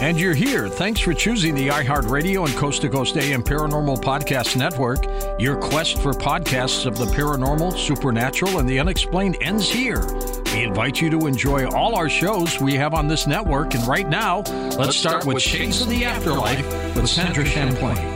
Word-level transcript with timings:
And 0.00 0.20
you're 0.20 0.34
here. 0.34 0.68
Thanks 0.68 1.00
for 1.00 1.14
choosing 1.14 1.54
the 1.54 1.68
iHeartRadio 1.68 2.46
and 2.46 2.54
Coast 2.56 2.82
to 2.82 2.90
Coast 2.90 3.16
AM 3.16 3.42
Paranormal 3.42 3.98
Podcast 4.02 4.54
Network. 4.54 5.06
Your 5.40 5.56
quest 5.56 6.02
for 6.02 6.12
podcasts 6.12 6.84
of 6.84 6.98
the 6.98 7.06
paranormal, 7.06 7.76
supernatural, 7.78 8.58
and 8.58 8.68
the 8.68 8.78
unexplained 8.78 9.38
ends 9.40 9.70
here. 9.70 10.04
We 10.52 10.64
invite 10.64 11.00
you 11.00 11.08
to 11.10 11.26
enjoy 11.26 11.66
all 11.68 11.94
our 11.94 12.10
shows 12.10 12.60
we 12.60 12.74
have 12.74 12.92
on 12.92 13.08
this 13.08 13.26
network. 13.26 13.74
And 13.74 13.86
right 13.88 14.08
now, 14.08 14.40
let's, 14.40 14.76
let's 14.76 14.96
start, 14.96 15.22
start, 15.22 15.34
with 15.34 15.42
Shades 15.42 15.80
of 15.80 15.88
the 15.88 16.04
Afterlife 16.04 16.94
with 16.94 17.08
Sandra 17.08 17.46
Champlain. 17.46 18.15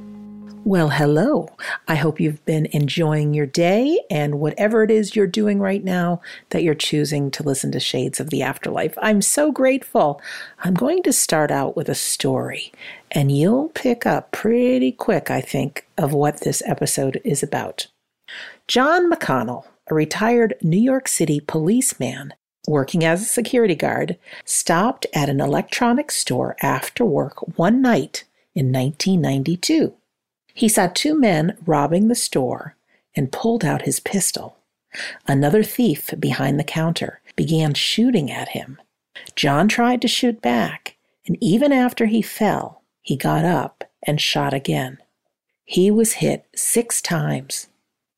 Well, 0.63 0.89
hello. 0.89 1.49
I 1.87 1.95
hope 1.95 2.19
you've 2.19 2.45
been 2.45 2.67
enjoying 2.67 3.33
your 3.33 3.47
day 3.47 3.99
and 4.11 4.39
whatever 4.39 4.83
it 4.83 4.91
is 4.91 5.15
you're 5.15 5.25
doing 5.25 5.59
right 5.59 5.83
now 5.83 6.21
that 6.49 6.61
you're 6.61 6.75
choosing 6.75 7.31
to 7.31 7.43
listen 7.43 7.71
to 7.71 7.79
Shades 7.79 8.19
of 8.19 8.29
the 8.29 8.43
Afterlife. 8.43 8.95
I'm 9.01 9.23
so 9.23 9.51
grateful. 9.51 10.21
I'm 10.63 10.75
going 10.75 11.01
to 11.03 11.11
start 11.11 11.49
out 11.49 11.75
with 11.75 11.89
a 11.89 11.95
story, 11.95 12.71
and 13.09 13.35
you'll 13.35 13.69
pick 13.69 14.05
up 14.05 14.31
pretty 14.31 14.91
quick, 14.91 15.31
I 15.31 15.41
think, 15.41 15.87
of 15.97 16.13
what 16.13 16.41
this 16.41 16.61
episode 16.67 17.19
is 17.23 17.41
about. 17.41 17.87
John 18.67 19.11
McConnell, 19.11 19.65
a 19.89 19.95
retired 19.95 20.53
New 20.61 20.79
York 20.79 21.07
City 21.07 21.39
policeman 21.39 22.35
working 22.67 23.03
as 23.03 23.23
a 23.23 23.25
security 23.25 23.75
guard, 23.75 24.15
stopped 24.45 25.07
at 25.11 25.27
an 25.27 25.41
electronics 25.41 26.17
store 26.17 26.55
after 26.61 27.03
work 27.03 27.57
one 27.57 27.81
night 27.81 28.25
in 28.53 28.71
1992. 28.71 29.95
He 30.53 30.67
saw 30.67 30.87
two 30.87 31.17
men 31.17 31.57
robbing 31.65 32.07
the 32.07 32.15
store 32.15 32.75
and 33.15 33.31
pulled 33.31 33.63
out 33.63 33.83
his 33.83 33.99
pistol. 33.99 34.57
Another 35.27 35.63
thief 35.63 36.09
behind 36.19 36.59
the 36.59 36.63
counter 36.63 37.21
began 37.35 37.73
shooting 37.73 38.29
at 38.29 38.49
him. 38.49 38.79
John 39.35 39.67
tried 39.67 40.01
to 40.01 40.07
shoot 40.07 40.41
back, 40.41 40.95
and 41.25 41.37
even 41.41 41.71
after 41.71 42.05
he 42.05 42.21
fell, 42.21 42.81
he 43.01 43.15
got 43.15 43.45
up 43.45 43.85
and 44.03 44.19
shot 44.19 44.53
again. 44.53 44.97
He 45.63 45.89
was 45.89 46.13
hit 46.13 46.45
six 46.55 47.01
times. 47.01 47.67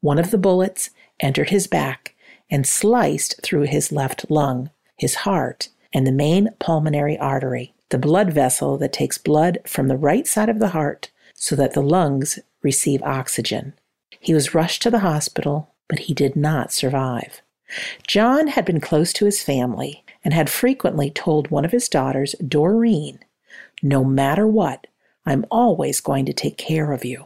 One 0.01 0.17
of 0.17 0.31
the 0.31 0.37
bullets 0.37 0.89
entered 1.19 1.49
his 1.49 1.67
back 1.67 2.15
and 2.49 2.67
sliced 2.67 3.41
through 3.41 3.63
his 3.63 3.91
left 3.91 4.29
lung, 4.29 4.71
his 4.97 5.15
heart, 5.15 5.69
and 5.93 6.05
the 6.07 6.11
main 6.11 6.49
pulmonary 6.59 7.17
artery, 7.17 7.73
the 7.89 7.97
blood 7.97 8.33
vessel 8.33 8.77
that 8.79 8.93
takes 8.93 9.17
blood 9.17 9.59
from 9.65 9.87
the 9.87 9.97
right 9.97 10.25
side 10.25 10.49
of 10.49 10.59
the 10.59 10.69
heart 10.69 11.11
so 11.43 11.57
that 11.57 11.73
the 11.73 11.81
lungs 11.81 12.39
receive 12.61 13.03
oxygen. 13.03 13.73
He 14.21 14.33
was 14.33 14.55
rushed 14.55 14.81
to 14.83 14.89
the 14.89 14.99
hospital, 14.99 15.73
but 15.89 15.99
he 15.99 16.13
did 16.13 16.37
not 16.37 16.71
survive. 16.71 17.41
John 18.07 18.47
had 18.47 18.63
been 18.63 18.79
close 18.79 19.11
to 19.11 19.25
his 19.25 19.43
family 19.43 20.05
and 20.23 20.33
had 20.33 20.49
frequently 20.49 21.09
told 21.09 21.51
one 21.51 21.65
of 21.65 21.73
his 21.73 21.89
daughters, 21.89 22.33
Doreen, 22.47 23.19
No 23.81 24.05
matter 24.05 24.47
what, 24.47 24.87
I'm 25.25 25.43
always 25.51 25.99
going 25.99 26.25
to 26.27 26.33
take 26.33 26.57
care 26.57 26.93
of 26.93 27.03
you. 27.03 27.25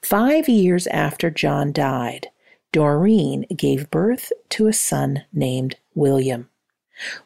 Five 0.00 0.48
years 0.48 0.86
after 0.86 1.28
John 1.28 1.70
died, 1.70 2.28
Doreen 2.72 3.44
gave 3.54 3.90
birth 3.90 4.32
to 4.50 4.68
a 4.68 4.72
son 4.72 5.22
named 5.34 5.76
William. 5.94 6.48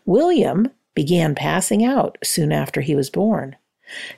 William 0.05 0.73
began 0.97 1.37
passing 1.37 1.85
out 1.85 2.19
soon 2.25 2.51
after 2.51 2.81
he 2.81 2.97
was 2.97 3.09
born. 3.09 3.55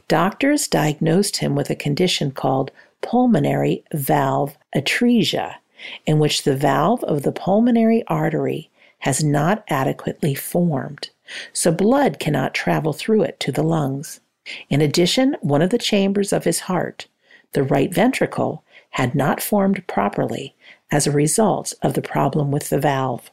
Doctors 0.08 0.69
diagnosed 0.69 1.38
him 1.38 1.54
with 1.54 1.70
a 1.70 1.76
condition 1.76 2.31
called 2.31 2.70
pulmonary 3.03 3.84
valve 3.94 4.56
atresia, 4.75 5.56
in 6.06 6.19
which 6.19 6.42
the 6.42 6.56
valve 6.56 7.03
of 7.04 7.22
the 7.22 7.32
pulmonary 7.32 8.04
artery 8.06 8.70
has 9.00 9.25
not 9.25 9.64
adequately 9.69 10.34
formed, 10.34 11.10
so 11.53 11.72
blood 11.72 12.19
cannot 12.19 12.54
travel 12.54 12.92
through 12.92 13.22
it 13.22 13.41
to 13.41 13.53
the 13.53 13.62
lungs. 13.62 14.20
In 14.69 14.80
addition, 14.80 15.36
one 15.41 15.62
of 15.62 15.70
the 15.70 15.78
chambers 15.78 16.32
of 16.32 16.44
his 16.44 16.60
heart, 16.60 17.06
the 17.53 17.62
right 17.62 17.92
ventricle, 17.92 18.64
had 18.91 19.14
not 19.14 19.41
formed 19.41 19.86
properly 19.86 20.54
as 20.91 21.06
a 21.06 21.12
result 21.12 21.72
of 21.82 21.94
the 21.94 22.03
problem 22.03 22.50
with 22.50 22.69
the 22.69 22.78
valve. 22.78 23.30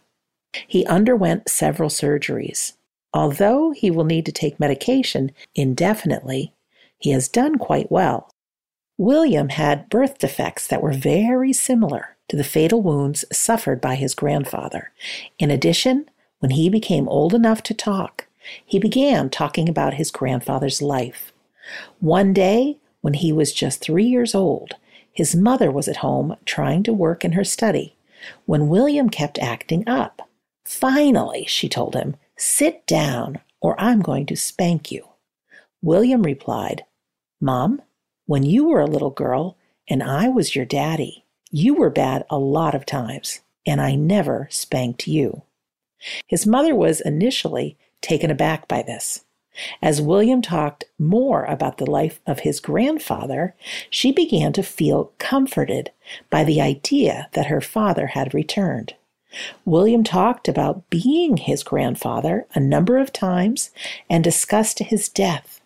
He 0.68 0.86
underwent 0.86 1.50
several 1.50 1.90
surgeries. 1.90 2.74
Although 3.18 3.72
he 3.72 3.90
will 3.90 4.04
need 4.04 4.28
to 4.28 4.32
take 4.32 4.60
medication 4.60 5.32
indefinitely, 5.56 6.54
he 7.00 7.10
has 7.10 7.28
done 7.28 7.58
quite 7.58 7.92
well. 7.92 8.30
William 8.96 9.50
had 9.50 9.90
birth 9.90 10.20
defects 10.20 10.68
that 10.68 10.84
were 10.84 10.94
very 10.94 11.52
similar 11.52 12.16
to 12.30 12.36
the 12.36 12.44
fatal 12.44 12.84
wounds 12.84 13.26
suffered 13.32 13.82
by 13.82 13.96
his 13.96 14.14
grandfather. 14.14 14.92
In 15.40 15.50
addition, 15.50 16.08
when 16.42 16.52
he 16.52 16.70
became 16.70 17.10
old 17.10 17.34
enough 17.34 17.64
to 17.64 17.74
talk, 17.74 18.28
he 18.64 18.78
began 18.78 19.32
talking 19.32 19.68
about 19.68 19.96
his 19.96 20.12
grandfather's 20.12 20.84
life. 20.84 21.34
One 22.00 22.34
day, 22.34 22.78
when 23.02 23.16
he 23.16 23.34
was 23.34 23.52
just 23.52 23.82
three 23.82 24.06
years 24.06 24.36
old, 24.36 24.74
his 25.12 25.36
mother 25.36 25.72
was 25.72 25.88
at 25.88 25.98
home 25.98 26.36
trying 26.46 26.84
to 26.84 26.94
work 26.94 27.26
in 27.26 27.32
her 27.32 27.44
study 27.44 27.96
when 28.46 28.70
William 28.70 29.10
kept 29.10 29.40
acting 29.40 29.90
up. 29.90 30.30
Finally, 30.66 31.46
she 31.48 31.68
told 31.68 31.96
him, 31.96 32.16
Sit 32.38 32.86
down, 32.86 33.40
or 33.62 33.80
I'm 33.80 34.02
going 34.02 34.28
to 34.28 34.36
spank 34.36 34.92
you. 34.92 35.08
William 35.82 36.22
replied, 36.22 36.86
Mom, 37.42 37.82
when 38.28 38.44
you 38.44 38.68
were 38.68 38.82
a 38.82 38.86
little 38.86 39.10
girl 39.10 39.58
and 39.90 40.04
I 40.04 40.28
was 40.30 40.56
your 40.56 40.66
daddy, 40.66 41.26
you 41.50 41.74
were 41.74 41.90
bad 41.90 42.26
a 42.30 42.38
lot 42.38 42.76
of 42.76 42.86
times, 42.86 43.40
and 43.66 43.82
I 43.82 43.96
never 43.96 44.48
spanked 44.52 45.08
you. 45.08 45.44
His 46.28 46.46
mother 46.46 46.76
was 46.76 47.02
initially 47.02 47.78
taken 48.02 48.30
aback 48.30 48.68
by 48.68 48.84
this. 48.84 49.24
As 49.82 50.02
William 50.02 50.44
talked 50.44 50.86
more 51.00 51.44
about 51.46 51.78
the 51.78 51.90
life 51.90 52.20
of 52.28 52.42
his 52.42 52.60
grandfather, 52.60 53.56
she 53.90 54.12
began 54.12 54.54
to 54.54 54.62
feel 54.62 55.12
comforted 55.18 55.92
by 56.30 56.44
the 56.44 56.62
idea 56.62 57.30
that 57.34 57.48
her 57.48 57.62
father 57.62 58.08
had 58.08 58.36
returned. 58.36 58.94
William 59.66 60.04
talked 60.04 60.48
about 60.48 60.90
being 60.90 61.38
his 61.38 61.64
grandfather 61.64 62.48
a 62.54 62.60
number 62.60 62.98
of 62.98 63.12
times 63.12 63.72
and 64.10 64.24
discussed 64.24 64.80
his 64.80 65.10
death. 65.10 65.62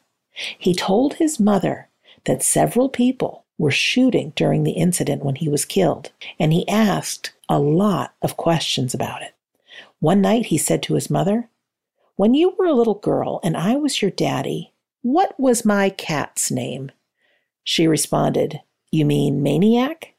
He 0.58 0.74
told 0.74 1.16
his 1.16 1.40
mother 1.40 1.88
that 2.26 2.44
several 2.44 2.90
people 2.90 3.46
were 3.58 3.72
shooting 3.72 4.34
during 4.36 4.64
the 4.64 4.72
incident 4.72 5.24
when 5.24 5.36
he 5.36 5.48
was 5.48 5.66
killed, 5.66 6.12
and 6.40 6.52
he 6.52 6.68
asked 6.68 7.32
a 7.48 7.60
lot 7.60 8.14
of 8.22 8.38
questions 8.38 8.94
about 8.94 9.22
it. 9.22 9.36
One 10.00 10.22
night 10.22 10.48
he 10.48 10.58
said 10.58 10.82
to 10.84 10.96
his 10.96 11.10
mother, 11.10 11.50
When 12.16 12.34
you 12.34 12.56
were 12.58 12.66
a 12.66 12.74
little 12.74 12.96
girl 12.96 13.40
and 13.44 13.56
I 13.56 13.76
was 13.76 14.02
your 14.02 14.12
daddy, 14.12 14.74
what 15.04 15.40
was 15.40 15.64
my 15.66 15.90
cat's 15.90 16.50
name? 16.50 16.92
She 17.64 17.88
responded, 17.88 18.62
You 18.92 19.06
mean 19.06 19.44
Maniac? 19.44 20.11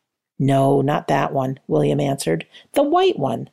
No, 0.43 0.81
not 0.81 1.07
that 1.07 1.33
one, 1.33 1.61
William 1.69 2.01
answered. 2.01 2.49
The 2.73 2.83
white 2.83 3.17
one. 3.17 3.49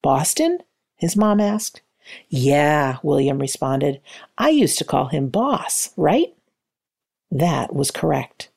Boston? 0.00 0.60
his 0.94 1.16
mom 1.16 1.40
asked. 1.40 1.82
Yeah, 2.28 2.98
William 3.02 3.40
responded. 3.40 4.00
I 4.38 4.50
used 4.50 4.78
to 4.78 4.84
call 4.84 5.06
him 5.06 5.26
Boss, 5.26 5.90
right? 5.96 6.32
That 7.32 7.74
was 7.74 7.90
correct. 7.90 8.48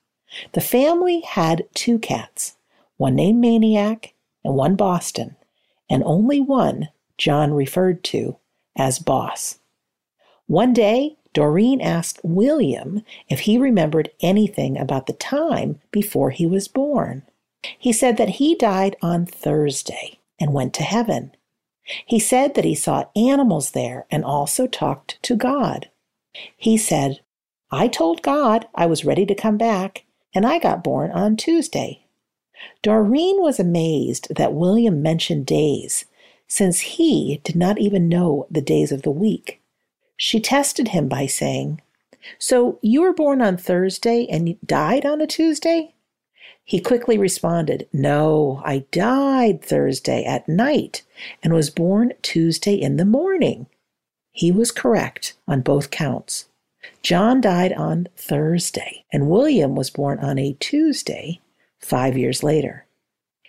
The 0.52 0.62
family 0.62 1.22
had 1.22 1.68
two 1.74 1.98
cats, 1.98 2.58
one 2.98 3.16
named 3.16 3.42
Maniac 3.42 4.14
and 4.44 4.54
one 4.54 4.76
Boston, 4.76 5.36
and 5.90 6.04
only 6.04 6.40
one 6.40 6.90
John 7.18 7.56
referred 7.56 8.04
to 8.04 8.38
as 8.76 9.00
Boss. 9.00 9.58
One 10.46 10.74
day, 10.74 11.18
Doreen 11.34 11.82
asked 11.82 12.20
William 12.22 13.02
if 13.30 13.42
he 13.42 13.58
remembered 13.58 14.12
anything 14.22 14.78
about 14.78 15.08
the 15.08 15.14
time 15.14 15.82
before 15.90 16.30
he 16.30 16.46
was 16.46 16.68
born. 16.68 17.24
He 17.78 17.92
said 17.92 18.18
that 18.18 18.30
he 18.30 18.56
died 18.56 18.96
on 19.02 19.26
Thursday 19.26 20.20
and 20.40 20.54
went 20.54 20.74
to 20.76 20.84
heaven. 20.84 21.32
He 22.06 22.20
said 22.20 22.56
that 22.56 22.66
he 22.66 22.76
saw 22.76 23.06
animals 23.16 23.72
there 23.72 24.06
and 24.12 24.24
also 24.24 24.68
talked 24.68 25.22
to 25.24 25.36
God. 25.36 25.90
He 26.56 26.78
said, 26.78 27.22
I 27.72 27.88
told 27.88 28.22
God 28.22 28.68
I 28.76 28.86
was 28.86 29.06
ready 29.06 29.26
to 29.26 29.36
come 29.36 29.58
back, 29.58 30.06
and 30.34 30.46
I 30.46 30.60
got 30.60 30.84
born 30.84 31.12
on 31.12 31.36
Tuesday. 31.36 32.06
Doreen 32.82 33.42
was 33.42 33.60
amazed 33.60 34.36
that 34.36 34.54
William 34.54 35.02
mentioned 35.02 35.46
days, 35.46 36.06
since 36.48 36.80
he 36.80 37.42
did 37.44 37.56
not 37.56 37.78
even 37.78 38.08
know 38.08 38.48
the 38.50 38.62
days 38.62 38.92
of 38.92 39.02
the 39.02 39.12
week. 39.12 39.62
She 40.16 40.40
tested 40.40 40.90
him 40.90 41.08
by 41.08 41.26
saying, 41.26 41.82
So 42.40 42.80
you 42.82 43.02
were 43.02 43.14
born 43.14 43.42
on 43.42 43.58
Thursday 43.58 44.26
and 44.30 44.58
died 44.66 45.06
on 45.06 45.22
a 45.22 45.28
Tuesday? 45.28 45.94
He 46.68 46.82
quickly 46.82 47.18
responded, 47.18 47.88
No, 47.94 48.62
I 48.66 48.80
died 48.92 49.62
Thursday 49.62 50.26
at 50.26 50.50
night 50.50 51.04
and 51.42 51.54
was 51.54 51.70
born 51.70 52.12
Tuesday 52.22 52.74
in 52.74 52.98
the 52.98 53.06
morning. 53.06 53.68
He 54.34 54.52
was 54.52 54.74
correct 54.74 55.36
on 55.48 55.62
both 55.62 55.92
counts. 55.92 56.50
John 57.02 57.40
died 57.40 57.72
on 57.72 58.10
Thursday, 58.18 59.06
and 59.14 59.30
William 59.30 59.78
was 59.78 59.90
born 59.90 60.20
on 60.20 60.38
a 60.38 60.58
Tuesday 60.60 61.40
five 61.80 62.18
years 62.18 62.44
later. 62.44 62.86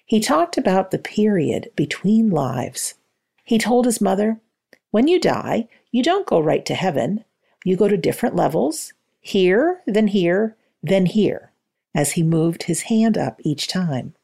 He 0.06 0.20
talked 0.20 0.56
about 0.56 0.92
the 0.92 0.98
period 0.98 1.72
between 1.74 2.30
lives. 2.30 2.94
He 3.42 3.58
told 3.58 3.84
his 3.84 4.00
mother, 4.00 4.38
When 4.92 5.08
you 5.08 5.18
die, 5.18 5.66
you 5.90 6.04
don't 6.04 6.24
go 6.24 6.38
right 6.38 6.64
to 6.66 6.74
heaven. 6.76 7.24
You 7.64 7.74
go 7.74 7.88
to 7.88 7.96
different 7.96 8.36
levels, 8.36 8.92
here, 9.20 9.80
then 9.88 10.06
here, 10.06 10.56
then 10.84 11.06
here 11.06 11.47
as 11.98 12.12
he 12.12 12.22
moved 12.22 12.62
his 12.62 12.82
hand 12.82 13.18
up 13.18 13.40
each 13.42 13.66
time. 13.66 14.14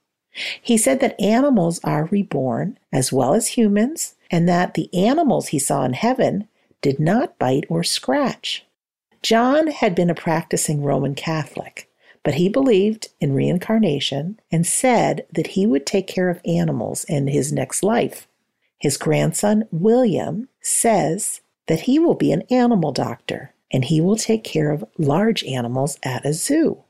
He 0.62 0.78
said 0.78 1.00
that 1.00 1.20
animals 1.20 1.80
are 1.82 2.04
reborn 2.06 2.78
as 2.92 3.12
well 3.12 3.34
as 3.34 3.48
humans, 3.48 4.14
and 4.30 4.48
that 4.48 4.74
the 4.74 4.88
animals 4.94 5.48
he 5.48 5.58
saw 5.58 5.84
in 5.84 5.92
heaven 5.92 6.46
did 6.82 7.00
not 7.00 7.36
bite 7.36 7.64
or 7.68 7.82
scratch. 7.82 8.64
John 9.22 9.66
had 9.66 9.96
been 9.96 10.08
a 10.08 10.14
practicing 10.14 10.84
Roman 10.84 11.16
Catholic, 11.16 11.90
but 12.22 12.34
he 12.34 12.48
believed 12.48 13.08
in 13.20 13.34
reincarnation 13.34 14.38
and 14.52 14.64
said 14.64 15.26
that 15.32 15.48
he 15.48 15.66
would 15.66 15.84
take 15.84 16.06
care 16.06 16.30
of 16.30 16.40
animals 16.44 17.02
in 17.04 17.26
his 17.26 17.52
next 17.52 17.82
life. 17.82 18.28
His 18.78 18.96
grandson, 18.96 19.64
William, 19.72 20.48
says 20.60 21.40
that 21.66 21.82
he 21.82 21.98
will 21.98 22.14
be 22.14 22.30
an 22.30 22.42
animal 22.50 22.92
doctor 22.92 23.52
and 23.72 23.86
he 23.86 24.00
will 24.00 24.16
take 24.16 24.44
care 24.44 24.70
of 24.70 24.84
large 24.96 25.42
animals 25.42 25.98
at 26.04 26.24
a 26.24 26.32
zoo. 26.32 26.83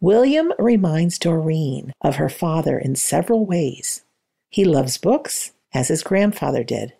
William 0.00 0.52
reminds 0.58 1.18
Doreen 1.18 1.92
of 2.00 2.16
her 2.16 2.28
father 2.28 2.78
in 2.78 2.94
several 2.96 3.46
ways. 3.46 4.02
He 4.50 4.64
loves 4.64 4.98
books, 4.98 5.52
as 5.72 5.88
his 5.88 6.02
grandfather 6.02 6.62
did. 6.62 6.94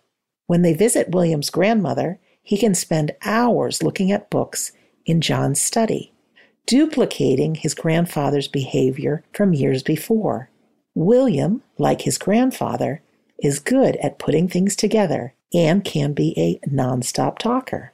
When 0.47 0.61
they 0.61 0.73
visit 0.73 1.11
William's 1.11 1.49
grandmother, 1.49 2.19
he 2.41 2.57
can 2.57 2.75
spend 2.75 3.15
hours 3.23 3.83
looking 3.83 4.11
at 4.11 4.29
books 4.29 4.71
in 5.05 5.21
John's 5.21 5.61
study, 5.61 6.11
duplicating 6.65 7.55
his 7.55 7.73
grandfather's 7.73 8.47
behavior 8.47 9.23
from 9.33 9.53
years 9.53 9.83
before. 9.83 10.49
William, 10.95 11.63
like 11.77 12.01
his 12.01 12.17
grandfather, 12.17 13.01
is 13.41 13.59
good 13.59 13.95
at 13.97 14.19
putting 14.19 14.47
things 14.47 14.75
together 14.75 15.33
and 15.53 15.83
can 15.83 16.13
be 16.13 16.33
a 16.37 16.59
nonstop 16.67 17.37
talker. 17.37 17.93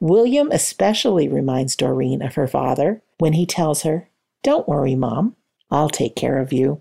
William 0.00 0.50
especially 0.50 1.28
reminds 1.28 1.76
Doreen 1.76 2.22
of 2.22 2.34
her 2.34 2.46
father 2.46 3.02
when 3.18 3.34
he 3.34 3.46
tells 3.46 3.82
her 3.82 4.08
don't 4.44 4.68
worry, 4.68 4.94
Mom. 4.94 5.34
I'll 5.70 5.88
take 5.88 6.14
care 6.14 6.38
of 6.38 6.52
you. 6.52 6.80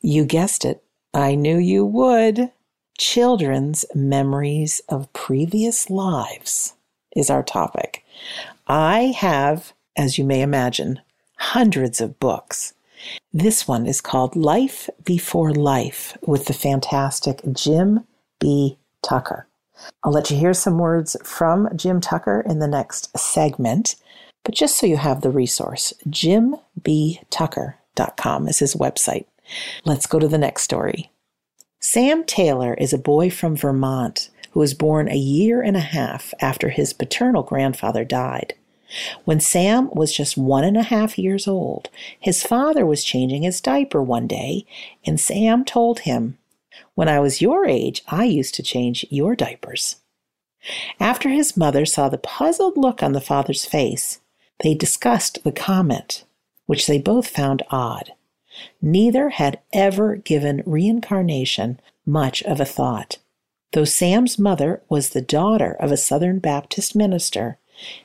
You 0.00 0.24
guessed 0.24 0.64
it. 0.64 0.82
I 1.14 1.36
knew 1.36 1.58
you 1.58 1.86
would. 1.86 2.50
Children's 2.98 3.84
memories 3.94 4.80
of 4.88 5.12
previous 5.12 5.88
lives 5.90 6.74
is 7.14 7.30
our 7.30 7.42
topic. 7.42 8.04
I 8.66 9.14
have, 9.16 9.72
as 9.96 10.18
you 10.18 10.24
may 10.24 10.42
imagine, 10.42 11.00
hundreds 11.36 12.00
of 12.00 12.18
books. 12.18 12.74
This 13.32 13.68
one 13.68 13.86
is 13.86 14.00
called 14.00 14.34
Life 14.34 14.88
Before 15.04 15.52
Life 15.52 16.16
with 16.22 16.46
the 16.46 16.52
fantastic 16.52 17.40
Jim 17.52 18.04
B. 18.38 18.78
Tucker. 19.02 19.46
I'll 20.04 20.12
let 20.12 20.30
you 20.30 20.36
hear 20.36 20.54
some 20.54 20.78
words 20.78 21.16
from 21.24 21.68
Jim 21.76 22.00
Tucker 22.00 22.44
in 22.46 22.60
the 22.60 22.68
next 22.68 23.16
segment. 23.18 23.96
But 24.44 24.54
just 24.54 24.76
so 24.76 24.86
you 24.86 24.96
have 24.96 25.20
the 25.20 25.30
resource, 25.30 25.92
jimbtucker.com 26.08 28.48
is 28.48 28.58
his 28.58 28.74
website. 28.74 29.26
Let's 29.84 30.06
go 30.06 30.18
to 30.18 30.28
the 30.28 30.38
next 30.38 30.62
story. 30.62 31.10
Sam 31.80 32.24
Taylor 32.24 32.74
is 32.74 32.92
a 32.92 32.98
boy 32.98 33.30
from 33.30 33.56
Vermont 33.56 34.30
who 34.52 34.60
was 34.60 34.74
born 34.74 35.08
a 35.08 35.16
year 35.16 35.62
and 35.62 35.76
a 35.76 35.80
half 35.80 36.32
after 36.40 36.68
his 36.68 36.92
paternal 36.92 37.42
grandfather 37.42 38.04
died. 38.04 38.54
When 39.24 39.40
Sam 39.40 39.88
was 39.92 40.12
just 40.12 40.36
one 40.36 40.64
and 40.64 40.76
a 40.76 40.82
half 40.82 41.18
years 41.18 41.48
old, 41.48 41.88
his 42.20 42.42
father 42.42 42.84
was 42.84 43.02
changing 43.02 43.42
his 43.42 43.60
diaper 43.60 44.02
one 44.02 44.26
day, 44.26 44.66
and 45.06 45.18
Sam 45.18 45.64
told 45.64 46.00
him, 46.00 46.36
When 46.94 47.08
I 47.08 47.18
was 47.18 47.40
your 47.40 47.66
age, 47.66 48.02
I 48.08 48.24
used 48.24 48.54
to 48.56 48.62
change 48.62 49.06
your 49.08 49.34
diapers. 49.34 49.96
After 51.00 51.30
his 51.30 51.56
mother 51.56 51.86
saw 51.86 52.08
the 52.08 52.18
puzzled 52.18 52.76
look 52.76 53.02
on 53.02 53.12
the 53.12 53.20
father's 53.20 53.64
face, 53.64 54.20
they 54.62 54.74
discussed 54.74 55.44
the 55.44 55.52
comment, 55.52 56.24
which 56.66 56.86
they 56.86 56.98
both 56.98 57.26
found 57.26 57.62
odd. 57.70 58.12
Neither 58.80 59.30
had 59.30 59.60
ever 59.72 60.16
given 60.16 60.62
reincarnation 60.66 61.80
much 62.06 62.42
of 62.44 62.60
a 62.60 62.64
thought. 62.64 63.18
Though 63.72 63.84
Sam's 63.84 64.38
mother 64.38 64.82
was 64.88 65.10
the 65.10 65.22
daughter 65.22 65.72
of 65.80 65.90
a 65.90 65.96
Southern 65.96 66.38
Baptist 66.38 66.94
minister, 66.94 67.58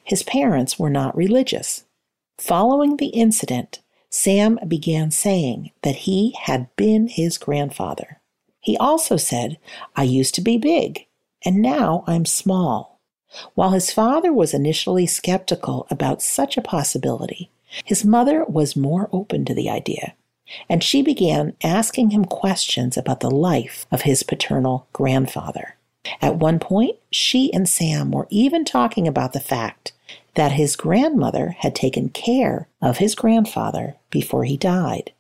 his 0.04 0.24
parents 0.24 0.80
were 0.80 0.90
not 0.90 1.16
religious. 1.16 1.84
Following 2.38 2.98
the 2.98 3.08
incident, 3.08 3.82
Sam 4.10 4.58
began 4.68 5.12
saying 5.12 5.72
that 5.82 5.96
he 5.96 6.36
had 6.42 6.74
been 6.78 7.08
his 7.08 7.38
grandfather. 7.38 8.22
He 8.62 8.78
also 8.78 9.18
said, 9.18 9.58
I 9.96 10.04
used 10.04 10.36
to 10.36 10.42
be 10.42 10.58
big, 10.58 11.06
and 11.44 11.62
now 11.62 12.04
I'm 12.08 12.26
small. 12.26 12.97
While 13.56 13.72
his 13.72 13.92
father 13.92 14.32
was 14.32 14.54
initially 14.54 15.06
skeptical 15.06 15.86
about 15.90 16.22
such 16.22 16.58
a 16.58 16.62
possibility, 16.62 17.50
his 17.84 18.06
mother 18.06 18.46
was 18.46 18.76
more 18.76 19.10
open 19.12 19.46
to 19.46 19.54
the 19.54 19.70
idea, 19.70 20.14
and 20.70 20.84
she 20.84 21.02
began 21.02 21.54
asking 21.64 22.12
him 22.12 22.26
questions 22.26 22.98
about 22.98 23.20
the 23.20 23.32
life 23.32 23.86
of 23.92 24.04
his 24.04 24.24
paternal 24.24 24.88
grandfather. 24.94 25.76
At 26.22 26.38
one 26.38 26.60
point, 26.60 26.98
she 27.12 27.54
and 27.54 27.68
Sam 27.68 28.12
were 28.12 28.28
even 28.30 28.64
talking 28.64 29.08
about 29.08 29.34
the 29.34 29.40
fact 29.40 29.92
that 30.36 30.54
his 30.54 30.76
grandmother 30.76 31.56
had 31.60 31.76
taken 31.76 32.10
care 32.10 32.68
of 32.82 33.00
his 33.00 33.16
grandfather 33.16 33.96
before 34.10 34.46
he 34.46 34.56
died. 34.56 35.12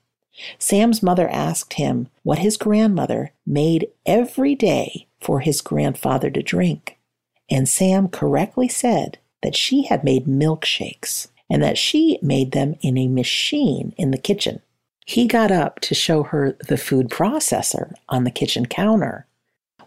Sam's 0.60 1.04
mother 1.04 1.28
asked 1.30 1.74
him 1.74 2.08
what 2.24 2.40
his 2.40 2.58
grandmother 2.58 3.32
made 3.46 3.90
every 4.06 4.56
day 4.56 5.08
for 5.20 5.40
his 5.40 5.62
grandfather 5.62 6.30
to 6.30 6.44
drink 6.44 6.97
and 7.50 7.68
Sam 7.68 8.08
correctly 8.08 8.68
said 8.68 9.18
that 9.42 9.56
she 9.56 9.84
had 9.84 10.04
made 10.04 10.26
milkshakes 10.26 11.28
and 11.50 11.64
that 11.64 11.78
she 11.78 12.20
made 12.22 12.52
them 12.52 12.76
in 12.82 12.98
a 12.98 13.08
machine 13.08 13.94
in 13.98 14.12
the 14.12 14.18
kitchen. 14.18 14.62
He 15.06 15.26
got 15.26 15.52
up 15.52 15.80
to 15.82 15.96
show 15.96 16.24
her 16.24 16.58
the 16.68 16.78
food 16.78 17.10
processor 17.10 17.94
on 18.10 18.26
the 18.26 18.32
kitchen 18.32 18.66
counter. 18.66 19.26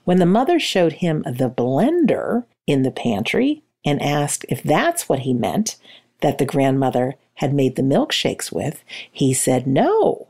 When 0.05 0.19
the 0.19 0.27
mother 0.27 0.59
showed 0.59 0.95
him 0.95 1.23
the 1.27 1.51
blender 1.51 2.45
in 2.67 2.83
the 2.83 2.91
pantry 2.91 3.63
and 3.85 4.01
asked 4.01 4.47
if 4.49 4.63
that's 4.63 5.09
what 5.09 5.21
he 5.21 5.35
meant 5.35 5.77
that 6.23 6.39
the 6.39 6.47
grandmother 6.47 7.17
had 7.35 7.53
made 7.53 7.77
the 7.77 7.83
milkshakes 7.83 8.51
with, 8.51 8.83
he 9.11 9.35
said 9.35 9.67
no, 9.67 10.29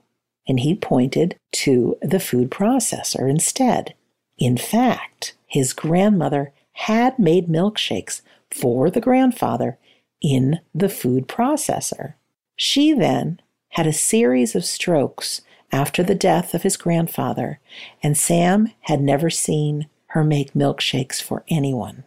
and 0.48 0.60
he 0.60 0.74
pointed 0.74 1.36
to 1.52 1.96
the 2.02 2.20
food 2.20 2.50
processor 2.50 3.28
instead. 3.28 3.94
In 4.38 4.56
fact, 4.56 5.34
his 5.46 5.72
grandmother 5.72 6.52
had 6.80 7.18
made 7.18 7.46
milkshakes 7.46 8.22
for 8.50 8.88
the 8.90 9.02
grandfather 9.02 9.78
in 10.22 10.60
the 10.74 10.88
food 10.88 11.28
processor. 11.28 12.14
She 12.56 12.94
then 12.94 13.40
had 13.70 13.86
a 13.86 13.92
series 13.92 14.54
of 14.54 14.64
strokes 14.64 15.42
after 15.70 16.02
the 16.02 16.14
death 16.14 16.54
of 16.54 16.62
his 16.62 16.78
grandfather, 16.78 17.60
and 18.02 18.16
Sam 18.16 18.72
had 18.82 19.02
never 19.02 19.28
seen 19.28 19.88
her 20.08 20.24
make 20.24 20.54
milkshakes 20.54 21.22
for 21.22 21.44
anyone. 21.48 22.04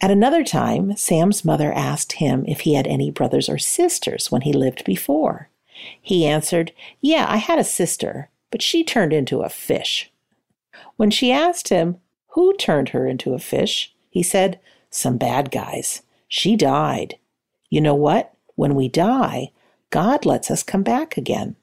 At 0.00 0.10
another 0.10 0.42
time, 0.42 0.96
Sam's 0.96 1.44
mother 1.44 1.72
asked 1.72 2.14
him 2.14 2.44
if 2.48 2.62
he 2.62 2.74
had 2.74 2.88
any 2.88 3.12
brothers 3.12 3.48
or 3.48 3.56
sisters 3.56 4.32
when 4.32 4.42
he 4.42 4.52
lived 4.52 4.84
before. 4.84 5.48
He 6.02 6.26
answered, 6.26 6.72
Yeah, 7.00 7.24
I 7.28 7.36
had 7.36 7.60
a 7.60 7.64
sister, 7.64 8.30
but 8.50 8.62
she 8.62 8.82
turned 8.82 9.12
into 9.12 9.42
a 9.42 9.48
fish. 9.48 10.10
When 10.96 11.10
she 11.12 11.30
asked 11.30 11.68
him 11.68 11.98
who 12.36 12.52
turned 12.52 12.90
her 12.90 13.06
into 13.06 13.32
a 13.32 13.38
fish, 13.38 13.94
he 14.10 14.22
said, 14.22 14.60
Some 14.90 15.16
bad 15.16 15.50
guys. 15.50 16.02
She 16.28 16.54
died. 16.54 17.16
You 17.70 17.80
know 17.80 17.94
what? 17.94 18.34
When 18.56 18.74
we 18.74 18.88
die, 18.88 19.52
God 19.88 20.26
lets 20.26 20.50
us 20.50 20.62
come 20.62 20.82
back 20.82 21.16
again. 21.16 21.56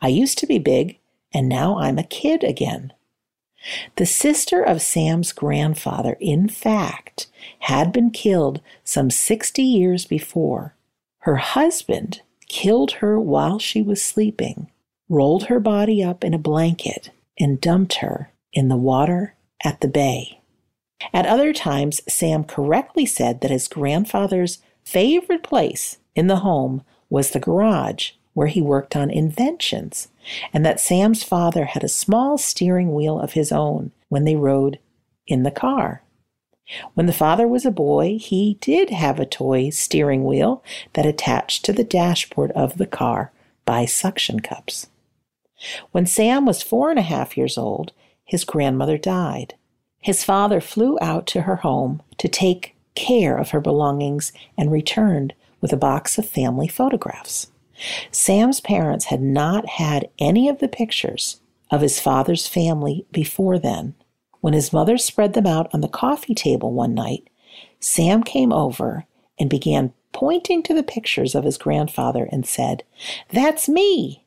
I 0.00 0.08
used 0.08 0.38
to 0.38 0.46
be 0.46 0.58
big, 0.58 0.98
and 1.30 1.46
now 1.46 1.78
I'm 1.78 1.98
a 1.98 2.04
kid 2.04 2.42
again. 2.42 2.94
The 3.96 4.06
sister 4.06 4.62
of 4.62 4.80
Sam's 4.80 5.32
grandfather, 5.32 6.16
in 6.20 6.48
fact, 6.48 7.26
had 7.58 7.92
been 7.92 8.10
killed 8.10 8.62
some 8.84 9.10
60 9.10 9.62
years 9.62 10.06
before. 10.06 10.74
Her 11.18 11.36
husband 11.36 12.22
killed 12.48 12.92
her 12.92 13.20
while 13.20 13.58
she 13.58 13.82
was 13.82 14.02
sleeping, 14.02 14.70
rolled 15.10 15.44
her 15.44 15.60
body 15.60 16.02
up 16.02 16.24
in 16.24 16.32
a 16.32 16.38
blanket, 16.38 17.10
and 17.38 17.60
dumped 17.60 17.96
her 17.96 18.32
in 18.54 18.68
the 18.68 18.76
water 18.76 19.34
at 19.64 19.80
the 19.80 19.88
bay. 19.88 20.40
At 21.12 21.26
other 21.26 21.52
times, 21.52 22.00
Sam 22.08 22.44
correctly 22.44 23.06
said 23.06 23.40
that 23.40 23.50
his 23.50 23.68
grandfather's 23.68 24.58
favorite 24.84 25.42
place 25.42 25.98
in 26.14 26.26
the 26.26 26.36
home 26.36 26.82
was 27.08 27.30
the 27.30 27.40
garage 27.40 28.12
where 28.34 28.46
he 28.46 28.62
worked 28.62 28.94
on 28.94 29.10
inventions, 29.10 30.08
and 30.52 30.64
that 30.64 30.80
Sam's 30.80 31.24
father 31.24 31.64
had 31.66 31.82
a 31.82 31.88
small 31.88 32.38
steering 32.38 32.94
wheel 32.94 33.18
of 33.18 33.32
his 33.32 33.50
own 33.50 33.90
when 34.08 34.24
they 34.24 34.36
rode 34.36 34.78
in 35.26 35.42
the 35.42 35.50
car. 35.50 36.02
When 36.94 37.06
the 37.06 37.12
father 37.12 37.48
was 37.48 37.64
a 37.64 37.70
boy, 37.70 38.18
he 38.18 38.58
did 38.60 38.90
have 38.90 39.18
a 39.18 39.26
toy 39.26 39.70
steering 39.70 40.24
wheel 40.24 40.62
that 40.92 41.06
attached 41.06 41.64
to 41.64 41.72
the 41.72 41.84
dashboard 41.84 42.52
of 42.52 42.78
the 42.78 42.86
car 42.86 43.32
by 43.64 43.86
suction 43.86 44.40
cups. 44.40 44.88
When 45.90 46.06
Sam 46.06 46.46
was 46.46 46.62
four 46.62 46.90
and 46.90 46.98
a 46.98 47.02
half 47.02 47.36
years 47.36 47.58
old, 47.58 47.92
his 48.28 48.44
grandmother 48.44 48.98
died. 48.98 49.54
His 50.00 50.22
father 50.22 50.60
flew 50.60 50.98
out 51.00 51.26
to 51.28 51.42
her 51.42 51.56
home 51.56 52.02
to 52.18 52.28
take 52.28 52.76
care 52.94 53.38
of 53.38 53.50
her 53.50 53.60
belongings 53.60 54.32
and 54.56 54.70
returned 54.70 55.32
with 55.62 55.72
a 55.72 55.78
box 55.78 56.18
of 56.18 56.28
family 56.28 56.68
photographs. 56.68 57.46
Sam's 58.10 58.60
parents 58.60 59.06
had 59.06 59.22
not 59.22 59.66
had 59.66 60.10
any 60.18 60.46
of 60.46 60.58
the 60.58 60.68
pictures 60.68 61.40
of 61.70 61.80
his 61.80 62.00
father's 62.00 62.46
family 62.46 63.06
before 63.12 63.58
then. 63.58 63.94
When 64.42 64.52
his 64.52 64.74
mother 64.74 64.98
spread 64.98 65.32
them 65.32 65.46
out 65.46 65.70
on 65.72 65.80
the 65.80 65.88
coffee 65.88 66.34
table 66.34 66.72
one 66.72 66.92
night, 66.92 67.30
Sam 67.80 68.22
came 68.22 68.52
over 68.52 69.06
and 69.38 69.48
began 69.48 69.94
pointing 70.12 70.62
to 70.64 70.74
the 70.74 70.82
pictures 70.82 71.34
of 71.34 71.44
his 71.44 71.56
grandfather 71.56 72.28
and 72.30 72.46
said, 72.46 72.84
That's 73.30 73.70
me. 73.70 74.24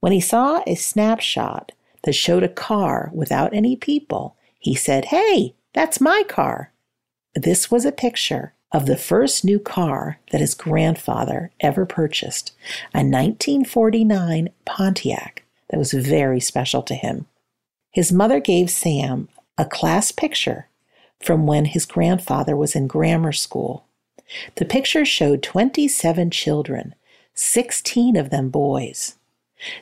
When 0.00 0.10
he 0.10 0.20
saw 0.20 0.62
a 0.66 0.74
snapshot 0.74 1.70
that 2.04 2.14
showed 2.14 2.42
a 2.42 2.48
car 2.48 3.10
without 3.12 3.54
any 3.54 3.76
people, 3.76 4.36
he 4.58 4.74
said, 4.74 5.06
Hey, 5.06 5.54
that's 5.74 6.00
my 6.00 6.22
car. 6.28 6.72
This 7.34 7.70
was 7.70 7.84
a 7.84 7.92
picture 7.92 8.54
of 8.72 8.86
the 8.86 8.96
first 8.96 9.44
new 9.44 9.58
car 9.58 10.18
that 10.30 10.40
his 10.40 10.54
grandfather 10.54 11.50
ever 11.60 11.86
purchased, 11.86 12.52
a 12.92 12.98
1949 12.98 14.50
Pontiac 14.64 15.44
that 15.70 15.78
was 15.78 15.92
very 15.92 16.40
special 16.40 16.82
to 16.82 16.94
him. 16.94 17.26
His 17.90 18.12
mother 18.12 18.40
gave 18.40 18.70
Sam 18.70 19.28
a 19.56 19.64
class 19.64 20.12
picture 20.12 20.68
from 21.20 21.46
when 21.46 21.66
his 21.66 21.86
grandfather 21.86 22.56
was 22.56 22.76
in 22.76 22.86
grammar 22.86 23.32
school. 23.32 23.84
The 24.56 24.64
picture 24.64 25.04
showed 25.04 25.42
27 25.42 26.30
children, 26.30 26.94
16 27.34 28.16
of 28.16 28.30
them 28.30 28.50
boys. 28.50 29.16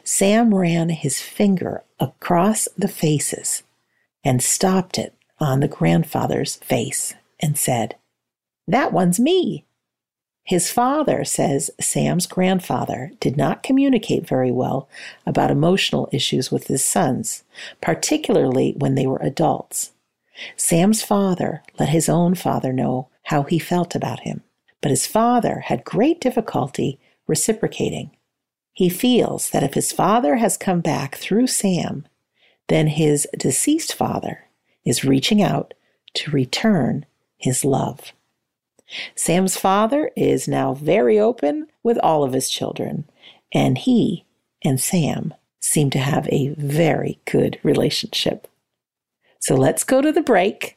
Sam 0.04 0.54
ran 0.54 0.88
his 0.88 1.20
finger 1.20 1.84
across 2.00 2.68
the 2.76 2.88
faces 2.88 3.62
and 4.24 4.42
stopped 4.42 4.98
it 4.98 5.14
on 5.38 5.60
the 5.60 5.68
grandfather's 5.68 6.56
face 6.56 7.14
and 7.40 7.58
said, 7.58 7.96
That 8.66 8.92
one's 8.92 9.20
me. 9.20 9.64
His 10.44 10.70
father 10.70 11.24
says 11.24 11.72
Sam's 11.80 12.26
grandfather 12.26 13.10
did 13.18 13.36
not 13.36 13.64
communicate 13.64 14.28
very 14.28 14.52
well 14.52 14.88
about 15.26 15.50
emotional 15.50 16.08
issues 16.12 16.52
with 16.52 16.68
his 16.68 16.84
sons, 16.84 17.42
particularly 17.80 18.74
when 18.78 18.94
they 18.94 19.08
were 19.08 19.18
adults. 19.18 19.90
Sam's 20.56 21.02
father 21.02 21.62
let 21.80 21.88
his 21.88 22.08
own 22.08 22.36
father 22.36 22.72
know 22.72 23.08
how 23.24 23.42
he 23.42 23.58
felt 23.58 23.96
about 23.96 24.20
him, 24.20 24.44
but 24.80 24.90
his 24.90 25.06
father 25.06 25.60
had 25.60 25.84
great 25.84 26.20
difficulty 26.20 27.00
reciprocating. 27.26 28.12
He 28.76 28.90
feels 28.90 29.48
that 29.50 29.62
if 29.62 29.72
his 29.72 29.90
father 29.90 30.36
has 30.36 30.58
come 30.58 30.82
back 30.82 31.16
through 31.16 31.46
Sam, 31.46 32.06
then 32.68 32.88
his 32.88 33.26
deceased 33.38 33.94
father 33.94 34.44
is 34.84 35.02
reaching 35.02 35.42
out 35.42 35.72
to 36.12 36.30
return 36.30 37.06
his 37.38 37.64
love. 37.64 38.12
Sam's 39.14 39.56
father 39.56 40.10
is 40.14 40.46
now 40.46 40.74
very 40.74 41.18
open 41.18 41.68
with 41.82 41.96
all 42.02 42.22
of 42.22 42.34
his 42.34 42.50
children, 42.50 43.08
and 43.50 43.78
he 43.78 44.26
and 44.62 44.78
Sam 44.78 45.32
seem 45.58 45.88
to 45.88 45.98
have 45.98 46.28
a 46.28 46.48
very 46.58 47.18
good 47.24 47.58
relationship. 47.62 48.46
So 49.40 49.54
let's 49.54 49.84
go 49.84 50.02
to 50.02 50.12
the 50.12 50.20
break, 50.20 50.76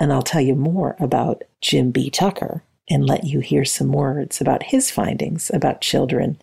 and 0.00 0.12
I'll 0.12 0.22
tell 0.22 0.40
you 0.40 0.56
more 0.56 0.96
about 0.98 1.44
Jim 1.60 1.92
B. 1.92 2.10
Tucker 2.10 2.64
and 2.90 3.06
let 3.06 3.22
you 3.22 3.38
hear 3.38 3.64
some 3.64 3.92
words 3.92 4.40
about 4.40 4.64
his 4.64 4.90
findings 4.90 5.48
about 5.54 5.80
children 5.80 6.38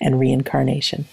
and 0.00 0.18
reincarnation. 0.20 1.06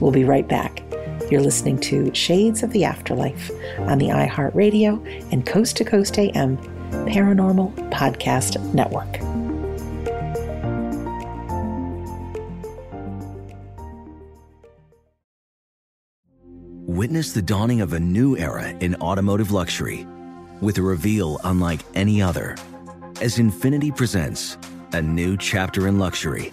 We'll 0.00 0.12
be 0.12 0.24
right 0.24 0.46
back. 0.46 0.82
You're 1.30 1.42
listening 1.42 1.78
to 1.80 2.14
Shades 2.14 2.62
of 2.62 2.72
the 2.72 2.84
Afterlife 2.84 3.50
on 3.80 3.98
the 3.98 4.06
iHeartRadio 4.06 5.32
and 5.32 5.44
Coast 5.44 5.76
to 5.76 5.84
Coast 5.84 6.18
AM 6.18 6.56
Paranormal 7.06 7.74
Podcast 7.90 8.62
Network. 8.74 9.18
Witness 16.86 17.32
the 17.32 17.42
dawning 17.42 17.80
of 17.80 17.92
a 17.92 18.00
new 18.00 18.36
era 18.36 18.70
in 18.80 18.94
automotive 18.96 19.52
luxury 19.52 20.06
with 20.60 20.78
a 20.78 20.82
reveal 20.82 21.38
unlike 21.44 21.80
any 21.94 22.20
other 22.20 22.56
as 23.20 23.38
Infiniti 23.38 23.94
presents 23.94 24.56
a 24.92 25.02
new 25.02 25.36
chapter 25.36 25.86
in 25.86 25.98
luxury, 25.98 26.52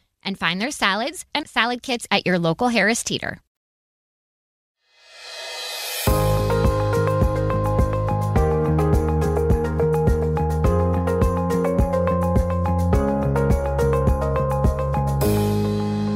and 0.23 0.37
find 0.37 0.61
their 0.61 0.71
salads 0.71 1.25
and 1.33 1.47
salad 1.47 1.81
kits 1.81 2.07
at 2.11 2.25
your 2.25 2.39
local 2.39 2.69
Harris 2.69 3.03
Teeter. 3.03 3.41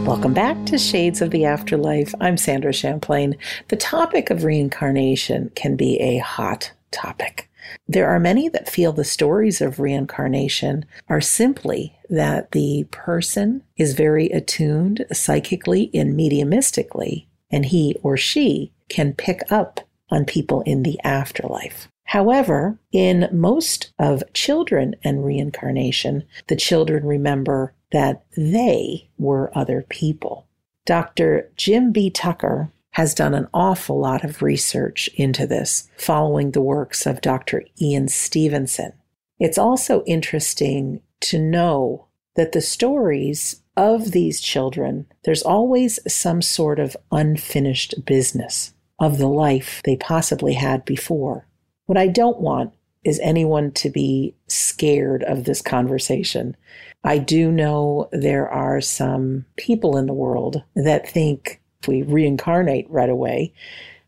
Welcome 0.05 0.33
back 0.33 0.65
to 0.67 0.77
Shades 0.77 1.21
of 1.21 1.31
the 1.31 1.45
Afterlife. 1.45 2.13
I'm 2.21 2.38
Sandra 2.38 2.71
Champlain. 2.71 3.38
The 3.67 3.75
topic 3.75 4.29
of 4.29 4.43
reincarnation 4.43 5.51
can 5.55 5.75
be 5.75 6.00
a 6.00 6.19
hot 6.19 6.71
topic. 6.91 7.50
There 7.88 8.10
are 8.10 8.19
many 8.19 8.50
that 8.50 8.69
feel 8.69 8.91
the 8.91 9.03
stories 9.03 9.62
of 9.62 9.79
reincarnation 9.79 10.86
are 11.07 11.22
simply 11.22 11.98
that 12.10 12.51
the 12.51 12.86
person 12.91 13.63
is 13.77 13.93
very 13.93 14.27
attuned 14.27 15.05
psychically 15.12 15.89
and 15.93 16.15
mediumistically, 16.15 17.27
and 17.51 17.65
he 17.65 17.95
or 18.03 18.17
she 18.17 18.72
can 18.89 19.13
pick 19.13 19.41
up 19.51 19.81
on 20.10 20.25
people 20.25 20.62
in 20.62 20.84
the 20.84 21.00
afterlife. 21.03 21.88
However, 22.05 22.77
in 22.91 23.27
most 23.31 23.91
of 23.98 24.24
children 24.34 24.95
and 25.03 25.25
reincarnation, 25.25 26.24
the 26.48 26.55
children 26.55 27.05
remember 27.05 27.74
that 27.91 28.24
they 28.38 29.10
were 29.17 29.51
other 29.57 29.86
people. 29.89 30.45
Dr. 30.86 31.50
Jim 31.55 31.91
B. 31.91 32.12
Tucker 32.12 32.69
has 32.96 33.14
done 33.14 33.34
an 33.34 33.46
awful 33.54 34.00
lot 34.00 34.24
of 34.24 34.42
research 34.42 35.10
into 35.16 35.46
this, 35.46 35.90
following 35.98 36.52
the 36.52 36.62
works 36.62 37.06
of 37.06 37.20
Dr. 37.20 37.62
Ian 37.82 38.08
Stevenson. 38.08 38.94
It's 39.38 39.58
also 39.58 40.02
interesting 40.06 41.02
to 41.20 41.38
know 41.38 42.08
that 42.38 42.54
the 42.54 42.62
stories 42.62 43.62
of 43.75 44.12
these 44.12 44.40
children, 44.40 45.08
there's 45.25 45.42
always 45.42 46.00
some 46.08 46.42
sort 46.42 46.80
of 46.80 46.96
unfinished 47.12 48.06
business 48.06 48.74
of 48.98 49.18
the 49.18 49.28
life 49.28 49.82
they 49.84 49.98
possibly 49.98 50.54
had 50.54 50.86
before. 50.86 51.46
What 51.88 51.98
I 51.98 52.08
don't 52.08 52.40
want 52.40 52.72
is 53.04 53.20
anyone 53.20 53.74
to 53.74 53.90
be 53.90 54.36
scared 54.48 55.22
of 55.24 55.44
this 55.44 55.62
conversation. 55.62 56.56
I 57.04 57.18
do 57.18 57.52
know 57.52 58.08
there 58.14 58.48
are 58.48 58.80
some 58.80 59.46
people 59.58 59.98
in 59.98 60.06
the 60.06 60.14
world 60.14 60.64
that 60.78 61.10
think 61.10 61.60
we 61.88 62.01
reincarnate 62.04 62.89
right 62.89 63.10
away, 63.10 63.54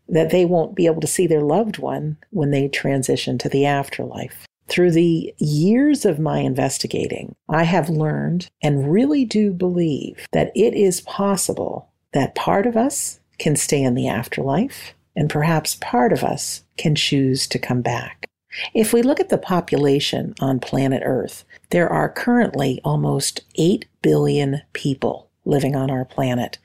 that 0.08 0.30
they 0.30 0.44
won't 0.44 0.74
be 0.74 0.86
able 0.86 1.00
to 1.00 1.06
see 1.06 1.26
their 1.26 1.42
loved 1.42 1.78
one 1.78 2.16
when 2.30 2.50
they 2.50 2.68
transition 2.68 3.38
to 3.38 3.48
the 3.48 3.66
afterlife. 3.66 4.46
Through 4.68 4.92
the 4.92 5.34
years 5.38 6.04
of 6.04 6.18
my 6.18 6.40
investigating, 6.40 7.34
I 7.48 7.64
have 7.64 7.88
learned 7.88 8.48
and 8.62 8.92
really 8.92 9.24
do 9.24 9.52
believe 9.52 10.26
that 10.32 10.52
it 10.54 10.74
is 10.74 11.00
possible 11.02 11.88
that 12.12 12.34
part 12.34 12.66
of 12.66 12.76
us 12.76 13.20
can 13.38 13.56
stay 13.56 13.82
in 13.82 13.94
the 13.94 14.08
afterlife 14.08 14.94
and 15.16 15.30
perhaps 15.30 15.76
part 15.80 16.12
of 16.12 16.22
us 16.22 16.62
can 16.76 16.94
choose 16.94 17.46
to 17.48 17.58
come 17.58 17.82
back. 17.82 18.26
If 18.74 18.92
we 18.92 19.02
look 19.02 19.20
at 19.20 19.28
the 19.28 19.38
population 19.38 20.34
on 20.40 20.60
planet 20.60 21.02
Earth, 21.04 21.44
there 21.70 21.88
are 21.88 22.08
currently 22.08 22.80
almost 22.84 23.40
8 23.56 23.86
billion 24.02 24.62
people 24.72 25.28
living 25.44 25.76
on 25.76 25.90
our 25.90 26.04
planet. 26.04 26.58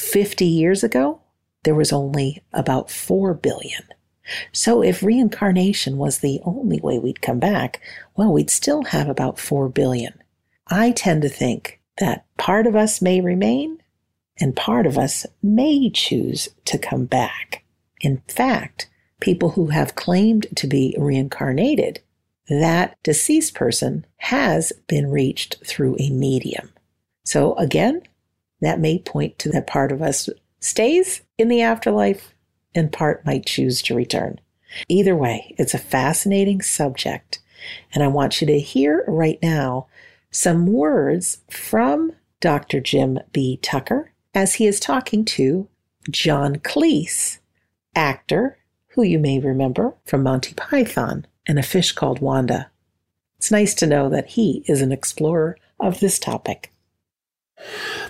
50 0.00 0.44
years 0.44 0.82
ago, 0.82 1.20
there 1.64 1.74
was 1.74 1.92
only 1.92 2.42
about 2.52 2.90
4 2.90 3.34
billion. 3.34 3.82
So 4.52 4.82
if 4.82 5.02
reincarnation 5.02 5.98
was 5.98 6.18
the 6.18 6.40
only 6.44 6.80
way 6.80 6.98
we'd 6.98 7.22
come 7.22 7.38
back, 7.38 7.80
well, 8.16 8.32
we'd 8.32 8.50
still 8.50 8.84
have 8.84 9.08
about 9.08 9.38
4 9.38 9.68
billion. 9.68 10.14
I 10.68 10.92
tend 10.92 11.22
to 11.22 11.28
think 11.28 11.80
that 11.98 12.24
part 12.38 12.66
of 12.66 12.76
us 12.76 13.02
may 13.02 13.20
remain 13.20 13.82
and 14.38 14.56
part 14.56 14.86
of 14.86 14.96
us 14.96 15.26
may 15.42 15.90
choose 15.90 16.48
to 16.64 16.78
come 16.78 17.04
back. 17.04 17.64
In 18.00 18.22
fact, 18.26 18.88
people 19.20 19.50
who 19.50 19.66
have 19.66 19.96
claimed 19.96 20.46
to 20.56 20.66
be 20.66 20.96
reincarnated, 20.98 22.00
that 22.48 22.96
deceased 23.02 23.54
person 23.54 24.06
has 24.16 24.72
been 24.86 25.10
reached 25.10 25.56
through 25.64 25.96
a 25.98 26.10
medium. 26.10 26.72
So 27.24 27.54
again, 27.56 28.02
that 28.60 28.80
may 28.80 28.98
point 28.98 29.38
to 29.38 29.50
that 29.50 29.66
part 29.66 29.92
of 29.92 30.02
us 30.02 30.28
stays 30.60 31.22
in 31.38 31.48
the 31.48 31.62
afterlife 31.62 32.34
and 32.74 32.92
part 32.92 33.24
might 33.24 33.46
choose 33.46 33.82
to 33.82 33.94
return. 33.94 34.40
Either 34.88 35.16
way, 35.16 35.54
it's 35.58 35.74
a 35.74 35.78
fascinating 35.78 36.62
subject. 36.62 37.40
And 37.92 38.02
I 38.02 38.08
want 38.08 38.40
you 38.40 38.46
to 38.46 38.58
hear 38.58 39.04
right 39.06 39.38
now 39.42 39.86
some 40.30 40.66
words 40.66 41.38
from 41.50 42.12
Dr. 42.40 42.80
Jim 42.80 43.18
B. 43.32 43.58
Tucker 43.60 44.12
as 44.34 44.54
he 44.54 44.66
is 44.66 44.78
talking 44.78 45.24
to 45.24 45.68
John 46.10 46.56
Cleese, 46.56 47.38
actor 47.94 48.58
who 48.94 49.02
you 49.02 49.18
may 49.18 49.38
remember 49.38 49.94
from 50.04 50.22
Monty 50.22 50.54
Python 50.54 51.26
and 51.46 51.58
A 51.58 51.62
Fish 51.62 51.92
Called 51.92 52.20
Wanda. 52.20 52.70
It's 53.38 53.50
nice 53.50 53.74
to 53.74 53.86
know 53.86 54.08
that 54.08 54.28
he 54.28 54.64
is 54.66 54.82
an 54.82 54.92
explorer 54.92 55.56
of 55.78 56.00
this 56.00 56.18
topic. 56.18 56.72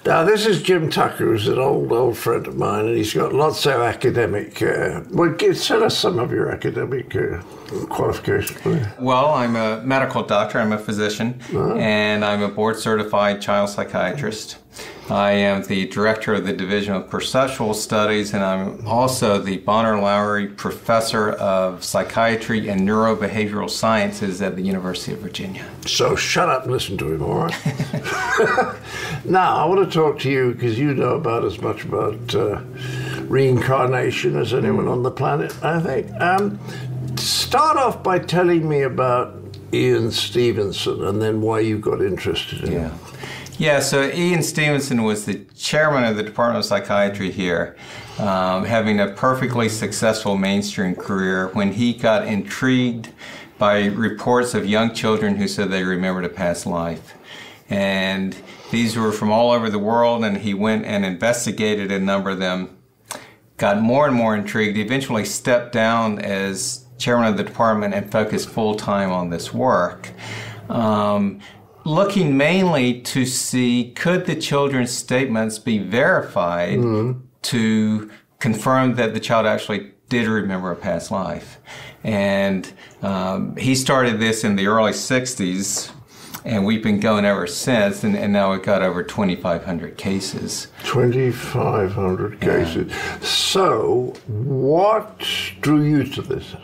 Now, 0.07 0.25
this 0.25 0.47
is 0.47 0.63
Jim 0.63 0.91
Tucker, 0.91 1.27
who's 1.27 1.47
an 1.47 1.59
old, 1.59 1.93
old 1.93 2.17
friend 2.17 2.47
of 2.47 2.57
mine, 2.57 2.87
and 2.87 2.97
he's 2.97 3.13
got 3.13 3.35
lots 3.35 3.67
of 3.67 3.81
academic. 3.81 4.63
Uh, 4.63 5.03
well, 5.11 5.35
tell 5.37 5.85
us 5.85 5.99
some 5.99 6.19
of 6.19 6.33
your 6.33 6.51
academic 6.51 7.15
uh, 7.15 7.43
qualifications, 7.89 8.59
please. 8.61 8.87
Well, 8.99 9.27
I'm 9.27 9.57
a 9.57 9.83
medical 9.83 10.23
doctor, 10.23 10.59
I'm 10.59 10.73
a 10.73 10.79
physician, 10.79 11.41
uh-huh. 11.49 11.75
and 11.75 12.25
I'm 12.25 12.43
a 12.43 12.49
board 12.49 12.79
certified 12.79 13.43
child 13.43 13.69
psychiatrist. 13.69 14.59
I 15.11 15.33
am 15.33 15.65
the 15.65 15.87
director 15.87 16.35
of 16.35 16.47
the 16.47 16.53
Division 16.53 16.95
of 16.95 17.11
Perceptual 17.11 17.75
Studies, 17.75 18.33
and 18.33 18.45
I'm 18.45 18.87
also 18.87 19.39
the 19.39 19.59
Bonner 19.59 20.01
Lowry 20.01 20.47
Professor 20.47 21.33
of 21.33 21.83
Psychiatry 21.83 22.69
and 22.69 22.83
Neurobehavioral 22.83 23.69
Sciences 23.69 24.41
at 24.41 24.55
the 24.55 24.63
University 24.63 25.13
of 25.13 25.19
Virginia. 25.19 25.67
So 25.85 26.15
shut 26.15 26.49
up 26.49 26.63
and 26.63 26.71
listen 26.73 26.97
to 26.99 27.13
him, 27.13 27.23
all 27.25 27.47
right? 27.47 27.65
now, 29.25 29.57
I 29.57 29.65
want 29.65 29.85
to 29.85 29.93
talk 29.93 30.21
to 30.21 30.31
you 30.31 30.53
because 30.53 30.79
you 30.79 30.95
know 30.95 31.17
about 31.17 31.45
as 31.45 31.61
much 31.61 31.85
about 31.85 32.33
uh, 32.37 32.61
reincarnation 33.23 34.37
as 34.37 34.55
anyone 34.55 34.87
on 34.87 35.03
the 35.03 35.11
planet, 35.11 35.53
I 35.61 35.81
think. 35.81 36.09
Um, 36.21 36.61
start 37.17 37.77
off 37.77 38.05
by 38.05 38.21
telling 38.21 38.69
me 38.69 38.83
about 38.83 39.35
Ian 39.73 40.13
Stevenson 40.13 41.05
and 41.05 41.21
then 41.21 41.41
why 41.41 41.61
you 41.61 41.79
got 41.79 42.01
interested 42.01 42.63
in 42.63 42.73
yeah. 42.73 42.89
him. 42.91 43.10
Yeah, 43.61 43.81
so 43.81 44.11
Ian 44.11 44.43
Stevenson 44.43 45.03
was 45.03 45.27
the 45.27 45.45
chairman 45.55 46.05
of 46.05 46.17
the 46.17 46.23
Department 46.23 46.61
of 46.61 46.65
Psychiatry 46.65 47.31
here, 47.31 47.77
um, 48.19 48.65
having 48.65 49.01
a 49.01 49.09
perfectly 49.09 49.69
successful 49.69 50.35
mainstream 50.39 50.95
career 50.95 51.49
when 51.49 51.75
he 51.75 51.93
got 51.93 52.27
intrigued 52.27 53.11
by 53.59 53.85
reports 53.85 54.55
of 54.55 54.65
young 54.65 54.95
children 54.95 55.37
who 55.37 55.47
said 55.47 55.71
they 55.71 55.85
remembered 55.85 56.25
a 56.25 56.31
past 56.31 56.65
life. 56.65 57.19
And 57.69 58.35
these 58.71 58.97
were 58.97 59.13
from 59.13 59.31
all 59.31 59.51
over 59.51 59.69
the 59.69 59.79
world, 59.79 60.25
and 60.25 60.39
he 60.39 60.55
went 60.55 60.87
and 60.87 61.05
investigated 61.05 61.93
a 61.93 61.99
number 61.99 62.31
of 62.31 62.39
them, 62.39 62.79
got 63.59 63.79
more 63.79 64.07
and 64.07 64.17
more 64.17 64.35
intrigued, 64.35 64.79
eventually 64.79 65.27
stepped 65.27 65.73
down 65.73 66.19
as 66.21 66.87
chairman 66.97 67.27
of 67.27 67.37
the 67.37 67.45
department 67.45 67.93
and 67.93 68.11
focused 68.11 68.49
full 68.49 68.75
time 68.75 69.13
on 69.13 69.29
this 69.29 69.53
work. 69.53 70.09
Um, 70.71 71.41
looking 71.85 72.37
mainly 72.37 73.01
to 73.01 73.25
see 73.25 73.93
could 73.97 74.27
the 74.27 74.37
children's 74.37 74.91
statements 74.91 75.59
be 75.59 75.79
verified 75.79 76.79
mm-hmm. 76.79 77.21
to 77.43 78.11
confirm 78.39 78.95
that 78.97 79.15
the 79.15 79.21
child 79.21 79.47
actually 79.47 79.93
did 80.09 80.27
remember 80.27 80.71
a 80.71 80.77
past 80.77 81.11
life. 81.11 81.59
And 82.03 82.71
um, 83.03 83.57
he 83.57 83.75
started 83.75 84.19
this 84.19 84.45
in 84.45 84.57
the 84.57 84.67
early 84.67 84.93
60s, 84.93 85.93
and 86.45 86.65
we've 86.65 86.83
been 86.83 87.01
going 87.01 87.25
ever 87.25 87.47
since, 87.47 88.03
and, 88.03 88.17
and 88.17 88.33
now 88.33 88.53
we've 88.53 88.63
got 88.63 88.83
over 88.83 89.03
2,500 89.03 89.97
cases. 89.97 90.69
2,500 90.85 92.41
cases. 92.41 92.93
So, 93.23 94.15
what 94.27 95.19
drew 95.61 95.83
you 95.83 96.05
to 96.05 96.23
this? 96.23 96.57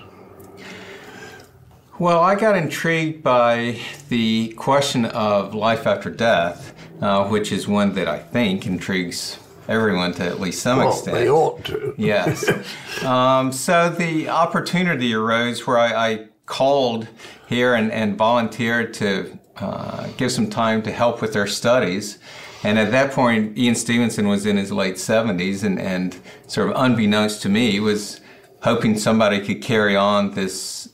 Well, 1.98 2.20
I 2.20 2.35
got 2.35 2.56
intrigued 2.56 3.22
by 3.22 3.80
the 4.11 4.48
question 4.59 5.06
of 5.06 5.54
life 5.54 5.87
after 5.87 6.11
death, 6.11 6.74
uh, 7.00 7.26
which 7.28 7.50
is 7.52 7.66
one 7.66 7.94
that 7.94 8.06
I 8.06 8.18
think 8.18 8.66
intrigues 8.66 9.38
everyone 9.66 10.12
to 10.14 10.24
at 10.24 10.38
least 10.38 10.62
some 10.62 10.78
well, 10.78 10.90
extent. 10.90 11.16
They 11.16 11.30
ought 11.30 11.64
to. 11.66 11.94
yes. 11.96 12.44
Um, 13.02 13.52
so 13.52 13.90
the 13.90 14.30
opportunity 14.30 15.12
arose 15.12 15.66
where 15.66 15.76
I, 15.78 16.11
I 16.11 16.28
called 16.46 17.06
here 17.46 17.74
and, 17.74 17.92
and 17.92 18.16
volunteered 18.16 18.94
to 18.94 19.38
uh, 19.59 20.09
give 20.16 20.32
some 20.32 20.48
time 20.48 20.82
to 20.82 20.92
help 20.92 21.20
with 21.20 21.35
their 21.35 21.46
studies. 21.46 22.18
And 22.62 22.78
at 22.78 22.90
that 22.92 23.12
point, 23.12 23.56
Ian 23.59 23.74
Stevenson 23.74 24.28
was 24.28 24.46
in 24.46 24.56
his 24.56 24.72
late 24.72 24.94
70s 24.94 25.62
and, 25.62 25.78
and 25.78 26.18
sort 26.46 26.70
of 26.70 26.76
unbeknownst 26.76 27.42
to 27.42 27.50
me 27.50 27.78
was 27.80 28.20
hoping 28.62 28.98
somebody 28.98 29.44
could 29.44 29.62
carry 29.62 29.94
on 29.94 30.32
this 30.32 30.88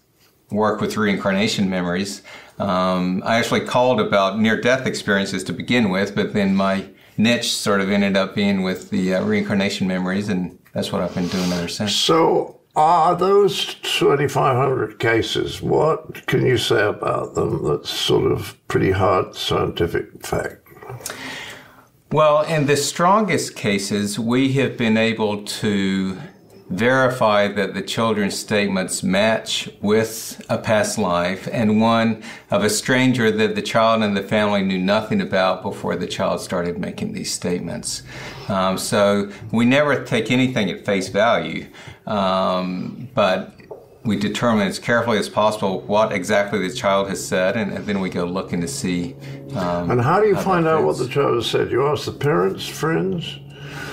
work 0.53 0.81
with 0.81 0.97
reincarnation 0.97 1.69
memories. 1.69 2.23
Um, 2.59 3.23
I 3.25 3.39
actually 3.39 3.61
called 3.61 4.01
about 4.01 4.39
near 4.39 4.61
death 4.61 4.87
experiences 4.87 5.43
to 5.45 5.53
begin 5.53 5.91
with, 5.91 6.15
but 6.15 6.33
then 6.33 6.55
my 6.55 6.87
niche 7.17 7.53
sort 7.53 7.81
of 7.81 7.91
ended 7.91 8.17
up 8.17 8.35
being 8.35 8.63
with 8.63 8.91
the 8.91 9.15
uh, 9.15 9.25
reincarnation 9.25 9.87
memories, 9.87 10.29
and 10.29 10.59
that's 10.73 10.93
what 10.93 11.03
I've 11.03 11.15
been 11.15 11.29
doing 11.29 11.53
ever 11.53 11.69
since. 11.69 11.95
So, 11.95 12.61
are 12.75 13.15
those 13.15 13.75
2,500 13.83 14.99
cases, 14.99 15.61
what 15.61 16.27
can 16.27 16.47
you 16.47 16.57
say 16.57 16.83
about 16.83 17.35
them 17.35 17.63
that's 17.65 17.91
sort 17.91 18.33
of 18.33 18.57
pretty 18.69 18.93
hard 18.93 19.35
scientific 19.35 20.25
fact? 20.25 20.67
Well, 22.11 22.43
in 22.43 22.67
the 22.67 22.77
strongest 22.77 23.57
cases, 23.57 24.19
we 24.19 24.53
have 24.55 24.77
been 24.77 24.97
able 24.97 25.45
to 25.45 26.19
verify 26.73 27.49
that 27.49 27.75
the 27.75 27.83
children's 27.83 28.39
statements 28.39 29.03
match 29.03 29.69
with 29.81 30.45
a 30.49 30.57
past 30.57 30.97
life 30.97 31.47
and 31.53 31.81
one 31.81 32.23
of 32.51 32.65
a 32.65 32.71
stranger 32.71 33.31
that 33.31 33.55
the 33.55 33.63
child 33.63 34.03
and 34.03 34.17
the 34.17 34.23
family 34.23 34.63
knew 34.63 34.79
nothing 34.79 35.21
about 35.21 35.63
before 35.63 35.97
the 35.97 36.07
child 36.07 36.41
started 36.41 36.79
making 36.79 37.13
these 37.13 37.33
statements. 37.33 38.03
Um, 38.49 38.79
so 38.79 39.31
we 39.51 39.65
never 39.65 40.03
take 40.03 40.31
anything 40.31 40.71
at 40.71 40.85
face 40.85 41.09
value, 41.09 41.67
um, 42.07 43.09
but 43.15 43.55
we 44.05 44.17
determine 44.17 44.67
as 44.67 44.79
carefully 44.79 45.19
as 45.19 45.29
possible 45.29 45.81
what 45.83 46.11
exactly 46.11 46.67
the 46.67 46.75
child 46.75 47.09
has 47.09 47.25
said, 47.25 47.57
and, 47.57 47.73
and 47.73 47.87
then 47.87 48.01
we 48.01 48.09
go 48.09 48.25
looking 48.25 48.61
to 48.61 48.69
see. 48.69 49.15
Um, 49.55 49.91
and 49.91 50.01
how 50.01 50.21
do 50.21 50.27
you 50.27 50.35
how 50.35 50.43
find 50.43 50.67
out 50.67 50.85
what 50.85 50.99
the 50.99 51.07
child 51.07 51.37
has 51.37 51.47
said? 51.47 51.71
You 51.71 51.87
ask 51.87 52.07
the 52.07 52.13
parents, 52.13 52.67
friends? 52.67 53.39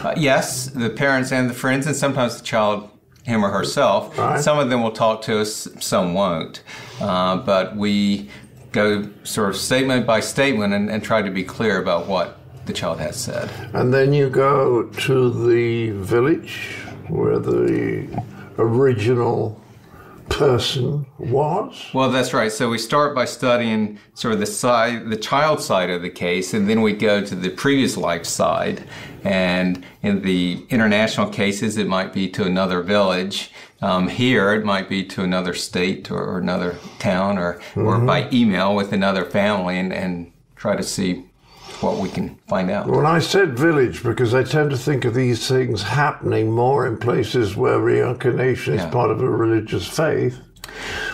Uh, 0.04 0.14
yes, 0.16 0.68
the 0.68 0.90
parents 0.90 1.32
and 1.32 1.50
the 1.50 1.54
friends, 1.54 1.86
and 1.88 1.96
sometimes 1.96 2.38
the 2.40 2.46
child, 2.46 2.90
him 3.24 3.44
or 3.44 3.50
herself. 3.50 4.18
Right. 4.18 4.40
Some 4.40 4.58
of 4.58 4.70
them 4.70 4.82
will 4.82 4.92
talk 4.92 5.22
to 5.24 5.42
us, 5.42 5.68
some 5.80 6.14
won't. 6.14 6.64
Uh, 7.02 7.38
but 7.38 7.76
we 7.76 8.30
go 8.72 9.10
sort 9.24 9.50
of 9.50 9.58
statement 9.58 10.06
by 10.06 10.20
statement 10.20 10.74
and, 10.74 10.90
and 10.90 11.04
try 11.04 11.22
to 11.22 11.32
be 11.32 11.44
clear 11.44 11.82
about 11.82 12.08
what 12.08 12.40
the 12.66 12.74
child 12.74 13.00
has 13.00 13.16
said. 13.18 13.50
And 13.74 13.94
then 13.94 14.14
you 14.14 14.30
go 14.30 14.84
to 14.84 15.48
the 15.48 15.90
village 15.92 16.78
where 17.08 17.40
the 17.40 18.24
original 18.58 19.60
person 20.30 21.06
was. 21.18 21.88
Well, 21.94 22.10
that's 22.10 22.34
right. 22.34 22.52
So 22.52 22.70
we 22.70 22.78
start 22.78 23.14
by 23.14 23.26
studying 23.26 24.00
sort 24.14 24.34
of 24.34 24.40
the 24.40 24.46
side, 24.46 25.10
the 25.10 25.18
child 25.18 25.62
side 25.62 25.90
of 25.90 26.02
the 26.02 26.10
case, 26.10 26.54
and 26.54 26.70
then 26.70 26.82
we 26.82 26.94
go 26.94 27.24
to 27.24 27.36
the 27.36 27.50
previous 27.50 27.98
life 27.98 28.26
side. 28.26 28.84
And 29.24 29.86
in 30.02 30.22
the 30.22 30.66
international 30.70 31.30
cases, 31.30 31.78
it 31.78 31.88
might 31.88 32.14
be 32.14 32.30
to 32.30 32.46
another 32.46 32.82
village. 32.82 33.52
Um, 33.82 34.08
here, 34.08 34.54
it 34.54 34.64
might 34.66 34.90
be 34.90 35.04
to 35.06 35.24
another 35.24 35.54
state 35.54 36.12
or, 36.12 36.24
or 36.24 36.38
another 36.40 36.78
town, 37.00 37.38
or 37.38 37.62
or 37.76 37.98
by 38.00 38.30
email 38.32 38.76
with 38.76 38.92
another 38.94 39.26
family, 39.26 39.78
and, 39.80 39.94
and 39.94 40.32
try 40.56 40.76
to 40.76 40.84
see 40.84 41.29
what 41.82 41.98
we 41.98 42.10
can 42.10 42.36
find 42.48 42.70
out. 42.70 42.88
When 42.88 43.06
I 43.06 43.20
said 43.20 43.58
village, 43.58 44.04
because 44.04 44.34
I 44.34 44.44
tend 44.44 44.70
to 44.72 44.78
think 44.78 45.06
of 45.06 45.14
these 45.14 45.48
things 45.48 45.82
happening 45.84 46.52
more 46.52 46.86
in 46.88 46.98
places 46.98 47.56
where 47.56 47.80
reincarnation 47.80 48.74
is 48.76 48.82
Yeah. 48.82 48.90
part 48.90 49.12
of 49.12 49.22
a 49.22 49.30
religious 49.30 49.88
faith. 49.88 50.40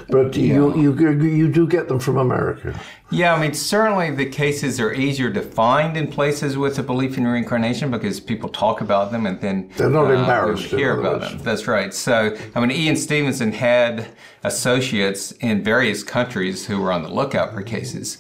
But 0.10 0.36
you, 0.36 0.76
you 0.78 0.94
you 1.22 1.48
do 1.48 1.66
get 1.66 1.88
them 1.88 2.00
from 2.00 2.18
America. 2.18 2.78
Yeah, 3.10 3.34
I 3.34 3.40
mean, 3.40 3.54
certainly 3.54 4.12
the 4.12 4.26
cases 4.26 4.80
are 4.80 4.92
easier 4.94 5.32
to 5.32 5.42
find 5.42 5.96
in 5.96 6.08
places 6.08 6.58
with 6.58 6.78
a 6.78 6.84
belief 6.84 7.18
in 7.18 7.26
reincarnation 7.26 7.90
because 7.90 8.20
people 8.20 8.50
talk 8.50 8.82
about 8.82 9.12
them 9.12 9.26
and 9.26 9.40
then 9.40 9.72
They're 9.78 9.90
not 9.90 10.08
uh, 10.12 10.16
embarrassed, 10.16 10.74
in 10.74 10.80
hear 10.80 11.00
about 11.00 11.22
them. 11.22 11.40
That's 11.40 11.68
right. 11.68 11.94
So, 11.94 12.36
I 12.54 12.60
mean, 12.60 12.72
Ian 12.72 12.96
Stevenson 12.98 13.54
had 13.54 14.08
associates 14.44 15.32
in 15.34 15.64
various 15.64 16.04
countries 16.04 16.66
who 16.68 16.80
were 16.82 16.92
on 16.92 17.04
the 17.04 17.10
lookout 17.10 17.54
for 17.54 17.62
cases. 17.62 18.18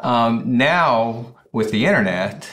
Um, 0.00 0.42
now, 0.56 1.34
with 1.56 1.70
the 1.70 1.86
internet, 1.86 2.46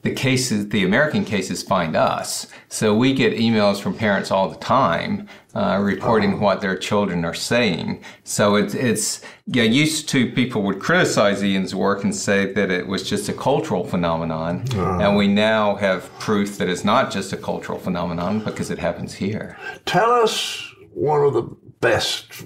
the 0.00 0.10
cases, 0.10 0.70
the 0.70 0.82
American 0.82 1.22
cases 1.22 1.62
find 1.62 1.94
us. 1.94 2.46
So 2.70 2.94
we 2.94 3.12
get 3.12 3.34
emails 3.34 3.78
from 3.78 3.92
parents 3.94 4.30
all 4.30 4.48
the 4.48 4.56
time 4.56 5.28
uh, 5.54 5.78
reporting 5.82 6.40
what 6.40 6.62
their 6.62 6.74
children 6.74 7.26
are 7.26 7.34
saying. 7.34 8.02
So 8.24 8.54
it's, 8.54 8.72
it's, 8.72 9.20
yeah, 9.46 9.64
used 9.64 10.08
to 10.08 10.32
people 10.32 10.62
would 10.62 10.80
criticize 10.80 11.44
Ian's 11.44 11.74
work 11.74 12.04
and 12.04 12.14
say 12.14 12.50
that 12.54 12.70
it 12.70 12.86
was 12.86 13.06
just 13.06 13.28
a 13.28 13.34
cultural 13.34 13.84
phenomenon. 13.84 14.64
And 14.74 15.14
we 15.14 15.28
now 15.28 15.74
have 15.74 16.10
proof 16.18 16.56
that 16.56 16.70
it's 16.70 16.86
not 16.86 17.12
just 17.12 17.34
a 17.34 17.36
cultural 17.36 17.78
phenomenon 17.78 18.40
because 18.40 18.70
it 18.70 18.78
happens 18.78 19.12
here. 19.12 19.58
Tell 19.84 20.10
us 20.10 20.72
one 20.94 21.22
of 21.22 21.34
the 21.34 21.42
best 21.80 22.44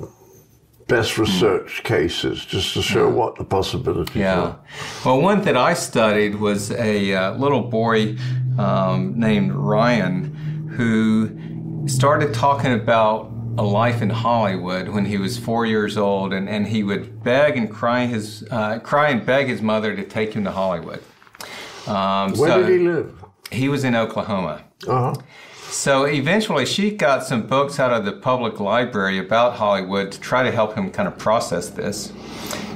best 0.88 1.18
research 1.18 1.82
cases, 1.82 2.44
just 2.44 2.74
to 2.74 2.82
show 2.82 3.08
what 3.08 3.36
the 3.36 3.44
possibilities 3.44 4.14
Yeah. 4.14 4.40
are. 4.40 4.58
Well, 5.04 5.20
one 5.20 5.42
that 5.42 5.56
I 5.56 5.74
studied 5.74 6.36
was 6.36 6.70
a 6.70 7.12
uh, 7.14 7.34
little 7.34 7.62
boy 7.62 8.16
um, 8.58 9.18
named 9.18 9.52
Ryan 9.52 10.32
who 10.76 11.30
started 11.88 12.32
talking 12.34 12.72
about 12.72 13.32
a 13.58 13.62
life 13.62 14.02
in 14.02 14.10
Hollywood 14.10 14.88
when 14.88 15.06
he 15.06 15.16
was 15.16 15.38
four 15.38 15.64
years 15.66 15.96
old, 15.96 16.32
and, 16.32 16.48
and 16.48 16.66
he 16.68 16.82
would 16.82 17.22
beg 17.24 17.56
and 17.56 17.70
cry 17.70 18.04
his 18.06 18.44
uh, 18.50 18.78
cry 18.80 19.08
and 19.08 19.24
beg 19.24 19.46
his 19.48 19.62
mother 19.62 19.96
to 19.96 20.04
take 20.04 20.34
him 20.34 20.44
to 20.44 20.50
Hollywood. 20.50 21.02
Um, 21.86 22.32
Where 22.34 22.50
so 22.50 22.62
did 22.62 22.80
he 22.80 22.86
live? 22.86 23.24
he 23.50 23.68
was 23.68 23.82
in 23.84 23.94
Oklahoma. 23.96 24.62
Uh 24.86 25.14
huh. 25.14 25.20
So 25.76 26.04
eventually, 26.04 26.64
she 26.64 26.90
got 26.90 27.22
some 27.22 27.46
books 27.46 27.78
out 27.78 27.92
of 27.92 28.06
the 28.06 28.12
public 28.12 28.60
library 28.60 29.18
about 29.18 29.56
Hollywood 29.56 30.10
to 30.10 30.18
try 30.18 30.42
to 30.42 30.50
help 30.50 30.74
him 30.74 30.90
kind 30.90 31.06
of 31.06 31.18
process 31.18 31.68
this. 31.68 32.14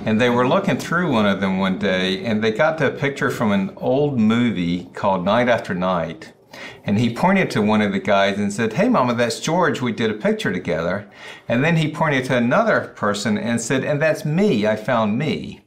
And 0.04 0.20
they 0.20 0.28
were 0.28 0.46
looking 0.46 0.76
through 0.76 1.10
one 1.10 1.24
of 1.24 1.40
them 1.40 1.58
one 1.58 1.78
day, 1.78 2.22
and 2.26 2.44
they 2.44 2.52
got 2.52 2.76
to 2.78 2.88
a 2.88 2.96
picture 2.96 3.30
from 3.30 3.52
an 3.52 3.72
old 3.78 4.20
movie 4.20 4.84
called 4.92 5.24
Night 5.24 5.48
After 5.48 5.74
Night. 5.74 6.34
And 6.84 6.98
he 6.98 7.14
pointed 7.14 7.50
to 7.52 7.62
one 7.62 7.80
of 7.80 7.92
the 7.92 8.00
guys 8.00 8.38
and 8.38 8.52
said, 8.52 8.74
Hey, 8.74 8.90
Mama, 8.90 9.14
that's 9.14 9.40
George. 9.40 9.80
We 9.80 9.92
did 9.92 10.10
a 10.10 10.14
picture 10.14 10.52
together. 10.52 11.10
And 11.48 11.64
then 11.64 11.76
he 11.76 11.90
pointed 11.90 12.26
to 12.26 12.36
another 12.36 12.92
person 12.96 13.38
and 13.38 13.62
said, 13.62 13.82
And 13.82 14.00
that's 14.00 14.26
me. 14.26 14.66
I 14.66 14.76
found 14.76 15.16
me. 15.16 15.62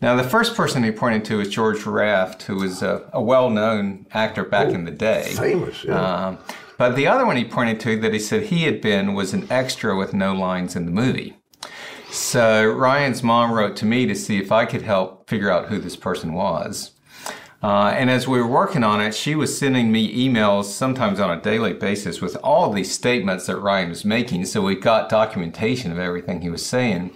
Now, 0.00 0.14
the 0.14 0.24
first 0.24 0.54
person 0.54 0.84
he 0.84 0.92
pointed 0.92 1.24
to 1.26 1.38
was 1.38 1.48
George 1.48 1.84
Raft, 1.84 2.42
who 2.44 2.56
was 2.56 2.82
a, 2.82 3.08
a 3.12 3.20
well 3.20 3.50
known 3.50 4.06
actor 4.12 4.44
back 4.44 4.68
in 4.68 4.84
the 4.84 4.92
day. 4.92 5.32
Famous, 5.34 5.82
yeah. 5.82 6.26
Um, 6.26 6.38
but 6.76 6.94
the 6.94 7.08
other 7.08 7.26
one 7.26 7.36
he 7.36 7.44
pointed 7.44 7.80
to 7.80 7.98
that 8.00 8.12
he 8.12 8.20
said 8.20 8.44
he 8.44 8.62
had 8.62 8.80
been 8.80 9.14
was 9.14 9.34
an 9.34 9.46
extra 9.50 9.96
with 9.96 10.14
no 10.14 10.32
lines 10.32 10.76
in 10.76 10.84
the 10.84 10.92
movie. 10.92 11.36
So 12.10 12.70
Ryan's 12.70 13.22
mom 13.22 13.52
wrote 13.52 13.76
to 13.76 13.86
me 13.86 14.06
to 14.06 14.14
see 14.14 14.38
if 14.38 14.52
I 14.52 14.64
could 14.64 14.82
help 14.82 15.28
figure 15.28 15.50
out 15.50 15.66
who 15.66 15.78
this 15.78 15.96
person 15.96 16.32
was. 16.32 16.92
Uh, 17.60 17.92
and 17.96 18.08
as 18.08 18.28
we 18.28 18.40
were 18.40 18.46
working 18.46 18.84
on 18.84 19.00
it, 19.00 19.12
she 19.14 19.34
was 19.34 19.58
sending 19.58 19.90
me 19.90 20.28
emails 20.28 20.66
sometimes 20.66 21.18
on 21.18 21.36
a 21.36 21.42
daily 21.42 21.72
basis 21.72 22.20
with 22.20 22.36
all 22.36 22.72
these 22.72 22.92
statements 22.92 23.46
that 23.46 23.56
Ryan 23.56 23.88
was 23.88 24.04
making. 24.04 24.46
So 24.46 24.62
we 24.62 24.76
got 24.76 25.08
documentation 25.08 25.90
of 25.90 25.98
everything 25.98 26.40
he 26.40 26.50
was 26.50 26.64
saying. 26.64 27.10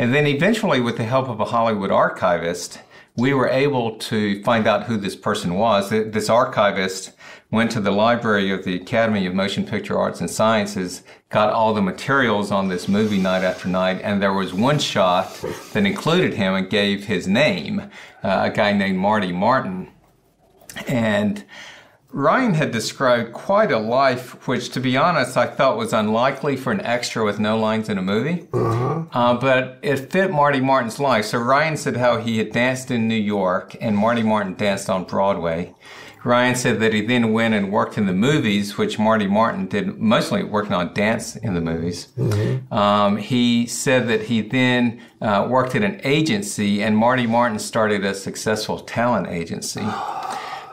And 0.00 0.14
then 0.14 0.26
eventually, 0.26 0.80
with 0.80 0.96
the 0.96 1.04
help 1.04 1.28
of 1.28 1.40
a 1.40 1.44
Hollywood 1.44 1.90
archivist, 1.90 2.80
we 3.16 3.34
were 3.34 3.50
able 3.50 3.98
to 3.98 4.42
find 4.42 4.66
out 4.66 4.84
who 4.84 4.96
this 4.96 5.14
person 5.14 5.56
was. 5.56 5.90
This 5.90 6.30
archivist 6.30 7.12
went 7.50 7.70
to 7.72 7.82
the 7.82 7.90
library 7.90 8.50
of 8.50 8.64
the 8.64 8.76
Academy 8.76 9.26
of 9.26 9.34
Motion 9.34 9.66
Picture 9.66 9.98
Arts 9.98 10.22
and 10.22 10.30
Sciences, 10.30 11.02
got 11.28 11.52
all 11.52 11.74
the 11.74 11.82
materials 11.82 12.50
on 12.50 12.68
this 12.68 12.88
movie 12.88 13.18
night 13.18 13.44
after 13.44 13.68
night, 13.68 14.00
and 14.02 14.22
there 14.22 14.32
was 14.32 14.54
one 14.54 14.78
shot 14.78 15.38
that 15.74 15.84
included 15.84 16.32
him 16.32 16.54
and 16.54 16.70
gave 16.70 17.04
his 17.04 17.28
name, 17.28 17.80
uh, 18.24 18.44
a 18.44 18.50
guy 18.50 18.72
named 18.72 18.96
Marty 18.96 19.32
Martin. 19.32 19.90
And 20.88 21.44
Ryan 22.12 22.54
had 22.54 22.72
described 22.72 23.32
quite 23.32 23.70
a 23.70 23.78
life, 23.78 24.46
which, 24.48 24.70
to 24.70 24.80
be 24.80 24.96
honest, 24.96 25.36
I 25.36 25.46
thought 25.46 25.76
was 25.76 25.92
unlikely 25.92 26.56
for 26.56 26.72
an 26.72 26.80
extra 26.80 27.24
with 27.24 27.38
no 27.38 27.56
lines 27.58 27.88
in 27.88 27.98
a 27.98 28.02
movie. 28.02 28.48
Uh-huh. 28.52 29.04
Uh, 29.12 29.34
but 29.34 29.78
it 29.82 30.10
fit 30.10 30.30
Marty 30.32 30.60
Martin's 30.60 30.98
life. 30.98 31.26
So 31.26 31.38
Ryan 31.38 31.76
said 31.76 31.96
how 31.96 32.18
he 32.18 32.38
had 32.38 32.52
danced 32.52 32.90
in 32.90 33.06
New 33.06 33.14
York, 33.14 33.76
and 33.80 33.96
Marty 33.96 34.22
Martin 34.22 34.54
danced 34.54 34.90
on 34.90 35.04
Broadway. 35.04 35.74
Ryan 36.22 36.54
said 36.54 36.80
that 36.80 36.92
he 36.92 37.00
then 37.00 37.32
went 37.32 37.54
and 37.54 37.72
worked 37.72 37.96
in 37.96 38.06
the 38.06 38.12
movies, 38.12 38.76
which 38.76 38.98
Marty 38.98 39.26
Martin 39.26 39.68
did 39.68 39.98
mostly 39.98 40.42
working 40.42 40.74
on 40.74 40.92
dance 40.92 41.36
in 41.36 41.54
the 41.54 41.62
movies. 41.62 42.08
Mm-hmm. 42.18 42.72
Um, 42.74 43.16
he 43.16 43.66
said 43.66 44.08
that 44.08 44.22
he 44.22 44.42
then 44.42 45.00
uh, 45.22 45.46
worked 45.48 45.74
at 45.74 45.82
an 45.82 46.00
agency, 46.04 46.82
and 46.82 46.96
Marty 46.96 47.26
Martin 47.26 47.58
started 47.58 48.04
a 48.04 48.14
successful 48.14 48.80
talent 48.80 49.28
agency. 49.28 49.86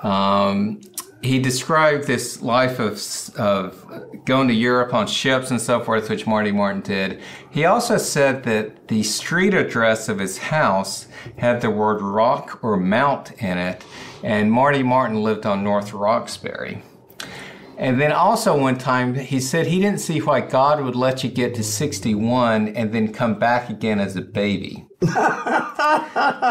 Um, 0.04 0.80
he 1.28 1.40
described 1.40 2.08
this 2.08 2.42
life 2.42 2.80
of, 2.80 3.00
of 3.38 4.26
going 4.26 4.48
to 4.48 4.54
Europe 4.54 4.94
on 4.94 5.06
ships 5.06 5.52
and 5.52 5.62
so 5.62 5.80
forth, 5.80 6.10
which 6.10 6.26
Marty 6.26 6.52
Martin 6.52 6.82
did. 6.82 7.22
He 7.52 7.66
also 7.66 7.98
said 7.98 8.44
that 8.44 8.88
the 8.88 9.04
street 9.04 9.54
address 9.54 10.10
of 10.10 10.20
his 10.20 10.38
house 10.38 11.08
had 11.38 11.62
the 11.62 11.70
word 11.70 12.02
rock 12.02 12.60
or 12.64 12.78
mount 12.78 13.32
in 13.42 13.58
it, 13.58 13.86
and 14.24 14.52
Marty 14.52 14.82
Martin 14.82 15.22
lived 15.22 15.46
on 15.46 15.64
North 15.64 15.94
Roxbury. 15.94 16.82
And 17.78 18.02
then 18.02 18.12
also 18.12 18.60
one 18.60 18.78
time 18.78 19.14
he 19.14 19.40
said 19.40 19.68
he 19.68 19.80
didn't 19.80 20.00
see 20.00 20.20
why 20.20 20.42
God 20.42 20.82
would 20.82 20.96
let 20.96 21.24
you 21.24 21.30
get 21.30 21.54
to 21.56 21.64
61 21.64 22.70
and 22.70 22.92
then 22.92 23.14
come 23.14 23.38
back 23.38 23.70
again 23.70 24.00
as 24.00 24.16
a 24.16 24.22
baby. 24.22 24.87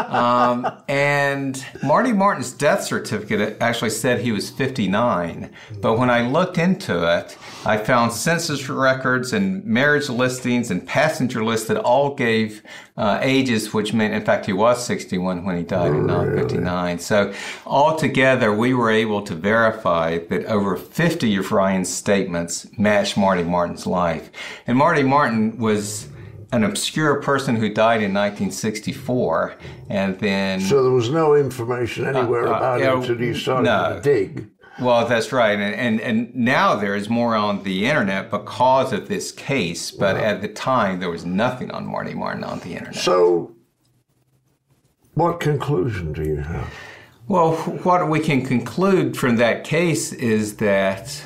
um, 0.05 0.71
and 0.87 1.65
Marty 1.83 2.13
Martin's 2.13 2.53
death 2.53 2.81
certificate 2.81 3.57
actually 3.59 3.89
said 3.89 4.21
he 4.21 4.31
was 4.31 4.49
59. 4.49 5.51
But 5.81 5.97
when 5.97 6.09
I 6.09 6.21
looked 6.21 6.57
into 6.57 7.03
it, 7.17 7.37
I 7.65 7.75
found 7.77 8.13
census 8.13 8.69
records 8.69 9.33
and 9.33 9.65
marriage 9.65 10.07
listings 10.07 10.71
and 10.71 10.87
passenger 10.87 11.43
lists 11.43 11.67
that 11.67 11.75
all 11.75 12.15
gave 12.15 12.63
uh, 12.95 13.19
ages, 13.21 13.73
which 13.73 13.93
meant, 13.93 14.13
in 14.13 14.23
fact, 14.23 14.45
he 14.45 14.53
was 14.53 14.85
61 14.85 15.43
when 15.43 15.57
he 15.57 15.63
died 15.63 15.91
and 15.91 16.07
not 16.07 16.27
59. 16.27 16.99
So 16.99 17.33
altogether, 17.65 18.53
we 18.53 18.73
were 18.73 18.89
able 18.89 19.23
to 19.23 19.35
verify 19.35 20.19
that 20.19 20.45
over 20.45 20.77
50 20.77 21.35
of 21.35 21.51
Ryan's 21.51 21.93
statements 21.93 22.65
matched 22.77 23.17
Marty 23.17 23.43
Martin's 23.43 23.85
life. 23.85 24.31
And 24.65 24.77
Marty 24.77 25.03
Martin 25.03 25.57
was 25.57 26.07
an 26.51 26.63
obscure 26.63 27.21
person 27.21 27.55
who 27.55 27.69
died 27.69 28.01
in 28.01 28.13
1964, 28.13 29.55
and 29.89 30.17
then 30.19 30.61
so 30.61 30.83
there 30.83 30.91
was 30.91 31.09
no 31.09 31.35
information 31.35 32.05
anywhere 32.05 32.47
uh, 32.47 32.53
uh, 32.53 32.57
about 32.57 32.81
him 32.81 33.01
until 33.01 33.21
you 33.21 33.33
started 33.33 33.63
no. 33.63 33.95
to 33.95 34.01
dig. 34.01 34.49
Well, 34.79 35.07
that's 35.07 35.31
right, 35.31 35.59
and, 35.59 35.75
and 35.75 35.99
and 36.01 36.35
now 36.35 36.75
there 36.75 36.95
is 36.95 37.09
more 37.09 37.35
on 37.35 37.63
the 37.63 37.85
internet 37.85 38.29
because 38.29 38.93
of 38.93 39.07
this 39.07 39.31
case. 39.31 39.89
But 39.91 40.15
wow. 40.15 40.23
at 40.23 40.41
the 40.41 40.47
time, 40.47 40.99
there 40.99 41.09
was 41.09 41.25
nothing 41.25 41.71
on 41.71 41.87
Marty 41.87 42.13
Martin 42.13 42.43
on 42.43 42.59
the 42.59 42.73
internet. 42.73 42.95
So, 42.95 43.55
what 45.15 45.39
conclusion 45.39 46.13
do 46.13 46.23
you 46.23 46.37
have? 46.37 46.71
Well, 47.27 47.55
what 47.55 48.07
we 48.07 48.19
can 48.19 48.45
conclude 48.45 49.17
from 49.17 49.35
that 49.37 49.63
case 49.63 50.13
is 50.13 50.57
that 50.57 51.25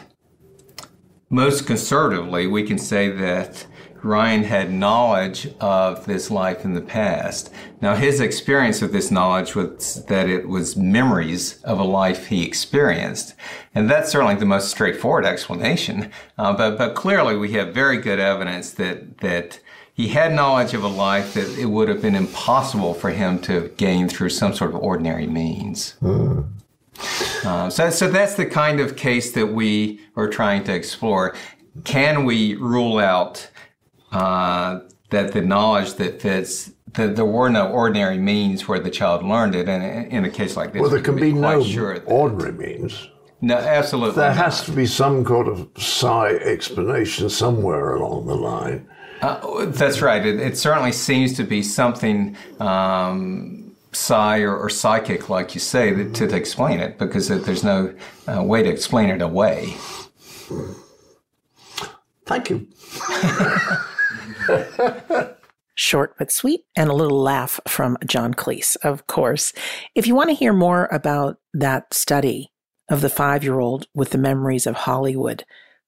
most 1.29 1.67
conservatively, 1.67 2.47
we 2.47 2.63
can 2.63 2.79
say 2.79 3.09
that 3.09 3.67
Ryan 4.03 4.43
had 4.43 4.71
knowledge 4.71 5.47
of 5.59 6.05
this 6.05 6.31
life 6.31 6.65
in 6.65 6.73
the 6.73 6.81
past. 6.81 7.51
Now, 7.81 7.95
his 7.95 8.19
experience 8.19 8.81
of 8.81 8.91
this 8.91 9.11
knowledge 9.11 9.53
was 9.55 10.03
that 10.05 10.27
it 10.27 10.47
was 10.47 10.75
memories 10.75 11.61
of 11.63 11.79
a 11.79 11.83
life 11.83 12.27
he 12.27 12.43
experienced. 12.43 13.35
And 13.75 13.89
that's 13.89 14.11
certainly 14.11 14.35
the 14.35 14.45
most 14.45 14.71
straightforward 14.71 15.25
explanation. 15.25 16.11
Uh, 16.37 16.53
but, 16.53 16.77
but 16.77 16.95
clearly, 16.95 17.37
we 17.37 17.51
have 17.53 17.73
very 17.73 17.97
good 17.97 18.19
evidence 18.19 18.71
that, 18.71 19.19
that 19.19 19.59
he 19.93 20.07
had 20.07 20.33
knowledge 20.33 20.73
of 20.73 20.83
a 20.83 20.87
life 20.87 21.35
that 21.35 21.57
it 21.59 21.67
would 21.67 21.87
have 21.87 22.01
been 22.01 22.15
impossible 22.15 22.95
for 22.95 23.11
him 23.11 23.39
to 23.41 23.69
gain 23.77 24.09
through 24.09 24.29
some 24.29 24.53
sort 24.53 24.71
of 24.71 24.77
ordinary 24.77 25.27
means. 25.27 25.95
Mm. 26.01 26.47
Uh, 27.45 27.69
so, 27.69 27.89
so 27.89 28.09
that's 28.09 28.35
the 28.35 28.45
kind 28.45 28.79
of 28.79 28.95
case 28.95 29.31
that 29.33 29.47
we 29.47 29.99
are 30.15 30.27
trying 30.27 30.63
to 30.63 30.73
explore. 30.73 31.35
Can 31.83 32.25
we 32.25 32.55
rule 32.55 32.97
out 32.97 33.50
uh, 34.11 34.79
that 35.09 35.33
the 35.33 35.41
knowledge 35.41 35.95
that 35.95 36.21
fits 36.21 36.71
that 36.93 37.15
there 37.15 37.25
were 37.25 37.49
no 37.49 37.69
ordinary 37.69 38.17
means 38.17 38.67
where 38.67 38.79
the 38.79 38.89
child 38.89 39.23
learned 39.23 39.55
it, 39.55 39.69
and 39.69 40.11
in 40.11 40.25
a 40.25 40.29
case 40.29 40.57
like 40.57 40.73
this, 40.73 40.81
well, 40.81 40.89
there 40.89 41.01
can 41.01 41.15
be, 41.15 41.21
be 41.21 41.33
no 41.33 41.63
sure 41.63 42.01
ordinary 42.05 42.51
means. 42.51 43.07
No, 43.41 43.55
absolutely. 43.55 44.15
There 44.15 44.33
has 44.33 44.63
to 44.65 44.71
be 44.71 44.85
some 44.85 45.25
kind 45.25 45.47
of 45.47 45.69
psi 45.77 46.35
explanation 46.35 47.29
somewhere 47.29 47.95
along 47.95 48.27
the 48.27 48.35
line. 48.35 48.87
Uh, 49.21 49.65
that's 49.65 50.01
right. 50.01 50.23
It, 50.25 50.39
it, 50.39 50.57
certainly 50.57 50.91
seems 50.91 51.33
to 51.37 51.43
be 51.43 51.63
something 51.63 52.35
um, 52.59 53.75
psi 53.93 54.39
or, 54.39 54.57
or, 54.57 54.69
psychic, 54.69 55.29
like 55.29 55.53
you 55.53 55.59
say, 55.59 55.91
that, 55.91 56.13
to, 56.15 56.27
to, 56.27 56.35
explain 56.35 56.79
it, 56.79 56.97
because 56.97 57.27
there's 57.27 57.63
no 57.63 57.93
uh, 58.27 58.43
way 58.43 58.63
to 58.63 58.69
explain 58.69 59.09
it 59.09 59.21
away. 59.21 59.75
Thank 62.25 62.49
you. 62.49 62.67
Short 65.75 66.15
but 66.17 66.31
sweet, 66.31 66.65
and 66.75 66.89
a 66.89 66.93
little 66.93 67.21
laugh 67.21 67.59
from 67.67 67.97
John 68.05 68.33
Cleese, 68.33 68.75
of 68.83 69.07
course. 69.07 69.53
If 69.95 70.05
you 70.05 70.15
want 70.15 70.29
to 70.29 70.35
hear 70.35 70.53
more 70.53 70.87
about 70.91 71.37
that 71.53 71.93
study 71.93 72.51
of 72.89 73.01
the 73.01 73.09
five 73.09 73.43
year 73.43 73.59
old 73.59 73.87
with 73.95 74.11
the 74.11 74.17
memories 74.17 74.67
of 74.67 74.75
Hollywood, 74.75 75.45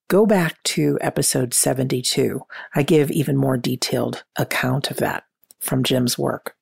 go 0.08 0.26
back 0.26 0.62
to 0.64 0.98
episode 1.02 1.54
72. 1.54 2.42
I 2.74 2.84
give 2.84 3.12
even 3.12 3.36
more 3.36 3.58
detailed 3.58 4.24
account 4.38 4.90
of 4.90 4.98
that 4.98 5.26
from 5.60 5.84
Jim's 5.84 6.18
work. 6.18 6.56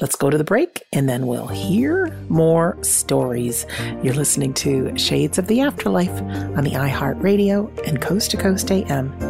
Let's 0.00 0.16
go 0.16 0.30
to 0.30 0.38
the 0.38 0.44
break 0.44 0.82
and 0.92 1.08
then 1.08 1.26
we'll 1.26 1.48
hear 1.48 2.16
more 2.28 2.78
stories. 2.82 3.66
You're 4.02 4.14
listening 4.14 4.54
to 4.54 4.96
Shades 4.96 5.38
of 5.38 5.46
the 5.46 5.60
Afterlife 5.60 6.22
on 6.56 6.64
the 6.64 6.72
iHeartRadio 6.72 7.86
and 7.86 8.00
Coast 8.00 8.30
to 8.30 8.36
Coast 8.36 8.70
AM 8.70 9.29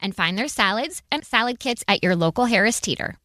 and 0.00 0.14
find 0.14 0.38
their 0.38 0.48
salads 0.48 1.02
and 1.10 1.24
salad 1.24 1.58
kits 1.58 1.84
at 1.88 2.02
your 2.02 2.16
local 2.16 2.46
Harris 2.46 2.80
Teeter. 2.80 3.18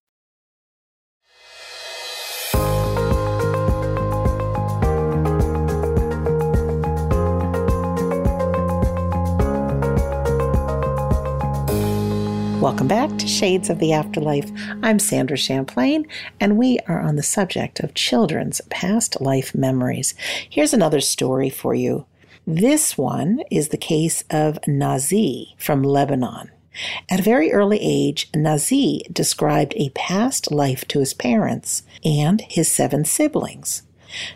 Welcome 12.64 12.88
back 12.88 13.18
to 13.18 13.28
Shades 13.28 13.70
of 13.70 13.80
the 13.80 13.92
Afterlife. 13.92 14.50
I'm 14.82 14.98
Sandra 14.98 15.36
Champlain, 15.36 16.08
and 16.40 16.58
we 16.58 16.80
are 16.88 17.02
on 17.02 17.18
the 17.18 17.22
subject 17.22 17.82
of 17.82 17.94
children's 17.94 18.62
past 18.70 19.20
life 19.20 19.54
memories. 19.54 20.14
Here's 20.50 20.74
another 20.74 21.02
story 21.02 21.50
for 21.50 21.76
you. 21.76 22.06
This 22.48 22.98
one 22.98 23.42
is 23.52 23.68
the 23.68 23.78
case 23.78 24.24
of 24.30 24.60
Nazih 24.66 25.60
from 25.60 25.84
Lebanon. 25.84 26.53
At 27.10 27.20
a 27.20 27.24
very 27.24 27.52
early 27.52 27.80
age, 27.82 28.32
Nazih 28.32 29.12
described 29.14 29.74
a 29.76 29.90
past 29.90 30.52
life 30.52 30.88
to 30.90 31.00
his 31.00 31.14
parents 31.14 31.84
and 32.04 32.42
his 32.42 32.72
seven 32.72 33.06
siblings. 33.06 33.84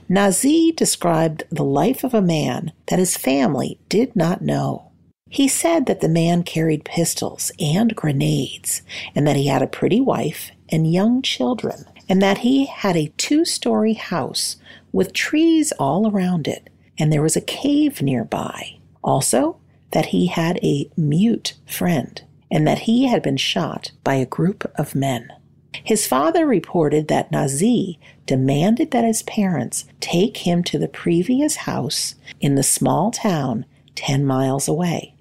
Nazih 0.10 0.76
described 0.76 1.44
the 1.52 1.64
life 1.64 2.04
of 2.04 2.14
a 2.14 2.22
man 2.22 2.72
that 2.88 3.00
his 3.00 3.18
family 3.18 3.80
did 3.90 4.16
not 4.16 4.42
know. 4.42 4.92
He 5.30 5.48
said 5.48 5.86
that 5.86 6.00
the 6.02 6.10
man 6.10 6.44
carried 6.44 6.86
pistols 6.86 7.52
and 7.60 7.96
grenades, 7.96 8.82
and 9.14 9.28
that 9.28 9.36
he 9.36 9.48
had 9.48 9.62
a 9.62 9.68
pretty 9.68 10.00
wife 10.00 10.52
and 10.70 10.92
young 10.92 11.22
children, 11.22 11.86
and 12.08 12.22
that 12.22 12.40
he 12.40 12.66
had 12.66 12.96
a 12.96 13.12
two 13.18 13.44
story 13.44 13.94
house 13.94 14.56
with 14.92 15.14
trees 15.14 15.74
all 15.74 16.10
around 16.10 16.48
it, 16.48 16.70
and 16.98 17.12
there 17.12 17.22
was 17.22 17.36
a 17.36 17.42
cave 17.42 18.02
nearby. 18.02 18.78
Also, 19.04 19.58
that 19.92 20.08
he 20.08 20.28
had 20.28 20.60
a 20.64 20.90
mute 20.96 21.54
friend, 21.66 22.24
and 22.52 22.68
that 22.68 22.80
he 22.80 23.08
had 23.08 23.22
been 23.22 23.38
shot 23.38 23.92
by 24.04 24.16
a 24.16 24.26
group 24.26 24.70
of 24.76 24.96
men. 24.96 25.32
His 25.84 26.08
father 26.08 26.46
reported 26.46 27.08
that 27.08 27.32
Nazih 27.32 27.98
demanded 28.26 28.92
that 28.92 29.04
his 29.04 29.24
parents 29.24 29.86
take 30.00 30.38
him 30.38 30.64
to 30.64 30.80
the 30.80 30.88
previous 30.88 31.58
house 31.58 32.16
in 32.40 32.56
the 32.56 32.64
small 32.64 33.12
town 33.12 33.66
10 33.96 34.26
miles 34.26 34.68
away. 34.68 35.16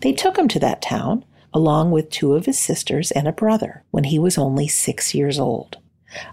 They 0.00 0.12
took 0.12 0.36
him 0.36 0.48
to 0.48 0.58
that 0.60 0.82
town, 0.82 1.24
along 1.52 1.90
with 1.90 2.10
two 2.10 2.34
of 2.34 2.46
his 2.46 2.58
sisters 2.58 3.10
and 3.10 3.26
a 3.26 3.32
brother, 3.32 3.84
when 3.90 4.04
he 4.04 4.18
was 4.18 4.38
only 4.38 4.68
six 4.68 5.14
years 5.14 5.38
old. 5.38 5.78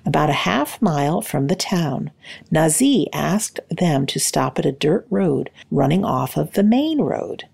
About 0.06 0.30
a 0.30 0.34
half 0.34 0.82
mile 0.82 1.22
from 1.22 1.48
the 1.48 1.56
town, 1.56 2.12
Nazih 2.52 3.08
asked 3.14 3.60
them 3.70 4.06
to 4.08 4.20
stop 4.20 4.58
at 4.58 4.66
a 4.66 4.72
dirt 4.72 5.06
road 5.10 5.52
running 5.70 6.04
off 6.04 6.36
of 6.36 6.54
the 6.54 6.64
main 6.64 7.02
road. 7.02 7.46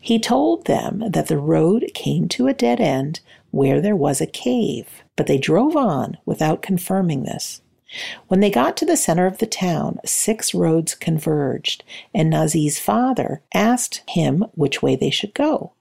He 0.00 0.18
told 0.18 0.66
them 0.66 1.04
that 1.10 1.26
the 1.26 1.38
road 1.38 1.90
came 1.94 2.28
to 2.28 2.48
a 2.48 2.54
dead 2.54 2.80
end 2.80 3.20
where 3.50 3.80
there 3.80 3.96
was 3.96 4.20
a 4.20 4.26
cave, 4.26 5.02
but 5.16 5.26
they 5.26 5.38
drove 5.38 5.76
on 5.76 6.16
without 6.24 6.62
confirming 6.62 7.24
this. 7.24 7.62
When 8.28 8.40
they 8.40 8.50
got 8.50 8.76
to 8.78 8.86
the 8.86 8.96
center 8.96 9.26
of 9.26 9.38
the 9.38 9.46
town, 9.46 10.00
six 10.04 10.54
roads 10.54 10.94
converged, 10.94 11.84
and 12.12 12.32
Nazih's 12.32 12.78
father 12.78 13.42
asked 13.54 14.02
him 14.08 14.44
which 14.54 14.82
way 14.82 14.96
they 14.96 15.10
should 15.10 15.34
go. 15.34 15.72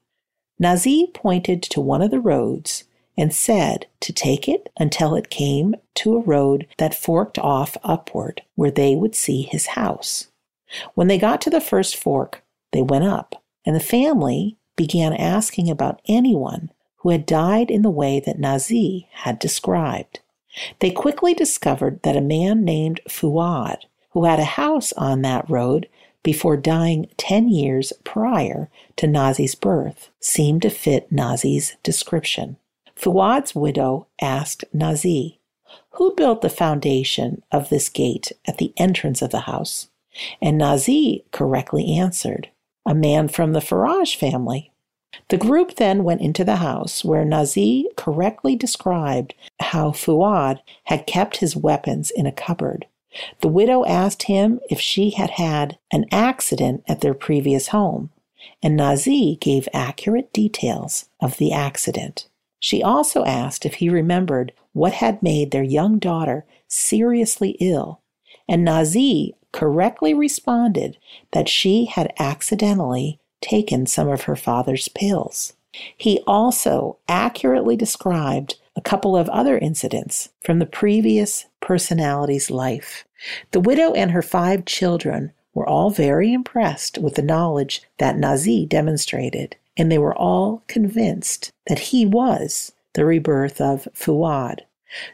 Nazih 0.62 1.14
pointed 1.14 1.64
to 1.64 1.82
one 1.82 2.02
of 2.02 2.12
the 2.12 2.20
roads 2.20 2.86
and 3.18 3.34
said 3.34 3.88
to 4.02 4.14
take 4.14 4.48
it 4.48 4.72
until 4.78 5.16
it 5.16 5.30
came 5.30 5.76
to 5.96 6.16
a 6.16 6.22
road 6.22 6.68
that 6.78 6.94
forked 6.94 7.40
off 7.40 7.78
upward, 7.84 8.42
where 8.56 8.72
they 8.72 8.96
would 8.96 9.16
see 9.16 9.42
his 9.42 9.68
house. 9.68 10.28
When 10.94 11.08
they 11.08 11.18
got 11.18 11.42
to 11.42 11.50
the 11.50 11.62
first 11.62 11.96
fork, 11.96 12.44
they 12.72 12.82
went 12.82 13.06
up, 13.06 13.42
and 13.66 13.76
the 13.76 13.80
family 13.80 14.58
began 14.76 15.14
asking 15.14 15.70
about 15.70 16.02
anyone 16.08 16.72
who 16.98 17.10
had 17.10 17.26
died 17.26 17.70
in 17.70 17.82
the 17.82 17.90
way 17.90 18.20
that 18.20 18.40
Nazih 18.40 19.08
had 19.12 19.40
described. 19.40 20.20
They 20.80 20.92
quickly 20.92 21.34
discovered 21.34 22.02
that 22.04 22.18
a 22.18 22.22
man 22.22 22.64
named 22.64 23.02
Fuad, 23.08 23.86
who 24.12 24.26
had 24.26 24.40
a 24.40 24.46
house 24.46 24.94
on 24.94 25.22
that 25.22 25.50
road 25.50 25.88
before 26.24 26.58
dying 26.58 27.08
10 27.18 27.50
years 27.50 27.94
prior 28.04 28.70
to 28.96 29.08
Nazih's 29.08 29.56
birth, 29.56 30.10
seemed 30.20 30.64
to 30.64 30.70
fit 30.70 31.14
Nazih's 31.14 31.76
description. 31.84 32.58
Fuad's 32.96 33.54
widow 33.54 34.08
asked 34.22 34.66
Nazih, 34.74 35.38
Who 35.92 36.16
built 36.16 36.42
the 36.42 36.50
foundation 36.50 37.44
of 37.52 37.70
this 37.70 37.90
gate 37.90 38.32
at 38.48 38.58
the 38.58 38.74
entrance 38.78 39.22
of 39.22 39.32
the 39.32 39.42
house? 39.42 39.90
And 40.42 40.60
Nazih 40.60 41.24
correctly 41.32 41.94
answered, 41.96 42.50
A 42.86 42.94
man 42.94 43.28
from 43.28 43.54
the 43.54 43.60
Faraj 43.60 44.16
family. 44.16 44.72
The 45.30 45.38
group 45.38 45.76
then 45.76 46.04
went 46.04 46.22
into 46.22 46.44
the 46.44 46.58
house 46.58 47.04
where 47.04 47.26
Nazih 47.26 47.86
correctly 47.96 48.56
described 48.56 49.34
how 49.60 49.92
Fuad 49.92 50.60
had 50.86 51.08
kept 51.08 51.38
his 51.38 51.56
weapons 51.56 52.12
in 52.12 52.26
a 52.26 52.32
cupboard. 52.32 52.86
The 53.42 53.48
widow 53.48 53.86
asked 53.86 54.24
him 54.24 54.60
if 54.70 54.80
she 54.80 55.12
had 55.12 55.32
had 55.32 55.78
an 55.92 56.06
accident 56.12 56.84
at 56.88 57.02
their 57.02 57.14
previous 57.14 57.70
home, 57.70 58.12
and 58.62 58.78
Nazih 58.78 59.40
gave 59.40 59.70
accurate 59.74 60.34
details 60.34 61.06
of 61.22 61.38
the 61.38 61.54
accident. 61.54 62.28
She 62.60 62.84
also 62.84 63.24
asked 63.24 63.66
if 63.66 63.76
he 63.76 63.90
remembered 63.90 64.52
what 64.74 64.94
had 64.94 65.24
made 65.24 65.52
their 65.52 65.64
young 65.64 65.98
daughter 65.98 66.46
seriously 66.68 67.52
ill, 67.60 68.02
and 68.50 68.68
Nazih 68.68 69.34
correctly 69.56 70.14
responded 70.14 70.98
that 71.32 71.48
she 71.48 71.86
had 71.86 72.14
accidentally 72.20 73.18
taken 73.40 73.86
some 73.86 74.10
of 74.10 74.24
her 74.24 74.36
father's 74.36 74.90
pills. 74.90 75.54
He 75.96 76.20
also 76.28 76.98
accurately 77.08 77.78
described 77.78 78.56
a 78.76 78.82
couple 78.82 79.16
of 79.16 79.30
other 79.30 79.58
incidents 79.58 80.28
from 80.44 80.60
the 80.60 80.66
previous 80.66 81.46
personality's 81.62 82.52
life. 82.52 83.06
The 83.52 83.62
widow 83.62 83.94
and 83.94 84.12
her 84.12 84.22
five 84.22 84.66
children 84.66 85.32
were 85.54 85.68
all 85.68 85.90
very 85.90 86.34
impressed 86.34 86.98
with 86.98 87.16
the 87.16 87.22
knowledge 87.22 87.82
that 87.98 88.18
Nazih 88.18 88.68
demonstrated, 88.68 89.56
and 89.78 89.90
they 89.90 89.98
were 89.98 90.16
all 90.16 90.64
convinced 90.68 91.54
that 91.68 91.80
he 91.80 92.06
was 92.06 92.74
the 92.92 93.06
rebirth 93.06 93.62
of 93.62 93.88
Fuad. 93.94 94.66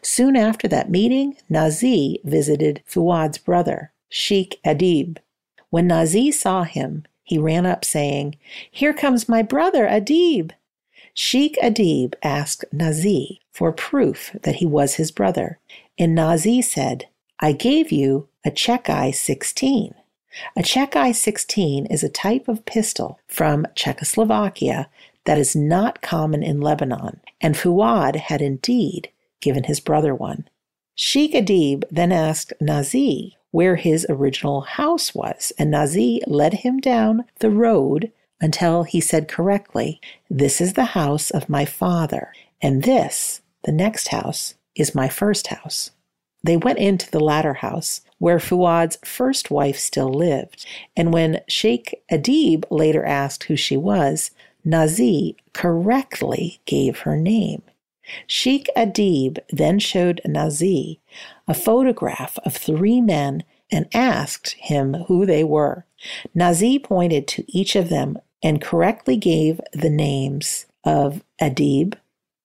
Soon 0.02 0.36
after 0.36 0.68
that 0.68 0.90
meeting, 0.90 1.38
Nazih 1.50 2.24
visited 2.24 2.82
Fuad's 2.88 3.38
brother, 3.38 3.91
Sheikh 4.12 4.60
Adib. 4.66 5.20
When 5.70 5.88
Nazih 5.88 6.34
saw 6.34 6.64
him, 6.64 7.06
he 7.24 7.38
ran 7.38 7.66
up 7.66 7.86
saying, 7.86 8.36
Here 8.70 8.94
comes 8.94 9.30
my 9.30 9.42
brother 9.42 9.88
Adib. 9.88 10.52
Sheikh 11.14 11.58
Adib 11.64 12.16
asked 12.22 12.66
Nazih 12.74 13.40
for 13.54 13.72
proof 13.72 14.36
that 14.44 14.56
he 14.56 14.66
was 14.66 14.96
his 14.96 15.12
brother, 15.12 15.60
and 15.98 16.16
Nazih 16.18 16.62
said, 16.62 17.08
I 17.40 17.54
gave 17.54 17.90
you 17.90 18.28
a 18.46 18.52
Chekai 18.52 19.16
16. 19.16 19.96
A 20.58 20.62
Chekai 20.62 21.16
16 21.16 21.86
is 21.86 22.04
a 22.04 22.10
type 22.10 22.50
of 22.50 22.66
pistol 22.66 23.18
from 23.28 23.66
Czechoslovakia 23.76 24.90
that 25.24 25.38
is 25.38 25.56
not 25.56 26.02
common 26.02 26.44
in 26.44 26.60
Lebanon, 26.60 27.22
and 27.40 27.56
Fuad 27.56 28.18
had 28.18 28.42
indeed 28.42 29.10
given 29.40 29.64
his 29.64 29.80
brother 29.80 30.14
one. 30.14 30.50
Sheikh 30.96 31.34
Adib 31.34 31.86
then 31.90 32.12
asked 32.12 32.52
Nazih 32.62 33.36
where 33.52 33.76
his 33.76 34.06
original 34.10 34.62
house 34.62 35.14
was, 35.14 35.52
and 35.60 35.74
Nazih 35.74 36.22
led 36.28 36.56
him 36.56 36.80
down 36.80 37.26
the 37.40 37.50
road 37.50 38.12
until 38.40 38.84
he 38.84 39.00
said 39.00 39.28
correctly, 39.28 40.02
This 40.30 40.60
is 40.60 40.74
the 40.74 40.86
house 40.86 41.30
of 41.30 41.50
my 41.50 41.66
father, 41.66 42.34
and 42.62 42.84
this, 42.84 43.42
the 43.64 43.72
next 43.72 44.08
house, 44.10 44.56
is 44.76 44.96
my 44.96 45.08
first 45.08 45.48
house. 45.48 45.92
They 46.44 46.58
went 46.58 46.80
into 46.80 47.10
the 47.12 47.20
latter 47.20 47.56
house, 47.56 48.02
where 48.18 48.40
Fuad's 48.40 48.98
first 49.06 49.52
wife 49.52 49.78
still 49.78 50.12
lived, 50.12 50.66
and 50.96 51.14
when 51.14 51.42
Sheikh 51.48 52.02
Adib 52.12 52.66
later 52.72 53.06
asked 53.06 53.44
who 53.44 53.56
she 53.56 53.78
was, 53.78 54.32
Nazih 54.66 55.36
correctly 55.54 56.62
gave 56.66 57.00
her 57.00 57.16
name. 57.16 57.62
Sheikh 58.28 58.70
Adib 58.76 59.40
then 59.50 59.80
showed 59.80 60.22
Nazih 60.26 61.00
a 61.52 61.54
photograph 61.54 62.40
of 62.46 62.56
three 62.56 63.02
men 63.02 63.44
and 63.70 63.86
asked 63.94 64.52
him 64.54 64.94
who 65.08 65.26
they 65.26 65.44
were. 65.44 65.86
Nazih 66.34 66.82
pointed 66.82 67.28
to 67.28 67.44
each 67.52 67.76
of 67.76 67.90
them 67.90 68.18
and 68.42 68.62
correctly 68.62 69.18
gave 69.18 69.60
the 69.74 69.90
names 69.90 70.66
of 70.86 71.26
Adib, 71.42 71.96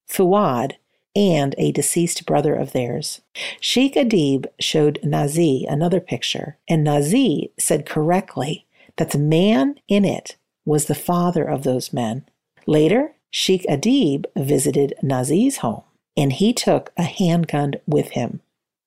Fuad, 0.08 0.74
and 1.14 1.54
a 1.56 1.70
deceased 1.70 2.26
brother 2.26 2.56
of 2.56 2.72
theirs. 2.72 3.20
Sheikh 3.60 3.94
Adib 3.94 4.46
showed 4.58 4.98
Nazih 5.04 5.70
another 5.70 6.00
picture, 6.00 6.58
and 6.68 6.84
Nazih 6.84 7.50
said 7.56 7.86
correctly 7.86 8.66
that 8.96 9.10
the 9.10 9.18
man 9.18 9.76
in 9.86 10.04
it 10.04 10.34
was 10.64 10.86
the 10.86 10.96
father 10.96 11.44
of 11.44 11.62
those 11.62 11.92
men. 11.92 12.26
Later, 12.66 13.14
Sheikh 13.30 13.64
Adib 13.68 14.24
visited 14.36 14.94
Nazih's 15.00 15.58
home, 15.58 15.84
and 16.16 16.32
he 16.32 16.52
took 16.52 16.92
a 16.96 17.04
handgun 17.04 17.74
with 17.86 18.10
him. 18.10 18.40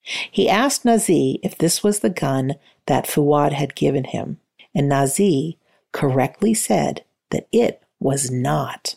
He 0.03 0.49
asked 0.49 0.83
Nazih 0.83 1.39
if 1.43 1.57
this 1.57 1.83
was 1.83 1.99
the 1.99 2.09
gun 2.09 2.55
that 2.87 3.07
Fuad 3.07 3.53
had 3.53 3.75
given 3.75 4.05
him, 4.05 4.39
and 4.73 4.89
Nazih 4.89 5.57
correctly 5.91 6.53
said 6.53 7.03
that 7.31 7.47
it 7.51 7.83
was 7.99 8.31
not. 8.31 8.95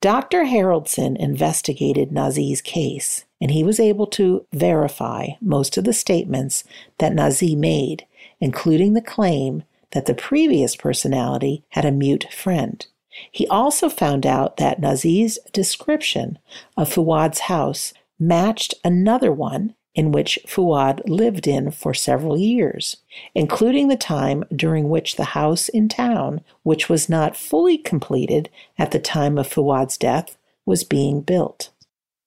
Dr. 0.00 0.44
Haraldsson 0.44 1.16
investigated 1.18 2.10
Nazih's 2.10 2.62
case, 2.62 3.26
and 3.40 3.50
he 3.50 3.62
was 3.62 3.78
able 3.78 4.06
to 4.08 4.46
verify 4.52 5.28
most 5.40 5.76
of 5.76 5.84
the 5.84 5.92
statements 5.92 6.64
that 6.98 7.12
Nazih 7.12 7.56
made, 7.56 8.06
including 8.40 8.94
the 8.94 9.02
claim 9.02 9.62
that 9.92 10.06
the 10.06 10.14
previous 10.14 10.74
personality 10.74 11.64
had 11.70 11.84
a 11.84 11.92
mute 11.92 12.26
friend. 12.32 12.86
He 13.30 13.46
also 13.48 13.88
found 13.88 14.24
out 14.24 14.56
that 14.56 14.80
Nazih's 14.80 15.38
description 15.52 16.38
of 16.76 16.88
Fuad's 16.88 17.40
house 17.40 17.92
matched 18.18 18.74
another 18.84 19.32
one 19.32 19.74
in 19.94 20.12
which 20.12 20.38
Fuad 20.46 21.02
lived 21.08 21.46
in 21.46 21.70
for 21.70 21.92
several 21.92 22.38
years, 22.38 22.98
including 23.34 23.88
the 23.88 23.96
time 23.96 24.44
during 24.54 24.88
which 24.88 25.16
the 25.16 25.24
house 25.24 25.68
in 25.68 25.88
town, 25.88 26.42
which 26.62 26.88
was 26.88 27.08
not 27.08 27.36
fully 27.36 27.76
completed 27.76 28.48
at 28.78 28.92
the 28.92 29.00
time 29.00 29.36
of 29.36 29.48
Fuad's 29.48 29.98
death, 29.98 30.36
was 30.64 30.84
being 30.84 31.20
built. 31.20 31.70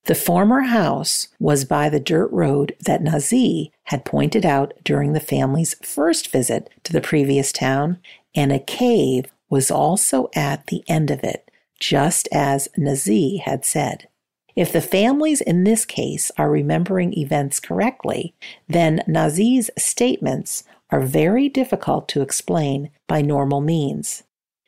The 0.05 0.15
former 0.15 0.61
house 0.63 1.29
was 1.39 1.63
by 1.63 1.87
the 1.87 1.99
dirt 1.99 2.29
road 2.31 2.75
that 2.81 3.01
Nazih 3.01 3.71
had 3.83 4.03
pointed 4.03 4.45
out 4.45 4.73
during 4.83 5.13
the 5.13 5.21
family's 5.21 5.75
first 5.75 6.29
visit 6.29 6.69
to 6.83 6.91
the 6.91 6.99
previous 6.99 7.53
town, 7.53 7.99
and 8.35 8.51
a 8.51 8.59
cave 8.59 9.25
was 9.49 9.71
also 9.71 10.29
at 10.35 10.67
the 10.67 10.83
end 10.89 11.09
of 11.09 11.23
it, 11.23 11.49
just 11.79 12.27
as 12.33 12.67
Nazih 12.77 13.39
had 13.41 13.63
said. 13.63 14.09
If 14.55 14.71
the 14.71 14.81
families 14.81 15.41
in 15.41 15.63
this 15.63 15.83
case 15.83 16.31
are 16.37 16.49
remembering 16.49 17.17
events 17.17 17.59
correctly, 17.59 18.35
then 18.67 19.01
Nazih's 19.07 19.71
statements 19.77 20.63
are 20.91 21.01
very 21.01 21.49
difficult 21.49 22.07
to 22.09 22.21
explain 22.21 22.91
by 23.07 23.21
normal 23.21 23.61
means. 23.61 24.23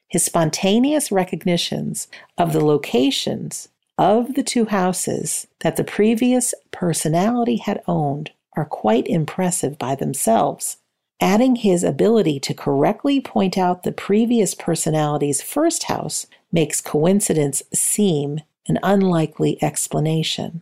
His 0.08 0.26
spontaneous 0.26 1.12
recognitions 1.12 2.08
of 2.38 2.54
the 2.54 2.66
locations 2.66 3.70
of 3.98 4.34
the 4.34 4.44
two 4.44 4.66
houses 4.66 5.48
that 5.60 5.76
the 5.76 5.84
previous 5.84 6.54
personality 6.72 7.58
had 7.58 7.82
owned 7.88 8.32
are 8.58 8.66
quite 8.66 9.08
impressive 9.08 9.78
by 9.78 9.96
themselves. 9.96 10.78
Adding 11.22 11.58
his 11.58 11.84
ability 11.84 12.40
to 12.42 12.54
correctly 12.54 13.22
point 13.22 13.58
out 13.58 13.84
the 13.84 13.92
previous 13.92 14.54
personality's 14.56 15.42
first 15.42 15.84
house 15.84 16.28
makes 16.52 16.82
coincidence 16.82 17.62
seem 17.74 18.42
an 18.68 18.80
unlikely 18.84 19.58
explanation. 19.62 20.62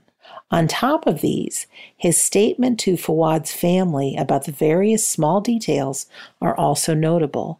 On 0.51 0.67
top 0.67 1.07
of 1.07 1.21
these, 1.21 1.67
his 1.97 2.17
statement 2.17 2.79
to 2.81 2.97
Fuad's 2.97 3.51
family 3.51 4.15
about 4.15 4.45
the 4.45 4.51
various 4.51 5.05
small 5.07 5.41
details 5.41 6.05
are 6.41 6.55
also 6.55 6.93
notable. 6.93 7.59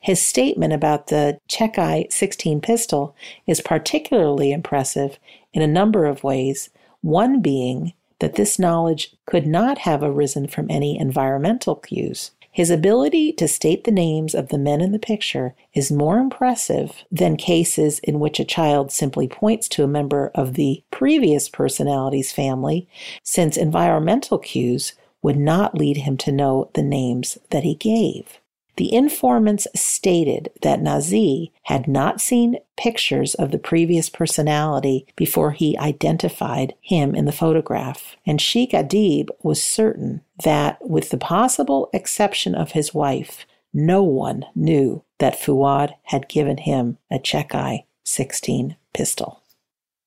His 0.00 0.20
statement 0.20 0.72
about 0.72 1.08
the 1.08 1.38
Chekai 1.48 2.12
16 2.12 2.60
pistol 2.60 3.14
is 3.46 3.60
particularly 3.60 4.52
impressive 4.52 5.18
in 5.52 5.62
a 5.62 5.66
number 5.66 6.06
of 6.06 6.24
ways, 6.24 6.70
one 7.00 7.40
being 7.40 7.92
that 8.20 8.34
this 8.34 8.58
knowledge 8.58 9.14
could 9.26 9.46
not 9.46 9.78
have 9.78 10.02
arisen 10.02 10.46
from 10.46 10.70
any 10.70 10.98
environmental 10.98 11.76
cues. 11.76 12.30
His 12.54 12.70
ability 12.70 13.32
to 13.32 13.48
state 13.48 13.82
the 13.82 13.90
names 13.90 14.32
of 14.32 14.50
the 14.50 14.58
men 14.58 14.80
in 14.80 14.92
the 14.92 14.98
picture 15.00 15.56
is 15.72 15.90
more 15.90 16.18
impressive 16.18 17.04
than 17.10 17.36
cases 17.36 17.98
in 17.98 18.20
which 18.20 18.38
a 18.38 18.44
child 18.44 18.92
simply 18.92 19.26
points 19.26 19.66
to 19.70 19.82
a 19.82 19.88
member 19.88 20.30
of 20.36 20.54
the 20.54 20.84
previous 20.92 21.48
personality's 21.48 22.30
family, 22.30 22.86
since 23.24 23.56
environmental 23.56 24.38
cues 24.38 24.92
would 25.20 25.36
not 25.36 25.76
lead 25.76 25.96
him 25.96 26.16
to 26.18 26.30
know 26.30 26.70
the 26.74 26.82
names 26.84 27.38
that 27.50 27.64
he 27.64 27.74
gave. 27.74 28.38
The 28.76 28.92
informants 28.92 29.68
stated 29.74 30.50
that 30.62 30.80
Nazih 30.80 31.52
had 31.64 31.86
not 31.86 32.20
seen 32.20 32.58
pictures 32.76 33.34
of 33.34 33.52
the 33.52 33.58
previous 33.58 34.10
personality 34.10 35.06
before 35.14 35.52
he 35.52 35.78
identified 35.78 36.74
him 36.80 37.14
in 37.14 37.24
the 37.24 37.32
photograph, 37.32 38.16
and 38.26 38.40
Sheikh 38.40 38.72
Adib 38.72 39.28
was 39.42 39.62
certain 39.62 40.22
that, 40.42 40.78
with 40.86 41.10
the 41.10 41.18
possible 41.18 41.88
exception 41.92 42.54
of 42.56 42.72
his 42.72 42.92
wife, 42.92 43.46
no 43.72 44.02
one 44.02 44.44
knew 44.54 45.04
that 45.18 45.38
Fuad 45.38 45.94
had 46.04 46.28
given 46.28 46.58
him 46.58 46.98
a 47.10 47.18
Chekai 47.18 47.84
16 48.04 48.76
pistol. 48.92 49.40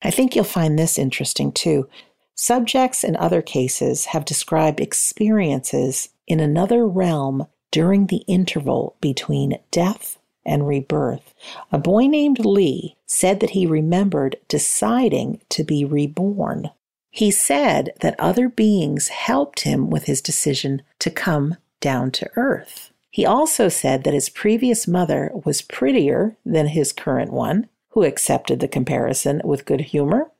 I 0.02 0.10
think 0.10 0.34
you'll 0.34 0.44
find 0.44 0.78
this 0.78 0.98
interesting 0.98 1.52
too. 1.52 1.88
Subjects 2.34 3.02
in 3.02 3.16
other 3.16 3.42
cases 3.42 4.06
have 4.06 4.24
described 4.24 4.80
experiences 4.80 6.10
in 6.26 6.38
another 6.38 6.86
realm 6.86 7.46
during 7.70 8.06
the 8.06 8.24
interval 8.26 8.96
between 9.00 9.58
death 9.70 10.18
and 10.44 10.66
rebirth. 10.66 11.34
A 11.70 11.78
boy 11.78 12.06
named 12.06 12.44
Lee 12.44 12.96
said 13.06 13.40
that 13.40 13.50
he 13.50 13.66
remembered 13.66 14.36
deciding 14.48 15.40
to 15.50 15.62
be 15.62 15.84
reborn. 15.84 16.70
He 17.10 17.30
said 17.30 17.92
that 18.00 18.18
other 18.18 18.48
beings 18.48 19.08
helped 19.08 19.60
him 19.60 19.90
with 19.90 20.04
his 20.04 20.22
decision 20.22 20.82
to 21.00 21.10
come 21.10 21.56
down 21.80 22.10
to 22.12 22.30
earth. 22.36 22.92
He 23.10 23.26
also 23.26 23.68
said 23.68 24.04
that 24.04 24.14
his 24.14 24.28
previous 24.28 24.86
mother 24.86 25.30
was 25.44 25.62
prettier 25.62 26.36
than 26.44 26.68
his 26.68 26.92
current 26.92 27.32
one, 27.32 27.68
who 27.90 28.04
accepted 28.04 28.60
the 28.60 28.68
comparison 28.68 29.40
with 29.44 29.64
good 29.64 29.80
humor. 29.80 30.30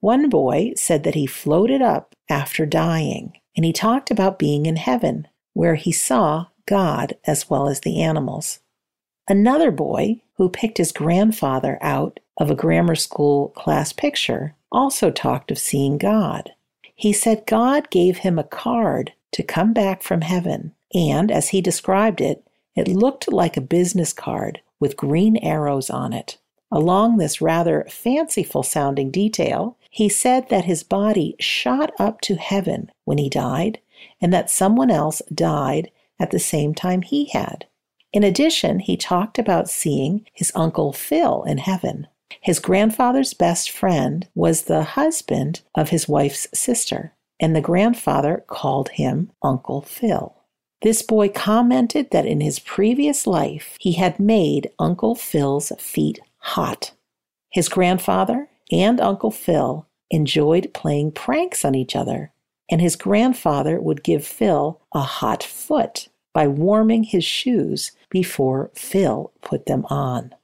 One 0.00 0.28
boy 0.28 0.72
said 0.76 1.04
that 1.04 1.14
he 1.14 1.26
floated 1.26 1.82
up 1.82 2.14
after 2.28 2.66
dying, 2.66 3.38
and 3.56 3.64
he 3.64 3.72
talked 3.72 4.10
about 4.10 4.38
being 4.38 4.66
in 4.66 4.76
heaven, 4.76 5.28
where 5.52 5.76
he 5.76 5.92
saw 5.92 6.46
God 6.66 7.16
as 7.26 7.48
well 7.48 7.68
as 7.68 7.80
the 7.80 8.02
animals. 8.02 8.60
Another 9.28 9.70
boy, 9.70 10.22
who 10.36 10.48
picked 10.48 10.78
his 10.78 10.92
grandfather 10.92 11.78
out 11.80 12.18
of 12.38 12.50
a 12.50 12.54
grammar 12.54 12.94
school 12.94 13.48
class 13.50 13.92
picture, 13.92 14.54
also 14.72 15.10
talked 15.10 15.50
of 15.50 15.58
seeing 15.58 15.98
God. 15.98 16.52
He 16.94 17.12
said 17.12 17.46
God 17.46 17.90
gave 17.90 18.18
him 18.18 18.38
a 18.38 18.44
card 18.44 19.12
to 19.32 19.42
come 19.42 19.72
back 19.72 20.02
from 20.02 20.22
heaven, 20.22 20.72
and 20.92 21.30
as 21.30 21.50
he 21.50 21.60
described 21.60 22.20
it, 22.20 22.44
it 22.74 22.88
looked 22.88 23.30
like 23.30 23.56
a 23.56 23.62
business 23.62 24.12
card 24.12 24.60
with 24.78 24.96
green 24.96 25.36
arrows 25.36 25.90
on 25.90 26.12
it. 26.12 26.38
Along 26.72 27.16
this 27.16 27.40
rather 27.40 27.86
fanciful 27.88 28.62
sounding 28.62 29.10
detail, 29.10 29.76
he 29.90 30.08
said 30.08 30.48
that 30.48 30.64
his 30.64 30.82
body 30.82 31.36
shot 31.38 31.92
up 31.98 32.20
to 32.22 32.36
heaven 32.36 32.90
when 33.04 33.18
he 33.18 33.28
died, 33.28 33.80
and 34.20 34.32
that 34.32 34.50
someone 34.50 34.90
else 34.90 35.20
died 35.34 35.90
at 36.20 36.30
the 36.30 36.38
same 36.38 36.74
time 36.74 37.02
he 37.02 37.24
had. 37.26 37.66
In 38.12 38.22
addition, 38.22 38.80
he 38.80 38.96
talked 38.96 39.38
about 39.38 39.70
seeing 39.70 40.26
his 40.32 40.52
Uncle 40.54 40.92
Phil 40.92 41.42
in 41.44 41.58
heaven. 41.58 42.06
His 42.40 42.58
grandfather's 42.58 43.34
best 43.34 43.70
friend 43.70 44.28
was 44.34 44.62
the 44.62 44.82
husband 44.82 45.62
of 45.74 45.90
his 45.90 46.08
wife's 46.08 46.46
sister, 46.54 47.14
and 47.40 47.54
the 47.54 47.60
grandfather 47.60 48.44
called 48.46 48.90
him 48.90 49.30
Uncle 49.42 49.82
Phil. 49.82 50.36
This 50.82 51.02
boy 51.02 51.28
commented 51.28 52.10
that 52.10 52.26
in 52.26 52.40
his 52.40 52.58
previous 52.58 53.26
life 53.26 53.76
he 53.80 53.92
had 53.92 54.18
made 54.18 54.70
Uncle 54.78 55.14
Phil's 55.14 55.72
feet 55.78 56.20
hot. 56.38 56.92
His 57.50 57.68
grandfather 57.68 58.48
and 58.72 59.00
Uncle 59.00 59.30
Phil 59.30 59.86
enjoyed 60.10 60.72
playing 60.72 61.12
pranks 61.12 61.64
on 61.64 61.74
each 61.74 61.94
other, 61.94 62.32
and 62.70 62.80
his 62.80 62.96
grandfather 62.96 63.80
would 63.80 64.02
give 64.02 64.24
Phil 64.24 64.80
a 64.92 65.00
hot 65.00 65.42
foot 65.42 66.08
by 66.32 66.46
warming 66.46 67.04
his 67.04 67.24
shoes 67.24 67.92
before 68.08 68.70
Phil 68.74 69.32
put 69.42 69.66
them 69.66 69.84
on. 69.86 70.34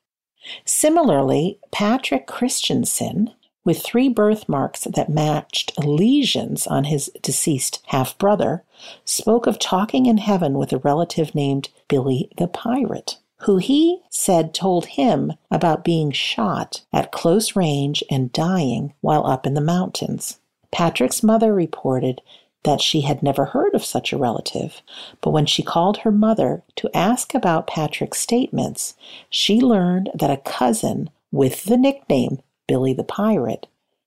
Similarly, 0.64 1.59
Patrick 1.72 2.26
Christensen, 2.26 3.32
with 3.64 3.82
three 3.82 4.09
birthmarks 4.09 4.84
that 4.84 5.09
matched 5.09 5.76
lesions 5.78 6.66
on 6.66 6.84
his 6.84 7.11
deceased 7.20 7.82
half 7.87 8.16
brother, 8.16 8.62
spoke 9.05 9.47
of 9.47 9.59
talking 9.59 10.07
in 10.07 10.18
heaven 10.18 10.55
with 10.55 10.72
a 10.72 10.78
relative 10.78 11.34
named 11.34 11.68
Billy 11.89 12.30
the 12.39 12.47
Pirate, 12.47 13.18
who 13.39 13.57
he 13.57 14.03
said 14.09 14.55
told 14.55 14.87
him 14.87 15.32
about 15.51 15.84
being 15.84 16.12
shot 16.12 16.82
at 16.93 17.11
close 17.12 17.57
range 17.57 18.05
and 18.09 18.32
dying 18.32 18.95
while 19.01 19.26
up 19.26 19.47
in 19.47 19.55
the 19.55 19.61
mountains. 19.61 20.39
Patrick's 20.70 21.22
mother 21.22 21.53
reported 21.53 22.20
that 22.64 22.80
she 22.80 23.02
had 23.02 23.22
never 23.22 23.46
heard 23.46 23.74
of 23.74 23.84
such 23.84 24.12
a 24.12 24.18
relative, 24.18 24.82
but 25.20 25.30
when 25.30 25.46
she 25.46 25.62
called 25.62 25.98
her 25.98 26.11
mother 26.11 26.62
to 26.76 26.90
ask 26.94 27.34
about 27.34 27.66
Patrick's 27.66 28.20
statements, 28.20 28.94
she 29.30 29.61
learned 29.61 30.11
that 30.14 30.30
a 30.30 30.36
cousin 30.38 31.11
with 31.30 31.64
the 31.64 31.76
nickname 31.76 32.40
Billy 32.66 32.92
the 32.92 33.04
Pirate 33.04 33.66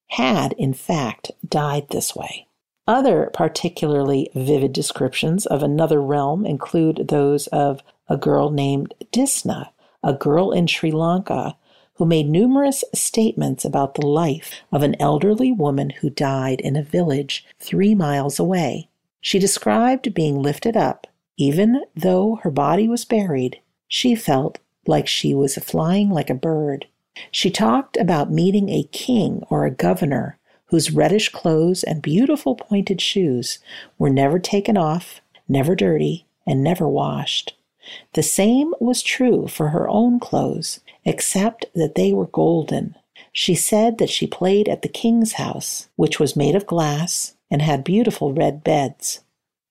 had, 0.09 0.53
in 0.53 0.73
fact, 0.73 1.31
died 1.47 1.87
this 1.89 2.15
way. 2.15 2.47
Other 2.87 3.29
particularly 3.33 4.31
vivid 4.33 4.73
descriptions 4.73 5.45
of 5.45 5.61
another 5.61 6.01
realm 6.01 6.45
include 6.45 7.07
those 7.07 7.47
of 7.47 7.81
a 8.07 8.17
girl 8.17 8.49
named 8.49 8.95
Disna, 9.11 9.69
a 10.03 10.13
girl 10.13 10.51
in 10.51 10.65
Sri 10.65 10.91
Lanka 10.91 11.55
who 11.99 12.05
made 12.05 12.29
numerous 12.29 12.85
statements 12.95 13.65
about 13.65 13.93
the 13.93 14.07
life 14.07 14.61
of 14.71 14.81
an 14.83 14.95
elderly 15.01 15.51
woman 15.51 15.89
who 15.89 16.09
died 16.09 16.61
in 16.61 16.77
a 16.77 16.81
village 16.81 17.45
three 17.59 17.93
miles 17.93 18.39
away. 18.39 18.87
She 19.19 19.37
described 19.37 20.13
being 20.13 20.41
lifted 20.41 20.77
up. 20.77 21.07
Even 21.35 21.83
though 21.93 22.39
her 22.43 22.51
body 22.51 22.87
was 22.87 23.03
buried, 23.03 23.59
she 23.89 24.15
felt 24.15 24.59
like 24.87 25.07
she 25.07 25.33
was 25.33 25.57
flying 25.57 26.09
like 26.09 26.29
a 26.29 26.33
bird. 26.33 26.87
She 27.31 27.51
talked 27.51 27.97
about 27.97 28.31
meeting 28.31 28.69
a 28.69 28.87
king 28.93 29.43
or 29.49 29.65
a 29.65 29.71
governor 29.71 30.37
whose 30.67 30.91
reddish 30.91 31.27
clothes 31.29 31.83
and 31.83 32.01
beautiful 32.01 32.55
pointed 32.55 33.01
shoes 33.01 33.59
were 33.97 34.09
never 34.09 34.39
taken 34.39 34.77
off, 34.77 35.19
never 35.49 35.75
dirty, 35.75 36.25
and 36.47 36.63
never 36.63 36.87
washed. 36.87 37.55
The 38.13 38.23
same 38.23 38.73
was 38.79 39.01
true 39.01 39.47
for 39.47 39.69
her 39.69 39.89
own 39.89 40.19
clothes, 40.19 40.79
except 41.09 41.65
that 41.73 41.95
they 41.95 42.13
were 42.13 42.27
golden. 42.27 42.95
She 43.33 43.55
said 43.55 43.97
that 43.97 44.11
she 44.11 44.27
played 44.27 44.69
at 44.69 44.83
the 44.83 44.87
king's 44.87 45.33
house, 45.33 45.89
which 45.95 46.19
was 46.19 46.35
made 46.35 46.53
of 46.53 46.67
glass 46.67 47.33
and 47.49 47.63
had 47.63 47.83
beautiful 47.83 48.31
red 48.31 48.63
beds. 48.63 49.21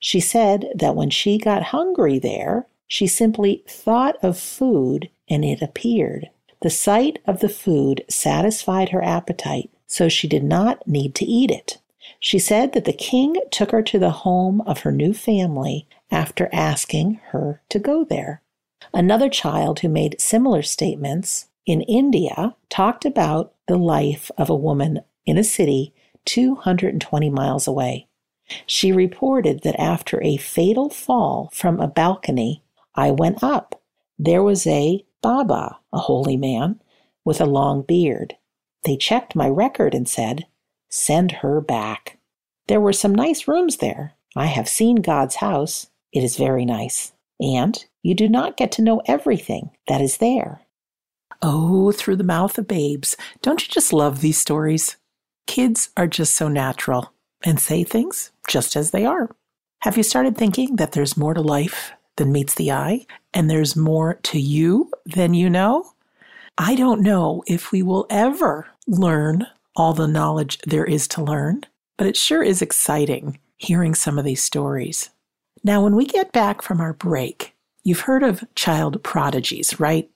She 0.01 0.19
said 0.19 0.67
that 0.75 0.97
when 0.97 1.11
she 1.11 1.39
got 1.39 1.63
hungry 1.75 2.19
there, 2.19 2.67
she 2.89 3.07
simply 3.07 3.63
thought 3.69 4.17
of 4.21 4.37
food 4.37 5.11
and 5.29 5.45
it 5.45 5.63
appeared. 5.63 6.29
The 6.61 6.71
sight 6.71 7.21
of 7.25 7.39
the 7.39 7.49
food 7.49 8.05
satisfied 8.09 8.89
her 8.89 9.03
appetite, 9.05 9.71
so 9.87 10.09
she 10.09 10.27
did 10.27 10.43
not 10.43 10.89
need 10.89 11.15
to 11.17 11.25
eat 11.25 11.53
it. 11.53 11.79
She 12.19 12.41
said 12.41 12.73
that 12.73 12.85
the 12.85 12.93
king 12.93 13.37
took 13.53 13.71
her 13.71 13.83
to 13.83 13.99
the 14.01 14.11
home 14.27 14.61
of 14.63 14.81
her 14.81 14.91
new 14.91 15.15
family 15.15 15.87
after 16.11 16.49
asking 16.53 17.21
her 17.31 17.61
to 17.69 17.79
go 17.79 18.05
there. 18.05 18.43
Another 18.93 19.29
child 19.29 19.81
who 19.81 19.89
made 19.89 20.21
similar 20.21 20.63
statements 20.63 21.49
in 21.67 21.83
India 21.83 22.55
talked 22.69 23.05
about 23.05 23.53
the 23.67 23.77
life 23.77 24.31
of 24.39 24.49
a 24.49 24.57
woman 24.57 25.01
in 25.27 25.37
a 25.37 25.45
city 25.45 25.93
220 26.25 27.31
miles 27.31 27.67
away. 27.67 28.07
She 28.67 28.93
reported 28.93 29.63
that 29.63 29.79
after 29.79 30.23
a 30.23 30.37
fatal 30.39 30.89
fall 30.89 31.51
from 31.53 31.81
a 31.81 31.89
balcony, 31.89 32.63
I 32.95 33.11
went 33.11 33.43
up. 33.43 33.83
There 34.19 34.43
was 34.43 34.67
a 34.67 35.05
Baba, 35.23 35.79
a 35.93 35.99
holy 35.99 36.37
man, 36.37 36.81
with 37.25 37.41
a 37.41 37.47
long 37.47 37.83
beard. 37.83 38.37
They 38.85 38.97
checked 38.97 39.37
my 39.37 39.49
record 39.49 39.95
and 39.95 40.09
said, 40.09 40.47
Send 40.89 41.33
her 41.33 41.61
back. 41.61 42.19
There 42.69 42.81
were 42.81 42.93
some 42.93 43.15
nice 43.15 43.47
rooms 43.47 43.79
there. 43.79 44.15
I 44.37 44.47
have 44.47 44.69
seen 44.69 44.97
God's 44.97 45.37
house. 45.37 45.89
It 46.13 46.25
is 46.25 46.37
very 46.37 46.65
nice. 46.65 47.13
And 47.41 47.85
you 48.03 48.15
do 48.15 48.29
not 48.29 48.57
get 48.57 48.73
to 48.73 48.83
know 48.83 49.03
everything 49.07 49.71
that 49.87 50.01
is 50.01 50.19
there. 50.19 50.63
Oh, 51.41 51.93
through 51.93 52.17
the 52.17 52.25
mouth 52.25 52.59
of 52.59 52.67
babes. 52.67 53.17
Don't 53.43 53.63
you 53.63 53.73
just 53.73 53.93
love 53.93 54.21
these 54.21 54.39
stories? 54.39 54.97
Kids 55.47 55.91
are 55.97 56.07
just 56.07 56.35
so 56.35 56.49
natural 56.49 57.13
and 57.45 57.61
say 57.61 57.85
things 57.85 58.33
just 58.49 58.77
as 58.77 58.91
they 58.91 59.05
are. 59.05 59.31
Have 59.83 59.97
you 59.97 60.03
started 60.03 60.37
thinking 60.37 60.77
that 60.77 60.93
there's 60.93 61.17
more 61.17 61.35
to 61.35 61.41
life 61.41 61.93
than 62.17 62.33
meets 62.33 62.55
the 62.55 62.73
eye 62.73 63.07
and 63.33 63.49
there's 63.49 63.77
more 63.77 64.15
to 64.25 64.41
you 64.41 64.91
than 65.07 65.35
you 65.35 65.49
know? 65.49 65.93
I 66.57 66.75
don't 66.75 67.03
know 67.03 67.45
if 67.47 67.71
we 67.71 67.83
will 67.83 68.07
ever 68.11 68.67
learn 68.89 69.47
all 69.77 69.93
the 69.93 70.09
knowledge 70.09 70.59
there 70.67 70.85
is 70.85 71.07
to 71.09 71.23
learn, 71.23 71.63
but 71.97 72.09
it 72.09 72.17
sure 72.17 72.43
is 72.43 72.61
exciting 72.61 73.39
hearing 73.59 73.95
some 73.95 74.19
of 74.19 74.25
these 74.25 74.43
stories. 74.43 75.11
Now, 75.69 75.83
when 75.83 75.97
we 75.97 76.07
get 76.07 76.33
back 76.33 76.63
from 76.63 76.81
our 76.81 76.95
break, 76.95 77.55
you've 77.85 78.01
heard 78.01 78.23
of 78.23 78.43
child 78.55 79.03
prodigies, 79.03 79.79
right? 79.79 80.09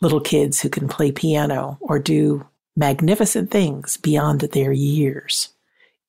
Little 0.00 0.18
kids 0.18 0.60
who 0.60 0.68
can 0.68 0.88
play 0.88 1.12
piano 1.12 1.78
or 1.80 2.00
do 2.00 2.44
magnificent 2.74 3.52
things 3.52 3.96
beyond 3.96 4.40
their 4.40 4.72
years. 4.72 5.50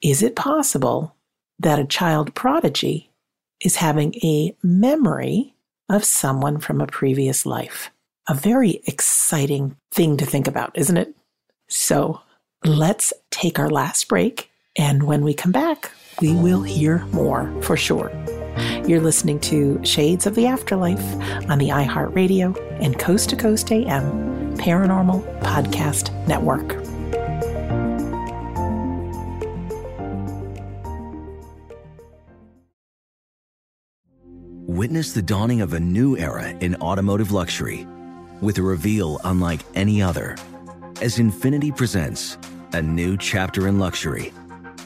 Is 0.02 0.24
it 0.24 0.36
possible 0.36 1.16
that 1.60 1.78
a 1.78 1.86
child 1.86 2.34
prodigy 2.34 3.12
is 3.64 3.76
having 3.76 4.16
a 4.24 4.56
memory 4.64 5.54
of 5.88 6.04
someone 6.04 6.60
from 6.60 6.82
a 6.82 6.88
previous 6.88 7.46
life? 7.46 7.92
A 8.28 8.34
very 8.34 8.82
exciting 8.88 9.76
thing 9.92 10.18
to 10.18 10.26
think 10.26 10.48
about, 10.48 10.76
isn't 10.76 10.98
it? 10.98 11.14
So 11.70 12.20
let's 12.64 13.14
take 13.30 13.60
our 13.60 13.70
last 13.70 14.08
break. 14.08 14.50
And 14.76 15.04
when 15.04 15.22
we 15.22 15.36
come 15.36 15.52
back, 15.52 15.92
we 16.20 16.34
will 16.34 16.64
hear 16.64 17.06
more 17.12 17.54
for 17.62 17.78
sure. 17.78 18.10
You're 18.88 19.02
listening 19.02 19.40
to 19.42 19.84
Shades 19.84 20.28
of 20.28 20.36
the 20.36 20.48
Afterlife 20.48 21.04
on 21.50 21.58
the 21.58 21.70
iHeartRadio 21.70 22.82
and 22.82 22.98
Coast 22.98 23.30
to 23.32 23.36
Coast 23.36 23.72
AM 23.72 24.58
Paranormal 24.58 25.42
Podcast 25.42 26.12
Network. 26.28 26.76
Witness 34.68 35.14
the 35.14 35.22
dawning 35.22 35.62
of 35.62 35.74
a 35.74 35.80
new 35.80 36.18
era 36.18 36.50
in 36.50 36.76
automotive 36.76 37.32
luxury 37.32 37.88
with 38.42 38.58
a 38.58 38.62
reveal 38.62 39.20
unlike 39.24 39.62
any 39.74 40.02
other 40.02 40.38
as 41.02 41.18
Infiniti 41.18 41.76
presents 41.76 42.38
a 42.74 42.82
new 42.82 43.18
chapter 43.18 43.68
in 43.68 43.80
luxury 43.80 44.34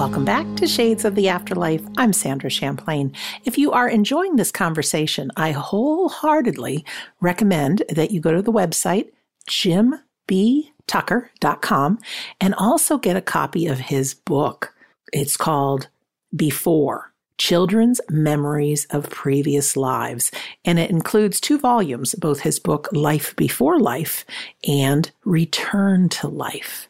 Welcome 0.00 0.24
back 0.24 0.56
to 0.56 0.66
Shades 0.66 1.04
of 1.04 1.14
the 1.14 1.28
Afterlife. 1.28 1.82
I'm 1.98 2.14
Sandra 2.14 2.48
Champlain. 2.48 3.12
If 3.44 3.58
you 3.58 3.70
are 3.72 3.86
enjoying 3.86 4.36
this 4.36 4.50
conversation, 4.50 5.30
I 5.36 5.52
wholeheartedly 5.52 6.86
recommend 7.20 7.82
that 7.90 8.10
you 8.10 8.18
go 8.18 8.32
to 8.32 8.40
the 8.40 8.50
website 8.50 9.10
jimbtucker.com 9.50 11.98
and 12.40 12.54
also 12.54 12.96
get 12.96 13.18
a 13.18 13.20
copy 13.20 13.66
of 13.66 13.78
his 13.78 14.14
book. 14.14 14.74
It's 15.12 15.36
called 15.36 15.88
Before 16.34 17.12
Children's 17.36 18.00
Memories 18.08 18.86
of 18.86 19.10
Previous 19.10 19.76
Lives. 19.76 20.30
And 20.64 20.78
it 20.78 20.88
includes 20.88 21.42
two 21.42 21.58
volumes, 21.58 22.14
both 22.14 22.40
his 22.40 22.58
book 22.58 22.88
Life 22.92 23.36
Before 23.36 23.78
Life 23.78 24.24
and 24.66 25.10
Return 25.26 26.08
to 26.08 26.26
Life. 26.26 26.88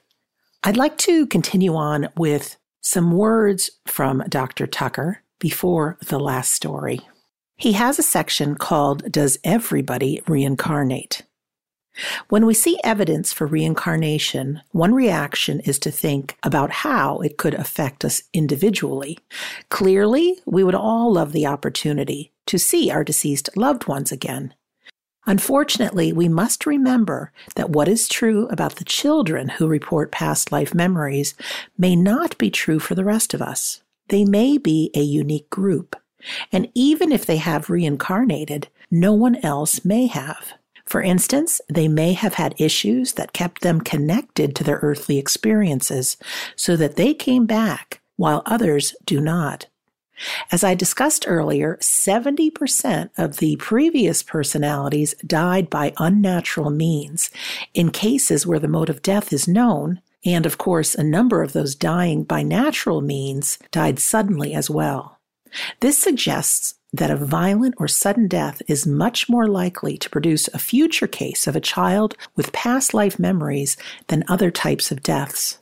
I'd 0.62 0.76
like 0.76 0.96
to 0.98 1.26
continue 1.26 1.74
on 1.74 2.08
with 2.16 2.56
some 2.80 3.12
words 3.12 3.70
from 3.86 4.24
Dr. 4.28 4.66
Tucker 4.66 5.22
before 5.38 5.98
the 6.06 6.18
last 6.18 6.52
story. 6.52 7.00
He 7.56 7.72
has 7.72 7.98
a 7.98 8.02
section 8.02 8.54
called 8.54 9.10
Does 9.12 9.38
Everybody 9.44 10.22
Reincarnate? 10.26 11.22
When 12.28 12.46
we 12.46 12.54
see 12.54 12.78
evidence 12.84 13.32
for 13.32 13.46
reincarnation, 13.46 14.62
one 14.70 14.94
reaction 14.94 15.60
is 15.60 15.78
to 15.80 15.90
think 15.90 16.36
about 16.42 16.70
how 16.70 17.18
it 17.18 17.36
could 17.36 17.54
affect 17.54 18.04
us 18.04 18.22
individually. 18.32 19.18
Clearly, 19.68 20.38
we 20.46 20.64
would 20.64 20.74
all 20.74 21.12
love 21.12 21.32
the 21.32 21.46
opportunity 21.46 22.32
to 22.46 22.58
see 22.58 22.90
our 22.90 23.04
deceased 23.04 23.50
loved 23.56 23.86
ones 23.88 24.12
again. 24.12 24.54
Unfortunately, 25.26 26.12
we 26.12 26.28
must 26.28 26.66
remember 26.66 27.32
that 27.54 27.70
what 27.70 27.88
is 27.88 28.08
true 28.08 28.48
about 28.48 28.76
the 28.76 28.84
children 28.84 29.48
who 29.48 29.66
report 29.66 30.10
past 30.10 30.50
life 30.50 30.74
memories 30.74 31.34
may 31.76 31.94
not 31.94 32.36
be 32.38 32.50
true 32.50 32.78
for 32.78 32.94
the 32.94 33.04
rest 33.04 33.34
of 33.34 33.42
us. 33.42 33.82
They 34.08 34.24
may 34.24 34.58
be 34.58 34.90
a 34.94 35.02
unique 35.02 35.50
group. 35.50 35.94
And 36.52 36.70
even 36.74 37.12
if 37.12 37.24
they 37.24 37.36
have 37.36 37.70
reincarnated, 37.70 38.68
no 38.90 39.12
one 39.12 39.36
else 39.36 39.84
may 39.84 40.06
have. 40.06 40.54
For 40.86 41.00
instance, 41.00 41.60
they 41.68 41.86
may 41.86 42.14
have 42.14 42.34
had 42.34 42.60
issues 42.60 43.12
that 43.12 43.32
kept 43.32 43.60
them 43.60 43.80
connected 43.80 44.56
to 44.56 44.64
their 44.64 44.80
earthly 44.82 45.18
experiences 45.18 46.16
so 46.56 46.76
that 46.76 46.96
they 46.96 47.14
came 47.14 47.46
back 47.46 48.00
while 48.16 48.42
others 48.44 48.96
do 49.04 49.20
not. 49.20 49.66
As 50.52 50.64
I 50.64 50.74
discussed 50.74 51.24
earlier, 51.26 51.76
70% 51.80 53.10
of 53.16 53.38
the 53.38 53.56
previous 53.56 54.22
personalities 54.22 55.14
died 55.26 55.70
by 55.70 55.94
unnatural 55.98 56.70
means 56.70 57.30
in 57.74 57.90
cases 57.90 58.46
where 58.46 58.58
the 58.58 58.68
mode 58.68 58.90
of 58.90 59.02
death 59.02 59.32
is 59.32 59.48
known. 59.48 60.00
And 60.24 60.44
of 60.44 60.58
course, 60.58 60.94
a 60.94 61.02
number 61.02 61.42
of 61.42 61.52
those 61.52 61.74
dying 61.74 62.24
by 62.24 62.42
natural 62.42 63.00
means 63.00 63.58
died 63.70 63.98
suddenly 63.98 64.52
as 64.52 64.68
well. 64.68 65.18
This 65.80 65.98
suggests 65.98 66.74
that 66.92 67.10
a 67.10 67.16
violent 67.16 67.74
or 67.78 67.88
sudden 67.88 68.26
death 68.26 68.60
is 68.66 68.86
much 68.86 69.28
more 69.28 69.46
likely 69.46 69.96
to 69.98 70.10
produce 70.10 70.48
a 70.48 70.58
future 70.58 71.06
case 71.06 71.46
of 71.46 71.54
a 71.54 71.60
child 71.60 72.16
with 72.36 72.52
past 72.52 72.92
life 72.92 73.18
memories 73.18 73.76
than 74.08 74.24
other 74.28 74.50
types 74.50 74.90
of 74.90 75.02
deaths. 75.02 75.59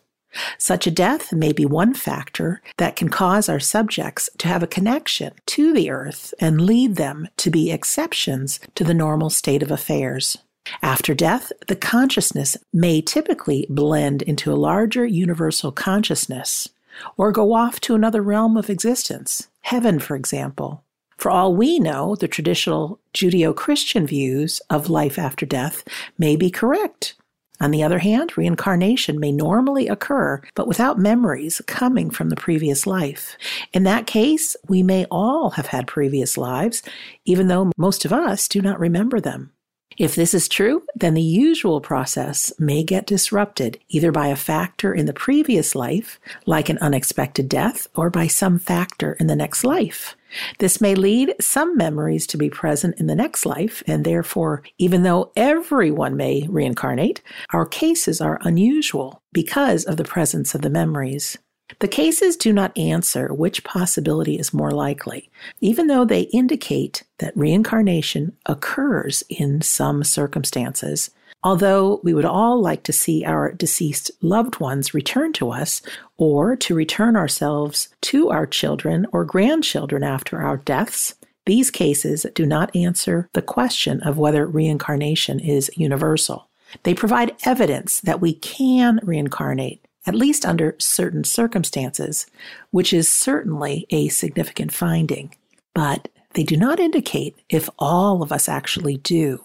Such 0.59 0.87
a 0.87 0.91
death 0.91 1.33
may 1.33 1.53
be 1.53 1.64
one 1.64 1.95
factor 1.95 2.61
that 2.76 2.97
can 2.97 3.09
cause 3.09 3.49
our 3.49 3.61
subjects 3.61 4.29
to 4.39 4.49
have 4.49 4.62
a 4.62 4.66
connection 4.66 5.33
to 5.47 5.72
the 5.72 5.91
earth 5.91 6.35
and 6.39 6.61
lead 6.61 6.97
them 6.97 7.29
to 7.39 7.51
be 7.51 7.70
exceptions 7.70 8.61
to 8.74 8.85
the 8.85 8.95
normal 8.95 9.31
state 9.31 9.62
of 9.62 9.70
affairs. 9.70 10.39
After 10.83 11.14
death, 11.14 11.51
the 11.66 11.76
consciousness 11.76 12.57
may 12.72 13.01
typically 13.01 13.66
blend 13.70 14.22
into 14.22 14.53
a 14.53 14.55
larger 14.55 15.07
universal 15.07 15.72
consciousness 15.72 16.68
or 17.16 17.33
go 17.33 17.55
off 17.55 17.81
to 17.81 17.95
another 17.95 18.22
realm 18.22 18.57
of 18.57 18.68
existence, 18.68 19.49
heaven, 19.62 19.99
for 19.99 20.14
example. 20.14 20.83
For 21.16 21.31
all 21.31 21.55
we 21.55 21.79
know, 21.79 22.14
the 22.14 22.29
traditional 22.29 23.01
Judeo 23.12 23.55
Christian 23.55 24.07
views 24.07 24.61
of 24.70 24.91
life 24.91 25.18
after 25.18 25.47
death 25.47 25.85
may 26.16 26.37
be 26.37 26.51
correct 26.51 27.14
on 27.61 27.70
the 27.70 27.82
other 27.82 27.98
hand, 27.98 28.36
reincarnation 28.36 29.18
may 29.18 29.32
normally 29.32 29.88
occur, 29.88 30.40
but 30.54 30.68
without 30.68 30.98
memories 30.98 31.61
coming 31.66 32.11
from 32.11 32.28
the 32.28 32.36
previous 32.36 32.86
life. 32.86 33.36
In 33.72 33.82
that 33.84 34.06
case, 34.06 34.56
we 34.68 34.82
may 34.82 35.06
all 35.11 35.50
have 35.50 35.66
had 35.66 35.86
previous 35.86 36.38
lives, 36.38 36.82
even 37.24 37.48
though 37.48 37.72
most 37.76 38.04
of 38.04 38.12
us 38.12 38.48
do 38.48 38.61
not 38.61 38.78
remember 38.78 39.20
them. 39.20 39.52
If 39.99 40.14
this 40.14 40.32
is 40.32 40.49
true, 40.49 40.84
then 40.94 41.14
the 41.14 41.22
usual 41.22 41.80
process 41.80 42.53
may 42.57 42.84
get 42.84 43.05
disrupted 43.05 43.80
either 43.88 44.12
by 44.12 44.28
a 44.28 44.36
factor 44.36 44.94
in 44.94 45.07
the 45.07 45.12
previous 45.12 45.74
life, 45.74 46.20
like 46.46 46.68
an 46.68 46.78
unexpected 46.78 47.49
death, 47.49 47.88
or 47.96 48.09
by 48.09 48.28
some 48.28 48.61
factor 48.61 49.14
in 49.14 49.26
the 49.26 49.34
next 49.34 49.64
life. 49.64 50.14
This 50.61 50.80
may 50.80 50.94
lead 50.94 51.34
some 51.40 51.76
memories 51.76 52.28
to 52.28 52.36
be 52.36 52.49
present 52.49 53.01
in 53.01 53.09
the 53.09 53.16
next 53.16 53.44
life, 53.44 53.82
and 53.88 54.05
therefore, 54.05 54.62
even 54.78 55.03
though 55.03 55.32
everyone 55.34 56.16
may 56.16 56.46
reincarnate, 56.49 57.20
our 57.53 57.66
cases 57.66 58.20
are 58.20 58.38
unusual 58.42 59.20
because 59.32 59.84
of 59.84 59.96
the 59.96 60.05
presence 60.05 60.55
of 60.55 60.62
the 60.62 60.70
memories. 60.70 61.38
The 61.80 61.88
cases 61.88 62.36
do 62.36 62.52
not 62.52 62.76
answer 62.76 63.32
which 63.32 63.62
possibility 63.62 64.38
is 64.38 64.54
more 64.54 64.70
likely, 64.70 65.30
even 65.60 65.86
though 65.86 66.04
they 66.04 66.22
indicate 66.22 67.04
that 67.18 67.36
reincarnation 67.36 68.36
occurs 68.46 69.22
in 69.28 69.60
some 69.60 70.02
circumstances. 70.02 71.10
Although 71.44 72.00
we 72.02 72.14
would 72.14 72.24
all 72.24 72.60
like 72.60 72.82
to 72.84 72.92
see 72.92 73.24
our 73.24 73.52
deceased 73.52 74.10
loved 74.22 74.58
ones 74.58 74.92
return 74.92 75.32
to 75.34 75.50
us 75.50 75.80
or 76.16 76.56
to 76.56 76.74
return 76.74 77.14
ourselves 77.14 77.88
to 78.02 78.30
our 78.30 78.46
children 78.46 79.06
or 79.12 79.24
grandchildren 79.24 80.02
after 80.02 80.42
our 80.42 80.56
deaths, 80.56 81.14
these 81.46 81.70
cases 81.70 82.26
do 82.34 82.44
not 82.44 82.74
answer 82.74 83.28
the 83.34 83.42
question 83.42 84.02
of 84.02 84.18
whether 84.18 84.46
reincarnation 84.46 85.38
is 85.38 85.70
universal. 85.76 86.48
They 86.82 86.92
provide 86.92 87.36
evidence 87.44 88.00
that 88.02 88.20
we 88.20 88.34
can 88.34 89.00
reincarnate, 89.02 89.86
at 90.09 90.14
least 90.14 90.46
under 90.46 90.74
certain 90.78 91.22
circumstances, 91.22 92.24
which 92.70 92.94
is 92.94 93.12
certainly 93.12 93.86
a 93.90 94.09
significant 94.09 94.72
finding. 94.72 95.34
But 95.74 96.09
they 96.32 96.44
do 96.44 96.56
not 96.56 96.80
indicate 96.80 97.36
if 97.50 97.68
all 97.78 98.22
of 98.22 98.32
us 98.32 98.48
actually 98.48 98.96
do. 98.96 99.44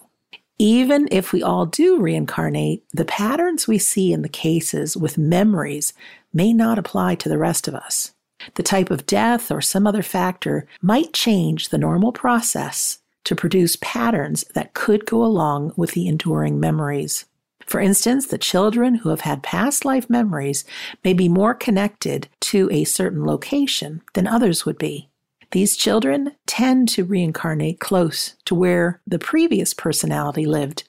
Even 0.58 1.06
if 1.10 1.34
we 1.34 1.42
all 1.42 1.66
do 1.66 2.00
reincarnate, 2.00 2.82
the 2.94 3.04
patterns 3.04 3.68
we 3.68 3.76
see 3.76 4.10
in 4.10 4.22
the 4.22 4.28
cases 4.28 4.96
with 4.96 5.18
memories 5.18 5.92
may 6.32 6.54
not 6.54 6.78
apply 6.78 7.16
to 7.16 7.28
the 7.28 7.36
rest 7.36 7.68
of 7.68 7.74
us. 7.74 8.12
The 8.54 8.62
type 8.62 8.90
of 8.90 9.04
death 9.04 9.50
or 9.50 9.60
some 9.60 9.86
other 9.86 10.02
factor 10.02 10.66
might 10.80 11.12
change 11.12 11.68
the 11.68 11.78
normal 11.78 12.10
process 12.10 13.00
to 13.24 13.36
produce 13.36 13.76
patterns 13.82 14.44
that 14.54 14.72
could 14.72 15.04
go 15.04 15.22
along 15.22 15.74
with 15.76 15.90
the 15.90 16.08
enduring 16.08 16.58
memories. 16.58 17.26
For 17.66 17.80
instance, 17.80 18.26
the 18.26 18.38
children 18.38 18.96
who 18.96 19.08
have 19.08 19.22
had 19.22 19.42
past 19.42 19.84
life 19.84 20.08
memories 20.10 20.64
may 21.02 21.12
be 21.12 21.28
more 21.28 21.54
connected 21.54 22.28
to 22.40 22.68
a 22.70 22.84
certain 22.84 23.24
location 23.24 24.02
than 24.14 24.26
others 24.26 24.66
would 24.66 24.78
be. 24.78 25.08
These 25.50 25.76
children 25.76 26.32
tend 26.46 26.88
to 26.90 27.04
reincarnate 27.04 27.78
close 27.78 28.34
to 28.44 28.54
where 28.54 29.00
the 29.06 29.20
previous 29.20 29.72
personality 29.72 30.46
lived, 30.46 30.84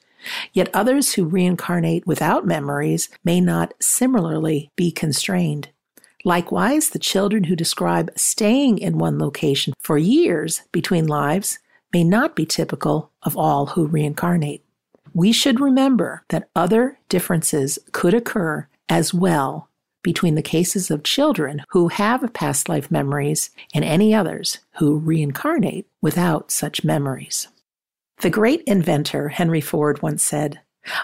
yet 0.52 0.74
others 0.74 1.14
who 1.14 1.24
reincarnate 1.24 2.06
without 2.06 2.46
memories 2.46 3.08
may 3.24 3.40
not 3.40 3.74
similarly 3.80 4.70
be 4.74 4.90
constrained. 4.90 5.68
Likewise, 6.24 6.90
the 6.90 6.98
children 6.98 7.44
who 7.44 7.54
describe 7.54 8.10
staying 8.16 8.78
in 8.78 8.98
one 8.98 9.20
location 9.20 9.72
for 9.78 9.96
years 9.96 10.62
between 10.72 11.06
lives 11.06 11.60
may 11.92 12.02
not 12.02 12.34
be 12.34 12.44
typical 12.44 13.12
of 13.22 13.36
all 13.36 13.66
who 13.66 13.86
reincarnate. 13.86 14.65
We 15.16 15.32
should 15.32 15.60
remember 15.60 16.24
that 16.28 16.50
other 16.54 16.98
differences 17.08 17.78
could 17.92 18.12
occur 18.12 18.68
as 18.86 19.14
well 19.14 19.70
between 20.02 20.34
the 20.34 20.42
cases 20.42 20.90
of 20.90 21.04
children 21.04 21.62
who 21.70 21.88
have 21.88 22.34
past 22.34 22.68
life 22.68 22.90
memories 22.90 23.48
and 23.72 23.82
any 23.82 24.14
others 24.14 24.58
who 24.76 24.98
reincarnate 24.98 25.86
without 26.02 26.50
such 26.50 26.84
memories. 26.84 27.48
The 28.20 28.28
great 28.28 28.62
inventor 28.66 29.30
Henry 29.30 29.62
Ford 29.62 30.02
once 30.02 30.22
said, 30.22 30.60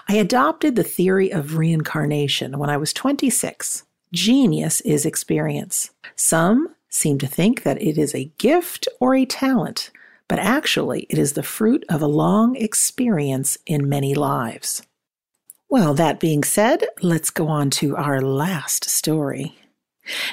I 0.07 0.17
adopted 0.17 0.75
the 0.75 0.83
theory 0.83 1.33
of 1.33 1.57
reincarnation 1.57 2.59
when 2.59 2.69
I 2.69 2.77
was 2.77 2.93
26. 2.93 3.83
Genius 4.13 4.79
is 4.81 5.07
experience. 5.07 5.89
Some 6.15 6.75
seem 6.87 7.17
to 7.17 7.25
think 7.25 7.63
that 7.63 7.81
it 7.81 7.97
is 7.97 8.13
a 8.13 8.31
gift 8.37 8.87
or 8.99 9.15
a 9.15 9.25
talent, 9.25 9.89
but 10.33 10.39
actually 10.39 11.05
it 11.11 11.19
is 11.19 11.33
the 11.33 11.43
fruit 11.43 11.85
of 11.89 12.01
a 12.01 12.07
long 12.07 12.55
experience 12.55 13.55
in 13.67 13.87
many 13.87 14.15
lives. 14.15 14.81
Well, 15.69 15.93
that 15.93 16.19
being 16.19 16.43
said, 16.43 16.87
let's 17.03 17.29
go 17.29 17.49
on 17.49 17.69
to 17.77 17.95
our 17.95 18.19
last 18.19 18.89
story. 18.89 19.55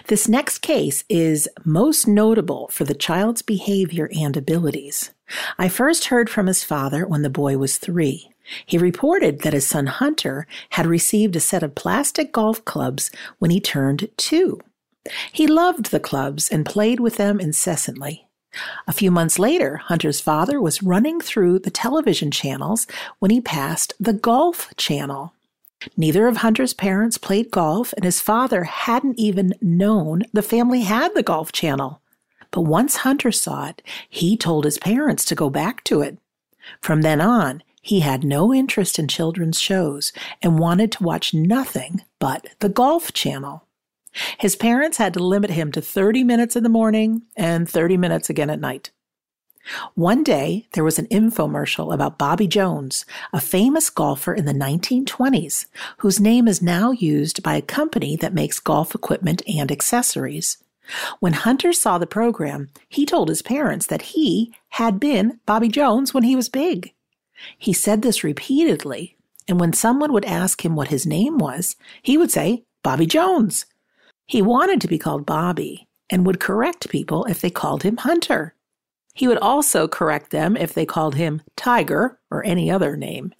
This 0.07 0.27
next 0.27 0.61
case 0.61 1.05
is 1.11 1.51
most 1.67 2.09
notable 2.09 2.69
for 2.69 2.85
the 2.85 2.95
child's 2.95 3.43
behavior 3.43 4.09
and 4.19 4.39
abilities. 4.39 5.11
I 5.59 5.69
first 5.69 6.07
heard 6.07 6.31
from 6.31 6.47
his 6.47 6.65
father 6.65 7.07
when 7.07 7.21
the 7.21 7.29
boy 7.29 7.59
was 7.59 7.77
three. 7.77 8.31
He 8.65 8.79
reported 8.79 9.41
that 9.43 9.53
his 9.53 9.67
son 9.67 9.85
Hunter 9.85 10.47
had 10.71 10.87
received 10.87 11.37
a 11.37 11.41
set 11.41 11.63
of 11.63 11.75
plastic 11.75 12.33
golf 12.33 12.65
clubs 12.65 13.11
when 13.39 13.51
he 13.51 13.61
turned 13.61 14.09
two. 14.17 14.63
He 15.31 15.47
loved 15.47 15.91
the 15.91 16.01
clubs 16.01 16.49
and 16.49 16.65
played 16.65 17.01
with 17.01 17.19
them 17.19 17.39
incessantly. 17.39 18.30
A 18.87 18.93
few 18.93 19.11
months 19.11 19.39
later, 19.39 19.77
Hunter's 19.77 20.21
father 20.21 20.61
was 20.61 20.83
running 20.83 21.21
through 21.21 21.61
the 21.61 21.71
television 21.71 22.31
channels 22.31 22.87
when 23.19 23.31
he 23.31 23.41
passed 23.41 23.93
the 24.01 24.13
Golf 24.13 24.73
Channel. 24.77 25.33
Neither 25.97 26.27
of 26.27 26.39
Hunter's 26.39 26.75
parents 26.75 27.17
played 27.17 27.51
golf, 27.51 27.93
and 27.95 28.05
his 28.05 28.21
father 28.21 28.65
hadn't 28.65 29.19
even 29.19 29.55
known 29.63 30.25
the 30.33 30.43
family 30.43 30.83
had 30.83 31.15
the 31.15 31.23
Golf 31.23 31.53
Channel. 31.53 32.01
But 32.51 32.63
once 32.63 32.97
Hunter 32.97 33.33
saw 33.33 33.69
it, 33.69 33.83
he 34.09 34.37
told 34.37 34.65
his 34.65 34.79
parents 34.79 35.25
to 35.27 35.35
go 35.35 35.49
back 35.49 35.85
to 35.85 36.03
it. 36.03 36.19
From 36.81 37.03
then 37.03 37.21
on, 37.21 37.63
he 37.81 38.01
had 38.01 38.25
no 38.25 38.53
interest 38.53 38.99
in 38.99 39.09
children's 39.09 39.61
shows 39.61 40.13
and 40.43 40.59
wanted 40.59 40.93
to 40.93 41.03
watch 41.03 41.33
nothing 41.33 42.03
but 42.19 42.49
the 42.59 42.69
Golf 42.69 43.13
Channel. 43.13 43.65
His 44.39 44.57
parents 44.57 44.99
had 44.99 45.15
to 45.15 45.23
limit 45.23 45.51
him 45.51 45.73
to 45.73 45.81
30 45.81 46.25
minutes 46.25 46.57
in 46.57 46.63
the 46.63 46.69
morning 46.69 47.23
and 47.37 47.69
30 47.69 47.97
minutes 47.97 48.29
again 48.29 48.51
at 48.51 48.61
night. 48.61 48.91
One 49.95 50.25
day, 50.25 50.67
there 50.73 50.85
was 50.85 50.99
an 50.99 51.07
infomercial 51.09 51.93
about 51.93 52.19
Bobby 52.19 52.47
Jones, 52.47 53.05
a 53.33 53.41
famous 53.41 53.91
golfer 53.91 54.35
in 54.35 54.47
the 54.47 54.53
1920s, 54.53 55.67
whose 55.99 56.19
name 56.19 56.49
is 56.49 56.63
now 56.63 56.93
used 56.93 57.43
by 57.43 57.55
a 57.55 57.63
company 57.63 58.17
that 58.17 58.35
makes 58.35 58.59
golf 58.59 58.95
equipment 58.95 59.43
and 59.47 59.71
accessories. 59.71 60.59
When 61.21 61.35
Hunter 61.35 61.73
saw 61.73 61.99
the 61.99 62.07
program, 62.07 62.71
he 62.89 63.07
told 63.07 63.29
his 63.29 63.43
parents 63.43 63.87
that 63.87 64.03
he 64.03 64.53
had 64.71 64.99
been 64.99 65.39
Bobby 65.47 65.69
Jones 65.69 66.13
when 66.13 66.25
he 66.25 66.35
was 66.35 66.49
big. 66.49 66.93
He 67.57 67.73
said 67.73 68.03
this 68.03 68.25
repeatedly, 68.25 69.17
and 69.47 69.61
when 69.61 69.73
someone 69.73 70.13
would 70.13 70.25
ask 70.25 70.65
him 70.65 70.75
what 70.75 70.89
his 70.89 71.07
name 71.07 71.39
was, 71.39 71.77
he 72.03 72.19
would 72.19 72.31
say, 72.31 72.65
Bobby 72.83 73.07
Jones. 73.07 73.67
He 74.31 74.43
wanted 74.43 74.81
to 74.83 74.87
be 74.87 74.97
called 74.97 75.27
Bobby 75.27 75.89
and 76.09 76.25
would 76.25 76.39
correct 76.39 76.89
people 76.89 77.25
if 77.25 77.41
they 77.41 77.51
called 77.51 77.83
him 77.83 77.97
Hunter. 77.97 78.55
He 79.13 79.27
would 79.27 79.39
also 79.39 79.89
correct 79.89 80.31
them 80.31 80.57
if 80.57 80.73
they 80.73 80.87
called 80.87 81.17
him 81.17 81.43
Tiger 81.57 82.21
or 82.31 82.47
any 82.47 82.71
other 82.71 82.97
name. 82.97 83.35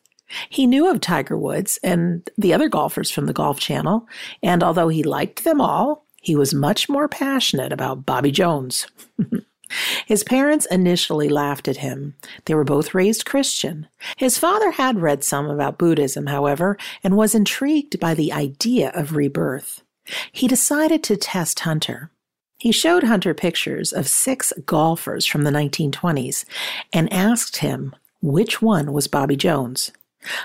He 0.49 0.67
knew 0.67 0.91
of 0.91 1.01
Tiger 1.01 1.39
Woods 1.39 1.79
and 1.85 2.29
the 2.37 2.53
other 2.53 2.69
golfers 2.69 3.09
from 3.09 3.27
the 3.27 3.33
Golf 3.33 3.61
Channel, 3.61 4.09
and 4.43 4.65
although 4.65 4.89
he 4.89 5.05
liked 5.05 5.45
them 5.45 5.61
all, 5.61 6.07
he 6.21 6.35
was 6.35 6.53
much 6.53 6.89
more 6.89 7.07
passionate 7.07 7.73
about 7.73 8.05
Bobby 8.05 8.33
Jones. 8.33 8.89
His 10.07 10.25
parents 10.25 10.67
initially 10.73 11.29
laughed 11.29 11.69
at 11.69 11.77
him. 11.77 12.17
They 12.47 12.55
were 12.57 12.65
both 12.65 12.95
raised 12.95 13.27
Christian. 13.27 13.87
His 14.17 14.39
father 14.39 14.73
had 14.73 14.99
read 14.99 15.23
some 15.23 15.49
about 15.49 15.79
Buddhism, 15.79 16.27
however, 16.27 16.77
and 17.05 17.17
was 17.17 17.37
intrigued 17.37 18.01
by 18.01 18.15
the 18.15 18.33
idea 18.33 18.91
of 18.91 19.15
rebirth. 19.15 19.85
He 20.33 20.49
decided 20.49 21.03
to 21.05 21.17
test 21.17 21.61
Hunter. 21.61 22.11
He 22.59 22.73
showed 22.73 23.05
Hunter 23.05 23.33
pictures 23.33 23.93
of 23.93 24.07
six 24.07 24.53
golfers 24.67 25.25
from 25.25 25.45
the 25.45 25.51
1920s 25.51 26.45
and 26.93 27.13
asked 27.13 27.59
him 27.59 27.95
which 28.21 28.61
one 28.61 28.93
was 28.93 29.09
Bobby 29.09 29.37
Jones. 29.37 29.93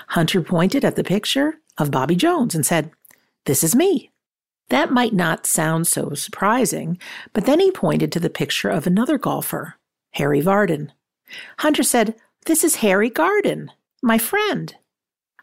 Hunter 0.08 0.40
pointed 0.40 0.84
at 0.84 0.96
the 0.96 1.04
picture 1.04 1.58
of 1.76 1.90
Bobby 1.90 2.16
Jones 2.16 2.54
and 2.54 2.64
said, 2.64 2.90
This 3.44 3.62
is 3.62 3.76
me. 3.76 4.10
That 4.70 4.90
might 4.90 5.12
not 5.12 5.46
sound 5.46 5.86
so 5.86 6.14
surprising, 6.14 6.98
but 7.32 7.46
then 7.46 7.60
he 7.60 7.70
pointed 7.70 8.10
to 8.12 8.20
the 8.20 8.30
picture 8.30 8.70
of 8.70 8.86
another 8.86 9.18
golfer, 9.18 9.74
Harry 10.12 10.40
Vardon. 10.40 10.90
Hunter 11.58 11.82
said, 11.82 12.16
This 12.46 12.64
is 12.64 12.76
Harry 12.76 13.10
Garden, 13.10 13.70
my 14.02 14.18
friend. 14.18 14.74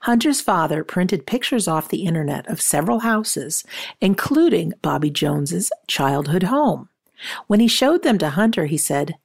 Hunter's 0.04 0.42
father 0.42 0.84
printed 0.84 1.26
pictures 1.26 1.66
off 1.66 1.88
the 1.88 2.06
internet 2.06 2.46
of 2.50 2.60
several 2.60 3.00
houses, 3.00 3.64
including 4.02 4.74
Bobby 4.82 5.10
Jones's 5.10 5.72
childhood 5.88 6.44
home. 6.44 6.90
When 7.48 7.62
he 7.62 7.70
showed 7.70 8.04
them 8.04 8.18
to 8.18 8.32
Hunter, 8.32 8.66
he 8.66 8.78
said, 8.78 9.16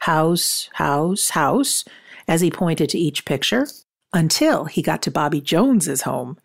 House, 0.00 0.68
house, 0.72 1.30
house, 1.30 1.84
as 2.26 2.40
he 2.40 2.50
pointed 2.50 2.88
to 2.90 2.98
each 2.98 3.24
picture, 3.24 3.68
until 4.12 4.64
he 4.64 4.82
got 4.82 5.02
to 5.02 5.10
Bobby 5.12 5.40
Jones's 5.40 6.02
home. 6.02 6.36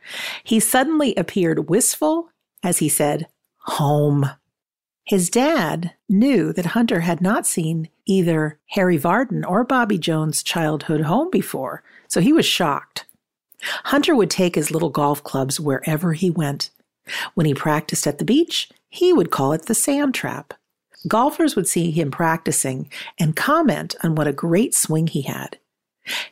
He 0.44 0.60
suddenly 0.60 1.16
appeared 1.16 1.68
wistful 1.68 2.30
as 2.62 2.78
he 2.78 2.90
said, 2.90 3.28
Home. 3.62 4.30
His 5.04 5.32
dad 5.32 5.96
knew 6.08 6.54
that 6.54 6.68
Hunter 6.78 7.00
had 7.00 7.22
not 7.22 7.48
seen 7.48 7.90
either 8.06 8.60
Harry 8.68 9.00
Vardon 9.00 9.44
or 9.44 9.64
Bobby 9.64 9.98
Jones' 9.98 10.44
childhood 10.44 11.02
home 11.02 11.32
before, 11.32 11.82
so 12.08 12.22
he 12.22 12.32
was 12.32 12.46
shocked. 12.46 13.06
Hunter 13.62 14.16
would 14.16 14.30
take 14.30 14.56
his 14.56 14.72
little 14.72 14.90
golf 14.90 15.24
clubs 15.24 15.60
wherever 15.60 16.14
he 16.14 16.30
went. 16.30 16.72
When 17.34 17.46
he 17.46 17.54
practiced 17.54 18.08
at 18.08 18.18
the 18.18 18.26
beach, 18.26 18.70
he 18.90 19.14
would 19.14 19.32
call 19.32 19.54
it 19.54 19.66
the 19.66 19.76
sand 19.76 20.16
trap. 20.16 20.54
Golfers 21.08 21.56
would 21.56 21.68
see 21.68 21.92
him 21.92 22.12
practicing 22.12 22.90
and 23.18 23.36
comment 23.36 23.96
on 24.04 24.16
what 24.16 24.28
a 24.28 24.34
great 24.34 24.76
swing 24.76 25.08
he 25.08 25.22
had. 25.22 25.58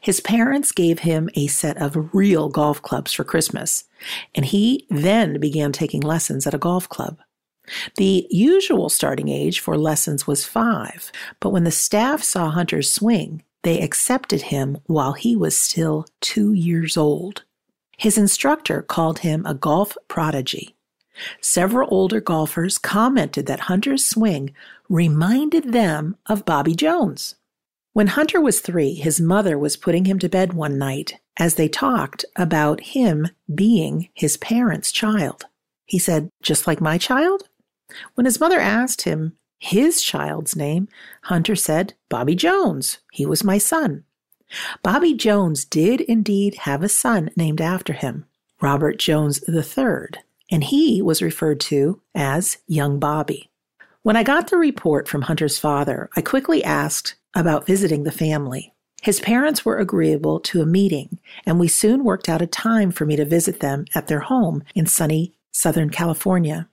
His 0.01 0.19
parents 0.19 0.71
gave 0.71 0.99
him 0.99 1.29
a 1.35 1.47
set 1.47 1.77
of 1.77 2.13
real 2.13 2.49
golf 2.49 2.81
clubs 2.81 3.13
for 3.13 3.23
Christmas, 3.23 3.85
and 4.33 4.45
he 4.45 4.87
then 4.89 5.39
began 5.39 5.71
taking 5.71 6.01
lessons 6.01 6.47
at 6.47 6.53
a 6.53 6.59
golf 6.59 6.89
club. 6.89 7.19
The 7.97 8.27
usual 8.29 8.89
starting 8.89 9.27
age 9.27 9.59
for 9.59 9.77
lessons 9.77 10.25
was 10.25 10.45
five, 10.45 11.11
but 11.39 11.49
when 11.49 11.63
the 11.63 11.71
staff 11.71 12.23
saw 12.23 12.49
Hunter's 12.49 12.91
swing, 12.91 13.43
they 13.67 13.81
accepted 13.81 14.43
him 14.43 14.77
while 14.85 15.11
he 15.11 15.35
was 15.35 15.57
still 15.57 16.05
two 16.21 16.53
years 16.53 16.95
old. 16.95 17.43
His 17.97 18.17
instructor 18.17 18.81
called 18.81 19.19
him 19.19 19.45
a 19.45 19.53
golf 19.53 19.97
prodigy. 20.07 20.77
Several 21.41 21.89
older 21.91 22.21
golfers 22.21 22.77
commented 22.77 23.45
that 23.47 23.67
Hunter's 23.67 24.05
swing 24.05 24.53
reminded 24.87 25.73
them 25.73 26.15
of 26.27 26.45
Bobby 26.45 26.75
Jones. 26.75 27.35
When 27.91 28.07
Hunter 28.07 28.39
was 28.39 28.61
three, 28.61 28.93
his 28.93 29.19
mother 29.19 29.59
was 29.59 29.75
putting 29.75 30.05
him 30.05 30.17
to 30.19 30.29
bed 30.29 30.53
one 30.53 30.77
night 30.77 31.19
as 31.35 31.55
they 31.55 31.67
talked 31.67 32.23
about 32.37 32.79
him 32.79 33.27
being 33.53 34.07
his 34.13 34.37
parents' 34.37 34.93
child. 34.93 35.43
He 35.85 35.99
said, 35.99 36.29
Just 36.41 36.67
like 36.67 36.79
my 36.79 36.97
child? 36.97 37.49
When 38.15 38.23
his 38.23 38.39
mother 38.39 38.61
asked 38.61 39.01
him 39.01 39.35
his 39.59 40.01
child's 40.01 40.55
name, 40.55 40.87
Hunter 41.23 41.55
said, 41.55 41.93
Bobby 42.09 42.35
Jones. 42.35 42.99
He 43.11 43.25
was 43.25 43.43
my 43.43 43.57
son. 43.57 44.03
Bobby 44.83 45.13
Jones 45.13 45.65
did 45.65 46.01
indeed 46.01 46.55
have 46.55 46.83
a 46.83 46.89
son 46.89 47.29
named 47.35 47.59
after 47.59 47.93
him, 47.93 48.25
Robert 48.61 48.97
Jones 48.97 49.41
III, 49.47 50.21
and 50.49 50.63
he 50.63 51.01
was 51.01 51.21
referred 51.21 51.59
to 51.61 52.01
as 52.15 52.57
Young 52.67 52.99
Bobby. 52.99 53.49
When 54.03 54.15
I 54.15 54.23
got 54.23 54.49
the 54.49 54.57
report 54.57 55.07
from 55.07 55.23
Hunter's 55.23 55.59
father, 55.59 56.09
I 56.15 56.21
quickly 56.21 56.63
asked 56.63 57.15
about 57.35 57.65
visiting 57.65 58.03
the 58.03 58.11
family. 58.11 58.73
His 59.01 59.19
parents 59.19 59.65
were 59.65 59.77
agreeable 59.77 60.39
to 60.41 60.61
a 60.61 60.65
meeting, 60.65 61.19
and 61.45 61.59
we 61.59 61.67
soon 61.67 62.03
worked 62.03 62.29
out 62.29 62.41
a 62.41 62.47
time 62.47 62.91
for 62.91 63.05
me 63.05 63.15
to 63.15 63.25
visit 63.25 63.59
them 63.59 63.85
at 63.93 64.07
their 64.07 64.21
home 64.21 64.63
in 64.75 64.85
sunny 64.85 65.33
Southern 65.51 65.89
California. 65.89 66.69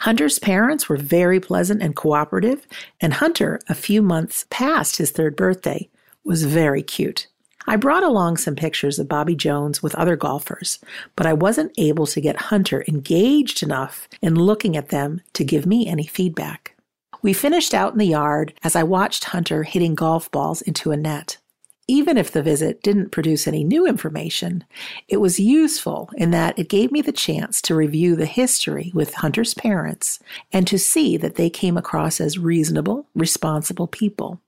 Hunter's 0.00 0.38
parents 0.38 0.88
were 0.88 0.96
very 0.96 1.40
pleasant 1.40 1.82
and 1.82 1.96
cooperative, 1.96 2.66
and 3.00 3.14
Hunter, 3.14 3.60
a 3.68 3.74
few 3.74 4.02
months 4.02 4.46
past 4.50 4.96
his 4.96 5.10
third 5.10 5.36
birthday, 5.36 5.88
was 6.24 6.44
very 6.44 6.82
cute. 6.82 7.26
I 7.66 7.76
brought 7.76 8.02
along 8.02 8.36
some 8.36 8.56
pictures 8.56 8.98
of 8.98 9.08
Bobby 9.08 9.34
Jones 9.34 9.82
with 9.82 9.94
other 9.94 10.16
golfers, 10.16 10.78
but 11.16 11.26
I 11.26 11.32
wasn't 11.32 11.72
able 11.78 12.06
to 12.08 12.20
get 12.20 12.36
Hunter 12.36 12.84
engaged 12.86 13.62
enough 13.62 14.06
in 14.20 14.34
looking 14.34 14.76
at 14.76 14.90
them 14.90 15.22
to 15.32 15.44
give 15.44 15.64
me 15.64 15.86
any 15.86 16.06
feedback. 16.06 16.76
We 17.22 17.32
finished 17.32 17.72
out 17.72 17.92
in 17.92 17.98
the 17.98 18.06
yard 18.06 18.52
as 18.62 18.76
I 18.76 18.82
watched 18.82 19.24
Hunter 19.24 19.62
hitting 19.62 19.94
golf 19.94 20.30
balls 20.30 20.60
into 20.60 20.90
a 20.90 20.96
net. 20.96 21.38
Even 21.86 22.16
if 22.16 22.32
the 22.32 22.42
visit 22.42 22.82
didn't 22.82 23.10
produce 23.10 23.46
any 23.46 23.62
new 23.62 23.86
information, 23.86 24.64
it 25.06 25.18
was 25.18 25.38
useful 25.38 26.08
in 26.16 26.30
that 26.30 26.58
it 26.58 26.70
gave 26.70 26.90
me 26.90 27.02
the 27.02 27.12
chance 27.12 27.60
to 27.62 27.74
review 27.74 28.16
the 28.16 28.26
history 28.26 28.90
with 28.94 29.14
Hunter's 29.14 29.52
parents 29.52 30.18
and 30.50 30.66
to 30.66 30.78
see 30.78 31.18
that 31.18 31.34
they 31.34 31.50
came 31.50 31.76
across 31.76 32.22
as 32.22 32.38
reasonable, 32.38 33.06
responsible 33.14 33.86
people. 33.86 34.40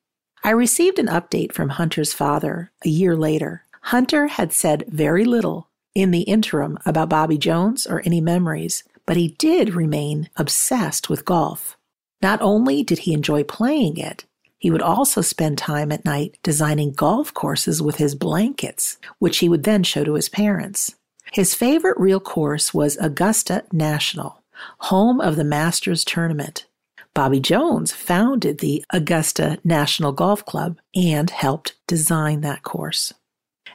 I 0.43 0.51
received 0.51 0.99
an 0.99 1.09
update 1.09 1.53
from 1.53 1.70
Hunter's 1.70 2.12
father 2.12 2.70
a 2.84 2.89
year 2.89 3.16
later. 3.16 3.64
Hunter 3.82 4.28
had 4.28 4.53
said 4.53 4.84
very 4.89 5.24
little 5.24 5.68
in 5.95 6.11
the 6.11 6.22
interim 6.22 6.78
about 6.87 7.09
Bobby 7.09 7.39
Jones 7.39 7.87
or 7.87 8.03
any 8.05 8.20
memories, 8.20 8.84
but 9.07 9.16
he 9.16 9.28
did 9.28 9.74
remain 9.74 10.28
obsessed 10.37 11.11
with 11.11 11.24
golf. 11.24 11.76
Not 12.22 12.41
only 12.43 12.82
did 12.82 13.01
he 13.01 13.12
enjoy 13.12 13.45
playing 13.45 13.97
it, 13.97 14.24
he 14.59 14.70
would 14.70 14.82
also 14.82 15.20
spend 15.20 15.59
time 15.59 15.92
at 15.92 16.04
night 16.04 16.38
designing 16.42 16.92
golf 16.92 17.32
courses 17.34 17.82
with 17.82 17.96
his 17.96 18.14
blankets, 18.14 18.98
which 19.18 19.38
he 19.38 19.48
would 19.48 19.64
then 19.64 19.82
show 19.82 20.04
to 20.04 20.14
his 20.14 20.28
parents. 20.28 20.94
His 21.32 21.54
favorite 21.54 21.98
real 21.98 22.20
course 22.20 22.72
was 22.72 22.96
Augusta 22.96 23.64
National, 23.72 24.42
home 24.78 25.20
of 25.20 25.36
the 25.36 25.44
Masters 25.44 26.04
tournament. 26.04 26.66
Bobby 27.14 27.40
Jones 27.40 27.92
founded 27.92 28.59
the 28.59 28.84
Augusta 28.90 29.59
National 29.64 30.12
Golf 30.12 30.44
Club 30.44 30.78
and 30.94 31.30
helped 31.30 31.74
design 31.86 32.42
that 32.42 32.62
course. 32.62 33.12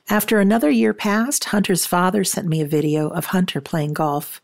After 0.09 0.39
another 0.39 0.69
year 0.69 0.93
passed, 0.93 1.45
Hunter's 1.45 1.85
father 1.85 2.23
sent 2.23 2.47
me 2.47 2.61
a 2.61 2.67
video 2.67 3.09
of 3.09 3.25
Hunter 3.25 3.61
playing 3.61 3.93
golf. 3.93 4.41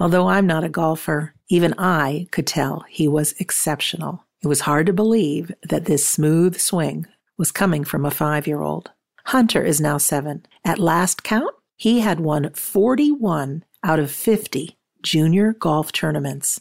Although 0.00 0.28
I'm 0.28 0.46
not 0.46 0.64
a 0.64 0.68
golfer, 0.68 1.34
even 1.48 1.74
I 1.78 2.28
could 2.30 2.46
tell 2.46 2.84
he 2.88 3.06
was 3.06 3.32
exceptional. 3.38 4.24
It 4.42 4.48
was 4.48 4.60
hard 4.60 4.86
to 4.86 4.92
believe 4.92 5.52
that 5.68 5.84
this 5.84 6.06
smooth 6.06 6.58
swing 6.58 7.06
was 7.38 7.52
coming 7.52 7.84
from 7.84 8.04
a 8.04 8.10
five 8.10 8.46
year 8.46 8.60
old. 8.60 8.90
Hunter 9.26 9.62
is 9.62 9.80
now 9.80 9.98
seven. 9.98 10.44
At 10.64 10.78
last 10.78 11.22
count, 11.22 11.54
he 11.76 12.00
had 12.00 12.20
won 12.20 12.50
41 12.52 13.64
out 13.84 13.98
of 13.98 14.10
50 14.10 14.76
junior 15.02 15.52
golf 15.52 15.92
tournaments, 15.92 16.60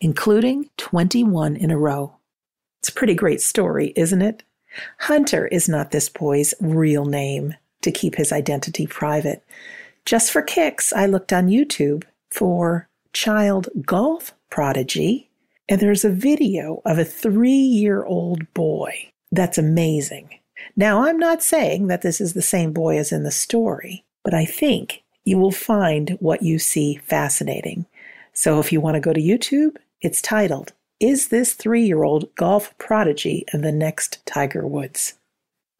including 0.00 0.70
21 0.76 1.56
in 1.56 1.70
a 1.70 1.78
row. 1.78 2.16
It's 2.80 2.90
a 2.90 2.94
pretty 2.94 3.14
great 3.14 3.40
story, 3.40 3.92
isn't 3.96 4.22
it? 4.22 4.42
Hunter 5.00 5.46
is 5.46 5.68
not 5.68 5.90
this 5.90 6.08
boy's 6.08 6.54
real 6.60 7.04
name 7.04 7.54
to 7.82 7.90
keep 7.90 8.16
his 8.16 8.32
identity 8.32 8.86
private. 8.86 9.44
Just 10.04 10.30
for 10.30 10.42
kicks, 10.42 10.92
I 10.92 11.06
looked 11.06 11.32
on 11.32 11.48
YouTube 11.48 12.04
for 12.30 12.88
child 13.12 13.68
golf 13.86 14.34
prodigy, 14.50 15.30
and 15.68 15.80
there's 15.80 16.04
a 16.04 16.10
video 16.10 16.82
of 16.84 16.98
a 16.98 17.04
three 17.04 17.50
year 17.50 18.04
old 18.04 18.52
boy. 18.54 19.10
That's 19.30 19.58
amazing. 19.58 20.28
Now, 20.76 21.04
I'm 21.04 21.18
not 21.18 21.42
saying 21.42 21.86
that 21.88 22.02
this 22.02 22.20
is 22.20 22.34
the 22.34 22.42
same 22.42 22.72
boy 22.72 22.98
as 22.98 23.12
in 23.12 23.24
the 23.24 23.30
story, 23.30 24.04
but 24.24 24.34
I 24.34 24.44
think 24.44 25.02
you 25.24 25.38
will 25.38 25.52
find 25.52 26.16
what 26.20 26.42
you 26.42 26.58
see 26.58 26.96
fascinating. 26.96 27.86
So 28.32 28.60
if 28.60 28.72
you 28.72 28.80
want 28.80 28.94
to 28.94 29.00
go 29.00 29.12
to 29.12 29.20
YouTube, 29.20 29.76
it's 30.00 30.22
titled, 30.22 30.72
Is 31.00 31.28
This 31.28 31.54
Three 31.54 31.84
Year 31.84 32.02
Old 32.02 32.34
Golf 32.34 32.76
Prodigy 32.78 33.44
of 33.52 33.62
the 33.62 33.72
Next 33.72 34.24
Tiger 34.26 34.66
Woods? 34.66 35.14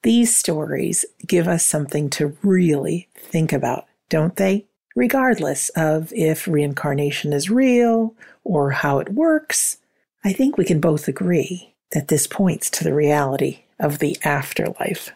These 0.02 0.36
stories 0.36 1.04
give 1.26 1.46
us 1.46 1.64
something 1.64 2.10
to 2.10 2.36
really 2.42 3.08
think 3.14 3.52
about, 3.52 3.86
don't 4.08 4.36
they? 4.36 4.66
Regardless 4.94 5.68
of 5.70 6.12
if 6.12 6.46
reincarnation 6.46 7.32
is 7.32 7.50
real 7.50 8.14
or 8.44 8.70
how 8.70 8.98
it 8.98 9.12
works, 9.12 9.78
I 10.24 10.32
think 10.32 10.56
we 10.56 10.64
can 10.64 10.80
both 10.80 11.08
agree 11.08 11.74
that 11.92 12.08
this 12.08 12.26
points 12.26 12.70
to 12.70 12.84
the 12.84 12.94
reality 12.94 13.64
of 13.78 13.98
the 13.98 14.16
afterlife. 14.24 15.10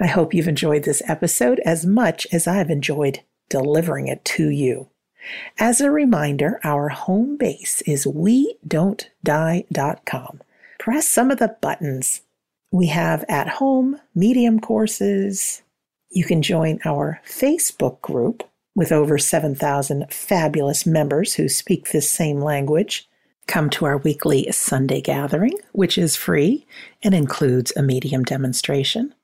I 0.00 0.06
hope 0.06 0.34
you've 0.34 0.48
enjoyed 0.48 0.84
this 0.84 1.02
episode 1.06 1.60
as 1.64 1.86
much 1.86 2.26
as 2.32 2.46
I've 2.46 2.70
enjoyed 2.70 3.20
delivering 3.48 4.08
it 4.08 4.24
to 4.26 4.48
you. 4.48 4.88
As 5.58 5.80
a 5.80 5.90
reminder, 5.90 6.60
our 6.64 6.88
home 6.90 7.36
base 7.36 7.80
is 7.82 8.06
we 8.06 8.56
don't 8.66 9.08
die.com. 9.22 10.40
Press 10.78 11.08
some 11.08 11.30
of 11.30 11.38
the 11.38 11.56
buttons. 11.60 12.20
We 12.70 12.88
have 12.88 13.24
at 13.28 13.48
home 13.48 14.00
medium 14.14 14.60
courses. 14.60 15.62
You 16.10 16.24
can 16.24 16.42
join 16.42 16.80
our 16.84 17.20
Facebook 17.26 18.00
group 18.02 18.42
with 18.74 18.92
over 18.92 19.18
7,000 19.18 20.06
fabulous 20.10 20.84
members 20.84 21.34
who 21.34 21.48
speak 21.48 21.90
this 21.90 22.10
same 22.10 22.40
language. 22.40 23.08
Come 23.46 23.70
to 23.70 23.84
our 23.84 23.98
weekly 23.98 24.50
Sunday 24.52 25.00
gathering, 25.00 25.56
which 25.72 25.98
is 25.98 26.16
free 26.16 26.66
and 27.02 27.14
includes 27.14 27.72
a 27.76 27.82
medium 27.82 28.24
demonstration. 28.24 29.14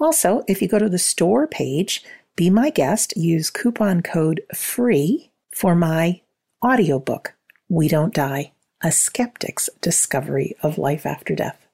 Also, 0.00 0.42
if 0.46 0.60
you 0.60 0.68
go 0.68 0.78
to 0.78 0.88
the 0.88 0.98
store 0.98 1.46
page, 1.46 2.04
be 2.36 2.50
my 2.50 2.70
guest, 2.70 3.16
use 3.16 3.50
coupon 3.50 4.02
code 4.02 4.42
FREE 4.54 5.30
for 5.54 5.74
my 5.74 6.20
audiobook, 6.64 7.34
We 7.68 7.88
Don't 7.88 8.14
Die 8.14 8.52
A 8.82 8.92
Skeptic's 8.92 9.68
Discovery 9.80 10.54
of 10.62 10.78
Life 10.78 11.06
After 11.06 11.34
Death. 11.34 11.66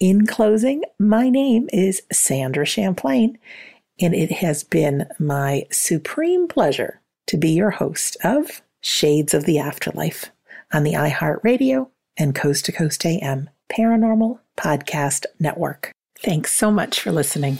In 0.00 0.26
closing, 0.26 0.82
my 0.98 1.28
name 1.28 1.68
is 1.72 2.02
Sandra 2.12 2.64
Champlain, 2.64 3.36
and 4.00 4.14
it 4.14 4.32
has 4.32 4.64
been 4.64 5.06
my 5.18 5.66
supreme 5.70 6.48
pleasure 6.48 7.00
to 7.26 7.36
be 7.36 7.50
your 7.50 7.70
host 7.70 8.16
of 8.24 8.62
Shades 8.80 9.34
of 9.34 9.44
the 9.44 9.58
Afterlife 9.58 10.26
on 10.72 10.84
the 10.84 10.94
iHeartRadio 10.94 11.88
and 12.16 12.34
Coast 12.34 12.64
to 12.66 12.72
Coast 12.72 13.04
AM 13.04 13.50
Paranormal 13.70 14.38
Podcast 14.56 15.26
Network. 15.38 15.92
Thanks 16.20 16.52
so 16.52 16.70
much 16.70 17.00
for 17.00 17.12
listening. 17.12 17.58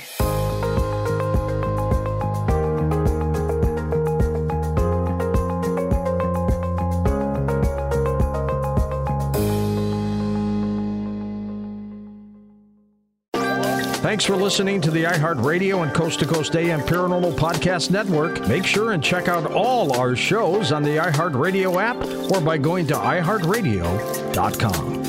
Thanks 14.01 14.25
for 14.25 14.37
listening 14.37 14.81
to 14.83 14.93
the 14.93 15.03
iHeartRadio 15.03 15.83
and 15.83 15.93
Coast 15.93 16.21
to 16.21 16.27
Coast 16.27 16.55
AM 16.55 16.83
Paranormal 16.83 17.33
Podcast 17.33 17.91
Network. 17.91 18.47
Make 18.47 18.65
sure 18.65 18.93
and 18.93 19.03
check 19.03 19.27
out 19.27 19.51
all 19.51 19.93
our 19.99 20.15
shows 20.15 20.71
on 20.71 20.85
the 20.85 20.99
iHeartRadio 20.99 21.83
app 21.83 21.97
or 22.31 22.41
by 22.41 22.59
going 22.59 22.87
to 22.87 22.95
iHeartRadio.com. 22.95 25.03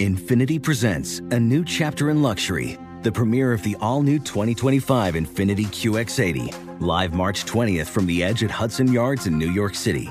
Infiniti 0.00 0.62
presents 0.62 1.18
a 1.18 1.38
new 1.38 1.62
chapter 1.62 2.08
in 2.08 2.22
luxury, 2.22 2.78
the 3.02 3.12
premiere 3.12 3.52
of 3.52 3.62
the 3.62 3.76
all 3.82 4.02
new 4.02 4.18
2025 4.18 5.16
Infiniti 5.16 5.66
QX80, 5.66 6.80
live 6.80 7.12
March 7.12 7.44
20th 7.44 7.88
from 7.88 8.06
the 8.06 8.24
edge 8.24 8.42
at 8.42 8.50
Hudson 8.50 8.90
Yards 8.90 9.26
in 9.26 9.38
New 9.38 9.50
York 9.50 9.74
City 9.74 10.10